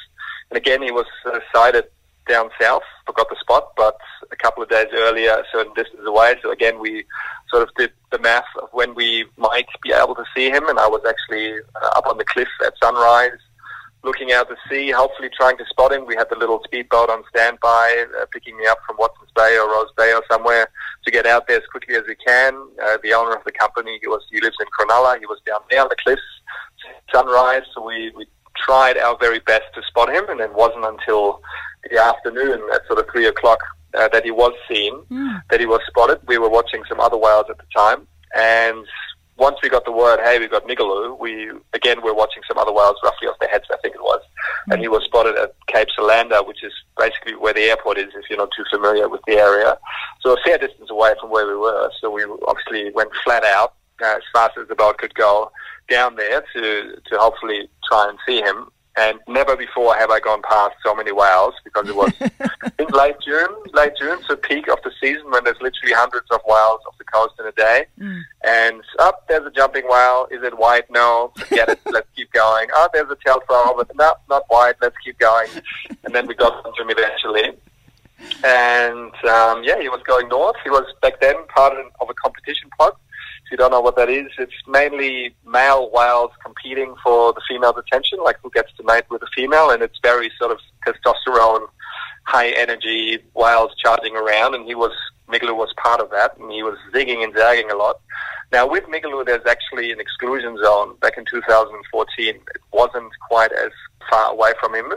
And 0.49 0.57
again, 0.57 0.81
he 0.81 0.91
was 0.91 1.05
uh, 1.25 1.39
sighted 1.53 1.85
down 2.27 2.49
south. 2.59 2.83
Forgot 3.05 3.29
the 3.29 3.35
spot, 3.39 3.73
but 3.75 3.97
a 4.31 4.35
couple 4.35 4.63
of 4.63 4.69
days 4.69 4.87
earlier, 4.93 5.31
a 5.31 5.43
certain 5.51 5.73
distance 5.73 6.01
away. 6.05 6.35
So 6.41 6.51
again, 6.51 6.79
we 6.79 7.05
sort 7.49 7.63
of 7.63 7.69
did 7.75 7.91
the 8.11 8.19
math 8.19 8.45
of 8.61 8.69
when 8.71 8.95
we 8.95 9.25
might 9.37 9.67
be 9.83 9.91
able 9.91 10.15
to 10.15 10.25
see 10.35 10.49
him, 10.49 10.67
and 10.69 10.79
I 10.79 10.87
was 10.87 11.01
actually 11.07 11.53
uh, 11.81 11.89
up 11.97 12.07
on 12.07 12.17
the 12.17 12.25
cliff 12.25 12.47
at 12.65 12.73
sunrise 12.81 13.39
looking 14.03 14.31
out 14.33 14.49
to 14.49 14.55
sea, 14.69 14.91
hopefully 14.91 15.29
trying 15.35 15.57
to 15.57 15.65
spot 15.65 15.93
him. 15.93 16.05
We 16.05 16.15
had 16.15 16.27
the 16.29 16.35
little 16.35 16.61
speedboat 16.65 17.09
on 17.09 17.23
standby, 17.29 18.05
uh, 18.21 18.25
picking 18.31 18.57
me 18.57 18.65
up 18.67 18.79
from 18.85 18.97
Watson's 18.97 19.31
Bay 19.35 19.57
or 19.57 19.67
Rose 19.67 19.91
Bay 19.97 20.13
or 20.13 20.21
somewhere 20.29 20.67
to 21.05 21.11
get 21.11 21.25
out 21.25 21.47
there 21.47 21.57
as 21.57 21.67
quickly 21.71 21.95
as 21.95 22.03
we 22.07 22.15
can. 22.15 22.53
Uh, 22.83 22.97
the 23.01 23.13
owner 23.13 23.35
of 23.35 23.43
the 23.45 23.51
company, 23.51 23.97
he 24.01 24.07
was 24.07 24.21
he 24.29 24.41
lives 24.41 24.57
in 24.59 24.67
Cronulla. 24.67 25.17
He 25.19 25.25
was 25.25 25.39
down 25.45 25.61
there 25.69 25.81
on 25.81 25.89
the 25.89 25.95
cliffs, 26.03 26.21
sunrise. 27.13 27.63
So 27.73 27.85
we, 27.85 28.11
we 28.15 28.27
tried 28.57 28.97
our 28.97 29.17
very 29.17 29.39
best 29.39 29.63
to 29.75 29.81
spot 29.83 30.13
him, 30.13 30.29
and 30.29 30.39
it 30.39 30.53
wasn't 30.53 30.85
until 30.85 31.41
the 31.89 31.97
afternoon 32.01 32.61
at 32.73 32.85
sort 32.87 32.99
of 32.99 33.05
three 33.11 33.27
o'clock 33.27 33.59
uh, 33.93 34.07
that 34.09 34.23
he 34.23 34.31
was 34.31 34.53
seen, 34.69 34.93
that 35.49 35.59
he 35.59 35.65
was 35.65 35.81
spotted. 35.87 36.19
We 36.27 36.37
were 36.37 36.49
watching 36.49 36.83
some 36.89 36.99
other 36.99 37.17
whales 37.17 37.45
at 37.49 37.57
the 37.57 37.65
time, 37.75 38.07
and 38.35 38.85
once 39.37 39.57
we 39.63 39.69
got 39.69 39.85
the 39.85 39.91
word, 39.91 40.19
hey, 40.23 40.39
we've 40.39 40.51
got 40.51 40.67
Migaloo, 40.67 41.19
we 41.19 41.51
again 41.73 42.01
were 42.03 42.13
watching 42.13 42.43
some 42.47 42.57
other 42.57 42.71
whales 42.71 42.95
roughly 43.03 43.27
off 43.27 43.39
their 43.39 43.49
heads, 43.49 43.65
I 43.71 43.77
think 43.81 43.95
it 43.95 44.01
was, 44.01 44.21
and 44.69 44.79
he 44.79 44.87
was 44.87 45.03
spotted 45.03 45.35
at 45.37 45.55
Cape 45.67 45.87
Solander, 45.95 46.43
which 46.43 46.63
is 46.63 46.73
basically 46.97 47.35
where 47.35 47.53
the 47.53 47.63
airport 47.63 47.97
is, 47.97 48.09
if 48.15 48.29
you're 48.29 48.39
not 48.39 48.49
too 48.55 48.63
familiar 48.71 49.09
with 49.09 49.21
the 49.27 49.33
area. 49.33 49.77
So 50.21 50.33
a 50.33 50.37
fair 50.45 50.57
distance 50.57 50.89
away 50.89 51.13
from 51.19 51.31
where 51.31 51.47
we 51.47 51.55
were. 51.55 51.91
So 51.99 52.11
we 52.11 52.23
obviously 52.47 52.91
went 52.91 53.09
flat 53.23 53.43
out 53.43 53.73
uh, 54.01 54.15
as 54.17 54.23
fast 54.33 54.57
as 54.57 54.67
the 54.67 54.75
boat 54.75 54.97
could 54.97 55.15
go 55.15 55.51
down 55.89 56.15
there 56.15 56.43
to 56.53 56.95
to 57.05 57.17
hopefully 57.17 57.69
try 57.89 58.07
and 58.09 58.17
see 58.25 58.41
him. 58.41 58.69
And 58.95 59.19
never 59.27 59.55
before 59.55 59.95
have 59.95 60.11
I 60.11 60.19
gone 60.19 60.43
past 60.43 60.75
so 60.85 60.93
many 60.93 61.11
whales 61.11 61.55
because 61.63 61.89
it 61.89 61.95
was 61.95 62.13
I 62.61 62.69
think 62.69 62.91
late 62.91 63.15
June, 63.25 63.49
late 63.73 63.93
June, 63.99 64.19
so 64.27 64.35
peak 64.35 64.67
of 64.67 64.77
the 64.83 64.91
season 65.01 65.31
when 65.31 65.43
there's 65.43 65.59
literally 65.61 65.93
hundreds 65.93 66.29
of 66.29 66.41
whales 66.45 66.79
off 66.87 66.97
the 66.99 67.03
coast 67.05 67.33
in 67.39 67.47
a 67.47 67.51
day. 67.53 67.85
And 68.43 68.83
up 68.99 69.27
there's 69.27 69.47
a 69.47 69.51
jumping 69.51 69.87
whale. 69.89 70.27
Is 70.29 70.43
it 70.43 70.57
white? 70.57 70.89
No. 70.91 71.31
Forget 71.37 71.69
it. 71.69 71.79
Let's 71.91 72.07
keep 72.15 72.31
going. 72.33 72.67
Oh, 72.75 72.87
there's 72.93 73.09
a 73.09 73.17
tail 73.25 73.41
thrower, 73.47 73.73
but 73.75 73.95
no, 73.95 74.13
not 74.29 74.43
white. 74.49 74.75
Let's 74.81 74.97
keep 75.03 75.17
going. 75.17 75.49
And 76.03 76.13
then 76.13 76.27
we 76.27 76.35
got 76.35 76.63
to 76.63 76.81
him 76.81 76.89
eventually. 76.89 77.57
And 78.43 79.13
um, 79.25 79.63
yeah, 79.63 79.79
he 79.81 79.89
was 79.89 80.01
going 80.05 80.29
north. 80.29 80.55
He 80.63 80.69
was 80.69 80.85
back 81.01 81.19
then 81.19 81.35
part 81.47 81.73
of 81.99 82.09
a 82.09 82.13
competition 82.13 82.69
pod. 82.77 82.93
If 83.45 83.51
you 83.51 83.57
don't 83.57 83.71
know 83.71 83.81
what 83.81 83.95
that 83.97 84.09
is, 84.09 84.27
it's 84.39 84.53
mainly 84.67 85.35
male 85.45 85.91
whales 85.91 86.31
competing 86.43 86.95
for 87.03 87.33
the 87.33 87.41
female's 87.47 87.77
attention, 87.77 88.19
like 88.23 88.37
who 88.41 88.49
gets 88.51 88.71
to 88.77 88.83
mate 88.83 89.03
with 89.09 89.21
a 89.21 89.27
female, 89.35 89.69
and 89.69 89.83
it's 89.83 89.99
very 90.01 90.31
sort 90.39 90.51
of 90.51 90.59
testosterone, 90.85 91.67
high 92.23 92.49
energy 92.49 93.19
whales 93.33 93.71
charging 93.83 94.15
around, 94.15 94.55
and 94.55 94.65
he 94.65 94.75
was 94.75 94.93
Migaloo 95.29 95.55
was 95.55 95.73
part 95.81 95.99
of 95.99 96.09
that, 96.11 96.37
and 96.37 96.51
he 96.51 96.63
was 96.63 96.77
zigging 96.93 97.23
and 97.23 97.33
zagging 97.33 97.71
a 97.71 97.75
lot. 97.75 97.99
Now 98.51 98.67
with 98.67 98.83
Migaloo, 98.85 99.25
there's 99.25 99.45
actually 99.47 99.91
an 99.91 99.99
exclusion 99.99 100.57
zone. 100.63 100.95
Back 101.01 101.17
in 101.17 101.25
2014, 101.25 102.27
it 102.27 102.41
wasn't 102.71 103.11
quite 103.27 103.51
as 103.51 103.71
far 104.09 104.31
away 104.31 104.53
from 104.59 104.75
him, 104.75 104.93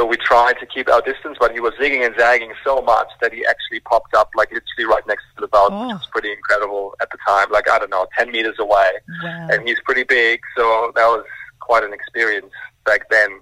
so 0.00 0.06
we 0.06 0.16
tried 0.16 0.54
to 0.60 0.64
keep 0.66 0.88
our 0.88 1.02
distance, 1.02 1.36
but 1.38 1.52
he 1.52 1.60
was 1.60 1.74
zigging 1.74 2.06
and 2.06 2.14
zagging 2.18 2.52
so 2.64 2.80
much 2.80 3.08
that 3.20 3.34
he 3.34 3.44
actually 3.44 3.80
popped 3.80 4.14
up 4.14 4.30
like 4.34 4.50
literally 4.50 4.86
right 4.94 5.06
next 5.06 5.24
to 5.36 5.42
the 5.42 5.48
boat, 5.48 5.68
Oh. 5.72 5.88
which 5.88 5.94
was 5.94 6.08
pretty 6.10 6.32
incredible 6.32 6.94
at 7.02 7.10
the 7.10 7.18
time. 7.26 7.48
Like 7.50 7.68
I 7.68 7.78
don't 7.78 7.90
know, 7.90 8.06
10 8.16 8.30
meters 8.32 8.56
away, 8.58 8.90
Wow. 9.22 9.48
and 9.50 9.68
he's 9.68 9.78
pretty 9.84 10.04
big, 10.04 10.40
so 10.56 10.90
that 10.96 11.06
was 11.06 11.24
quite 11.60 11.84
an 11.84 11.92
experience 11.92 12.50
back 12.86 13.10
then 13.10 13.40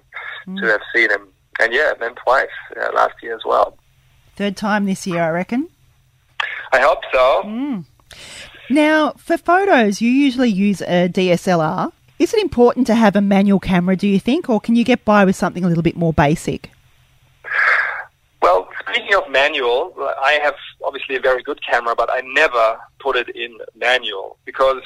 to 0.57 0.65
have 0.65 0.81
seen 0.93 1.09
him. 1.11 1.29
And 1.61 1.71
yeah, 1.73 1.93
then 1.99 2.13
twice 2.15 2.47
uh, 2.75 2.89
last 2.93 3.13
year 3.23 3.35
as 3.35 3.41
well. 3.45 3.77
Third 4.35 4.57
time 4.57 4.85
this 4.85 5.07
year, 5.07 5.21
I 5.23 5.29
reckon. 5.29 5.69
I 6.73 6.79
hope 6.81 6.99
so. 7.13 7.43
Mm. 7.45 7.85
Now, 8.69 9.11
for 9.17 9.37
photos, 9.37 10.01
you 10.01 10.09
usually 10.11 10.49
use 10.49 10.81
a 10.81 11.07
DSLR. 11.09 11.91
Is 12.19 12.33
it 12.33 12.41
important 12.41 12.85
to 12.87 12.95
have 12.95 13.15
a 13.15 13.21
manual 13.21 13.61
camera, 13.61 13.95
do 13.95 14.05
you 14.05 14.19
think, 14.19 14.49
or 14.49 14.59
can 14.59 14.75
you 14.75 14.83
get 14.83 15.05
by 15.05 15.23
with 15.23 15.37
something 15.37 15.63
a 15.63 15.67
little 15.67 15.81
bit 15.81 15.95
more 15.95 16.11
basic? 16.11 16.69
Well, 18.41 18.67
speaking 18.81 19.15
of 19.15 19.29
manual, 19.29 19.93
I 20.21 20.33
have 20.43 20.55
obviously 20.83 21.15
a 21.15 21.21
very 21.21 21.41
good 21.43 21.59
camera, 21.65 21.95
but 21.95 22.09
I 22.11 22.21
never 22.21 22.77
put 22.99 23.15
it 23.15 23.29
in 23.35 23.57
manual 23.73 24.37
because 24.43 24.83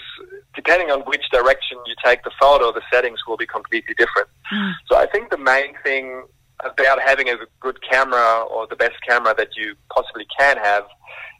depending 0.56 0.92
on 0.92 1.02
which 1.02 1.24
direction 1.32 1.80
you 1.88 1.96
take 2.06 2.24
the 2.24 2.32
photo, 2.40 2.72
the 2.72 2.82
settings 2.92 3.20
will 3.28 3.38
be 3.38 3.48
completely 3.48 3.96
different. 3.96 4.28
Mm. 4.52 4.74
So 4.88 4.98
I 4.98 5.08
think 5.08 5.32
the 5.32 5.38
main 5.38 5.74
thing 5.84 6.26
about 6.60 7.02
having 7.02 7.30
a 7.30 7.38
good 7.60 7.80
camera 7.82 8.44
or 8.44 8.68
the 8.68 8.76
best 8.76 8.96
camera 9.08 9.34
that 9.38 9.50
you 9.56 9.76
possibly 9.90 10.28
can 10.38 10.58
have 10.58 10.86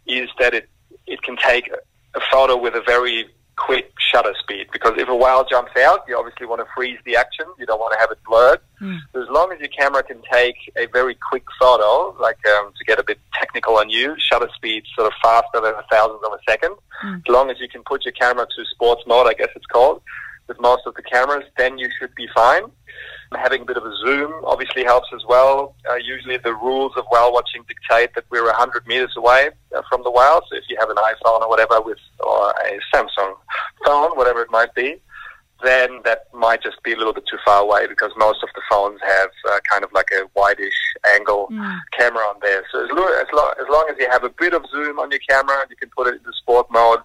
is 0.08 0.30
that 0.40 0.56
it, 0.56 0.70
it 1.06 1.22
can 1.22 1.38
take 1.38 1.70
a 2.16 2.22
photo 2.32 2.58
with 2.58 2.74
a 2.74 2.82
very 2.82 3.28
quick 3.56 3.92
shutter 4.00 4.34
speed 4.40 4.68
because 4.74 4.94
if 4.98 5.08
a 5.08 5.16
whale 5.16 5.46
jumps 5.46 5.72
out, 5.78 6.04
you 6.08 6.18
obviously 6.18 6.46
want 6.46 6.60
to 6.62 6.68
freeze 6.76 6.98
the 7.06 7.16
action. 7.16 7.46
You 7.60 7.66
don't 7.66 7.80
want 7.80 7.94
to 7.94 8.00
have 8.00 8.12
it 8.12 8.20
blurred. 8.26 8.60
So 9.14 9.22
as 9.22 9.30
long 9.30 9.52
as 9.54 9.60
your 9.60 9.70
camera 9.70 10.04
can 10.04 10.22
take 10.32 10.56
a 10.76 10.88
very 10.88 11.16
quick 11.30 11.44
photo, 11.60 12.16
like 12.20 12.38
um, 12.48 12.74
to 12.78 12.84
get 12.86 13.00
a 13.00 13.04
bit 13.04 13.20
technical 13.34 13.78
on 13.78 13.90
you, 13.90 14.16
shutter 14.18 14.50
speed 14.56 14.84
sort 14.96 15.08
of 15.08 15.14
faster 15.22 15.62
than 15.62 15.74
a 15.76 15.84
thousandth 15.92 16.24
of 16.24 16.34
a 16.34 16.40
second. 16.50 16.76
As 17.28 17.32
long 17.32 17.50
as 17.50 17.60
you 17.60 17.68
can 17.70 17.84
put 17.84 18.06
your 18.06 18.12
camera 18.14 18.46
to 18.46 18.66
sports 18.72 19.04
mode, 19.08 19.28
I 19.28 19.34
guess 19.34 19.50
it's 19.56 19.66
called, 19.68 20.02
with 20.48 20.60
most 20.60 20.84
of 20.86 20.96
the 20.96 21.04
cameras, 21.04 21.44
then 21.58 21.78
you 21.78 21.90
should 22.00 22.14
be 22.16 22.28
fine. 22.36 22.64
Having 23.36 23.62
a 23.64 23.66
bit 23.66 23.78
of 23.78 23.86
a 23.86 23.96
zoom 24.06 24.32
obviously 24.46 24.84
helps 24.84 25.08
as 25.14 25.22
well. 25.28 25.76
Uh, 25.90 25.96
usually 25.96 26.38
the 26.38 26.54
rules 26.54 26.94
of 26.98 27.06
whale 27.12 27.32
watching 27.34 27.64
dictate 27.68 28.14
that 28.16 28.26
we're 28.30 28.46
100 28.46 28.88
meters 28.88 29.14
away 29.18 29.50
uh, 29.76 29.82
from 29.90 30.04
the 30.04 30.12
whale. 30.12 30.42
So 30.50 30.56
if 30.58 30.64
you 30.70 30.78
have 30.80 30.90
an 30.90 30.98
iPhone 30.98 31.42
or 31.42 31.50
whatever 31.50 31.82
with, 31.82 31.98
or 32.20 32.52
a 32.52 32.80
Samsung 32.94 33.36
phone, 33.86 34.12
whatever 34.18 34.42
it 34.42 34.50
might 34.52 34.74
be, 34.76 35.02
then 35.64 36.02
that 36.04 36.26
might 36.34 36.62
just 36.62 36.82
be 36.84 36.92
a 36.94 36.98
little 36.98 37.14
bit 37.14 37.24
too 37.30 37.38
far 37.46 37.62
away 37.62 37.88
because 37.88 38.12
most 38.18 38.44
of 38.44 38.50
the 38.56 38.62
phones 38.70 39.00
have 39.06 39.30
uh, 39.50 39.60
kind 39.70 39.84
of 39.84 39.92
like 39.94 40.10
a 40.12 40.28
wideish 40.38 40.72
angle 41.16 41.48
camera 41.98 42.24
on 42.24 42.36
there. 42.42 42.64
So 42.72 42.84
as, 42.84 42.90
lo- 42.92 43.06
as, 43.22 43.28
lo- 43.32 43.54
as 43.62 43.66
long 43.70 43.88
as 43.90 43.96
you 44.00 44.10
have 44.12 44.24
a 44.26 44.30
bit 44.30 44.54
of 44.54 44.66
zoom 44.72 45.00
on 45.00 45.10
your 45.12 45.22
camera 45.30 45.58
and 45.62 45.70
you 45.70 45.78
can 45.78 45.90
put 45.96 46.08
it 46.08 46.16
into 46.16 46.32
sport 46.34 46.68
mode, 46.70 47.00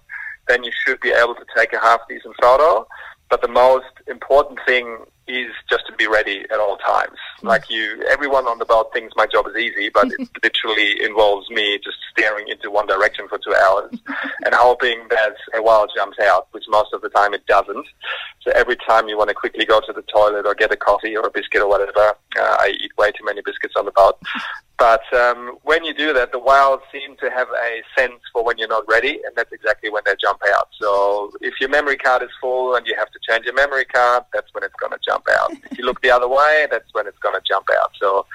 then 0.49 0.63
you 0.63 0.71
should 0.85 0.99
be 0.99 1.11
able 1.11 1.35
to 1.35 1.45
take 1.55 1.71
a 1.73 1.79
half 1.79 2.01
decent 2.09 2.35
photo. 2.41 2.85
But 3.29 3.41
the 3.41 3.47
most 3.47 3.85
important 4.07 4.59
thing 4.65 5.05
is 5.29 5.51
just 5.69 5.85
to 5.85 5.93
be 5.93 6.07
ready 6.07 6.43
at 6.51 6.59
all 6.59 6.77
times. 6.77 7.17
Like 7.43 7.69
you, 7.69 8.03
everyone 8.09 8.45
on 8.47 8.57
the 8.57 8.65
boat 8.65 8.91
thinks 8.91 9.13
my 9.15 9.27
job 9.27 9.45
is 9.47 9.55
easy, 9.55 9.89
but 9.89 10.11
it 10.11 10.27
literally 10.43 11.03
involves 11.03 11.49
me 11.51 11.79
just 11.83 11.97
staring 12.11 12.47
into 12.47 12.71
one 12.71 12.87
direction 12.87 13.27
for 13.27 13.37
two 13.37 13.53
hours 13.53 13.91
and 14.45 14.55
hoping 14.55 15.05
that 15.11 15.35
a 15.55 15.61
whale 15.61 15.85
jumps 15.95 16.17
out, 16.19 16.47
which 16.51 16.63
most 16.69 16.91
of 16.93 17.01
the 17.01 17.09
time 17.09 17.33
it 17.33 17.45
doesn't. 17.45 17.85
So 18.41 18.51
every 18.55 18.75
time 18.87 19.07
you 19.07 19.17
want 19.17 19.29
to 19.29 19.35
quickly 19.35 19.65
go 19.65 19.79
to 19.79 19.93
the 19.93 20.01
toilet 20.01 20.47
or 20.47 20.55
get 20.55 20.73
a 20.73 20.77
coffee 20.77 21.15
or 21.15 21.27
a 21.27 21.31
biscuit 21.31 21.61
or 21.61 21.69
whatever, 21.69 22.15
uh, 22.39 22.57
I 22.59 22.73
eat 22.81 22.97
way 22.97 23.11
too 23.11 23.23
many 23.23 23.41
biscuits 23.41 23.75
on 23.77 23.85
the 23.85 23.91
boat. 23.91 24.17
But 24.79 25.03
um, 25.13 25.57
when 25.63 25.83
you 25.83 25.93
do 25.93 26.13
that, 26.13 26.31
the 26.31 26.39
whales 26.39 26.79
seem 26.89 27.17
to 27.17 27.29
have 27.29 27.49
a 27.49 27.83
sense 27.97 28.21
for 28.31 28.45
when 28.45 28.57
you're 28.57 28.69
not 28.69 28.87
ready, 28.87 29.19
and 29.25 29.35
that's 29.35 29.51
exactly 29.51 29.89
when 29.89 30.03
they 30.05 30.13
jump 30.21 30.41
out. 30.55 30.69
So 30.79 31.31
if 31.41 31.59
your 31.59 31.69
memory 31.69 31.97
card 31.97 32.23
is 32.23 32.29
full 32.39 32.75
and 32.75 32.87
you 32.87 32.95
have 32.97 33.11
to 33.11 33.19
change 33.29 33.43
your 33.43 33.55
memory 33.55 33.83
card, 33.83 34.23
that's 34.33 34.47
when 34.53 34.63
it's 34.63 34.73
going 34.75 34.93
to 34.93 34.99
jump 35.05 35.25
out. 35.37 35.51
if 35.69 35.77
you 35.77 35.83
look 35.85 36.01
the 36.01 36.11
other 36.11 36.29
way, 36.29 36.65
that's 36.71 36.93
when 36.93 37.07
it's 37.07 37.19
going 37.19 37.35
to 37.35 37.41
jump 37.45 37.67
out. 37.77 37.91
So 37.99 38.25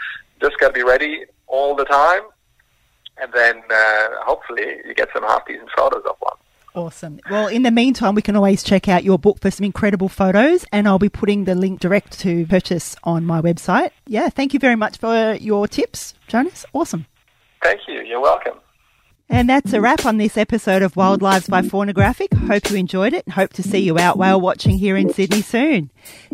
just 0.43 0.59
got 0.59 0.69
to 0.69 0.75
be 0.75 0.83
ready 0.83 1.25
all 1.47 1.75
the 1.75 1.87
time, 1.87 2.25
and 3.17 3.33
then 3.33 3.63
uh, 3.71 4.09
hopefully 4.21 4.83
you 4.85 4.93
get 4.93 5.09
some 5.15 5.23
half 5.23 5.47
decent 5.47 5.71
photos 5.75 6.03
of 6.05 6.17
one. 6.19 6.37
Awesome. 6.75 7.21
Well, 7.31 7.47
in 7.47 7.63
the 7.63 7.71
meantime, 7.71 8.17
we 8.17 8.23
can 8.23 8.35
always 8.35 8.65
check 8.65 8.89
out 8.89 9.05
your 9.05 9.19
book 9.19 9.41
for 9.41 9.51
some 9.51 9.65
incredible 9.65 10.09
photos, 10.09 10.65
and 10.73 10.89
I'll 10.89 10.99
be 10.99 11.09
putting 11.09 11.45
the 11.45 11.55
link 11.55 11.79
direct 11.79 12.19
to 12.21 12.47
purchase 12.47 12.97
on 13.05 13.25
my 13.25 13.41
website. 13.41 13.91
Yeah, 14.07 14.29
thank 14.29 14.53
you 14.55 14.59
very 14.59 14.75
much 14.75 14.99
for 14.99 15.35
your 15.35 15.69
tips, 15.69 16.15
Jonas. 16.27 16.67
Awesome. 16.73 17.07
Thank 17.63 17.83
you. 17.87 18.03
You're 18.03 18.21
welcome. 18.21 18.59
And 19.35 19.49
that's 19.49 19.73
a 19.73 19.81
wrap 19.81 20.07
on 20.07 20.19
this 20.19 20.37
episode 20.37 20.83
of 20.83 20.95
Wild 20.95 21.21
Lives 21.21 21.49
by 21.49 21.63
Faunographic. 21.63 22.33
Hope 22.47 22.71
you 22.71 22.77
enjoyed 22.77 23.13
it 23.13 23.29
hope 23.31 23.53
to 23.55 23.65
see 23.65 23.81
you 23.81 23.99
out 23.99 24.17
whale 24.17 24.41
watching 24.41 24.79
here 24.79 24.97
in 24.97 25.13
Sydney 25.13 25.43
soon. 25.43 25.91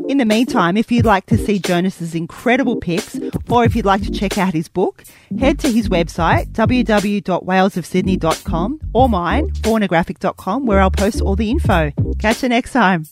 In 0.06 0.18
the 0.18 0.26
meantime, 0.26 0.76
if 0.76 0.92
you'd 0.92 1.06
like 1.06 1.24
to 1.26 1.38
see 1.38 1.58
Jonas's 1.58 2.14
incredible 2.14 2.76
pics 2.76 3.18
or 3.48 3.64
if 3.64 3.74
you'd 3.74 3.86
like 3.86 4.02
to 4.02 4.10
check 4.10 4.36
out 4.36 4.52
his 4.52 4.68
book, 4.68 5.02
head 5.38 5.58
to 5.60 5.72
his 5.72 5.88
website 5.88 6.52
www.whalesofsydney.com 6.52 8.80
or 8.92 9.08
mine, 9.08 9.50
faunographic.com, 9.50 10.66
where 10.66 10.82
I'll 10.82 10.90
post 10.90 11.22
all 11.22 11.36
the 11.36 11.50
info. 11.50 11.92
Catch 12.18 12.42
you 12.42 12.50
next 12.50 12.72
time. 12.72 13.06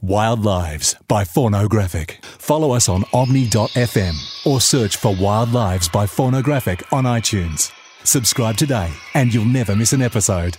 Wild 0.00 0.44
Lives 0.44 0.94
by 1.08 1.24
Faunographic. 1.24 2.22
Follow 2.22 2.70
us 2.70 2.88
on 2.88 3.02
omny.fm 3.02 4.46
or 4.46 4.60
search 4.60 4.96
for 4.96 5.12
Wild 5.16 5.52
Lives 5.52 5.88
by 5.88 6.06
Faunographic 6.06 6.84
on 6.92 7.02
iTunes. 7.02 7.72
Subscribe 8.04 8.56
today 8.56 8.92
and 9.14 9.32
you'll 9.32 9.44
never 9.44 9.76
miss 9.76 9.92
an 9.92 10.02
episode. 10.02 10.56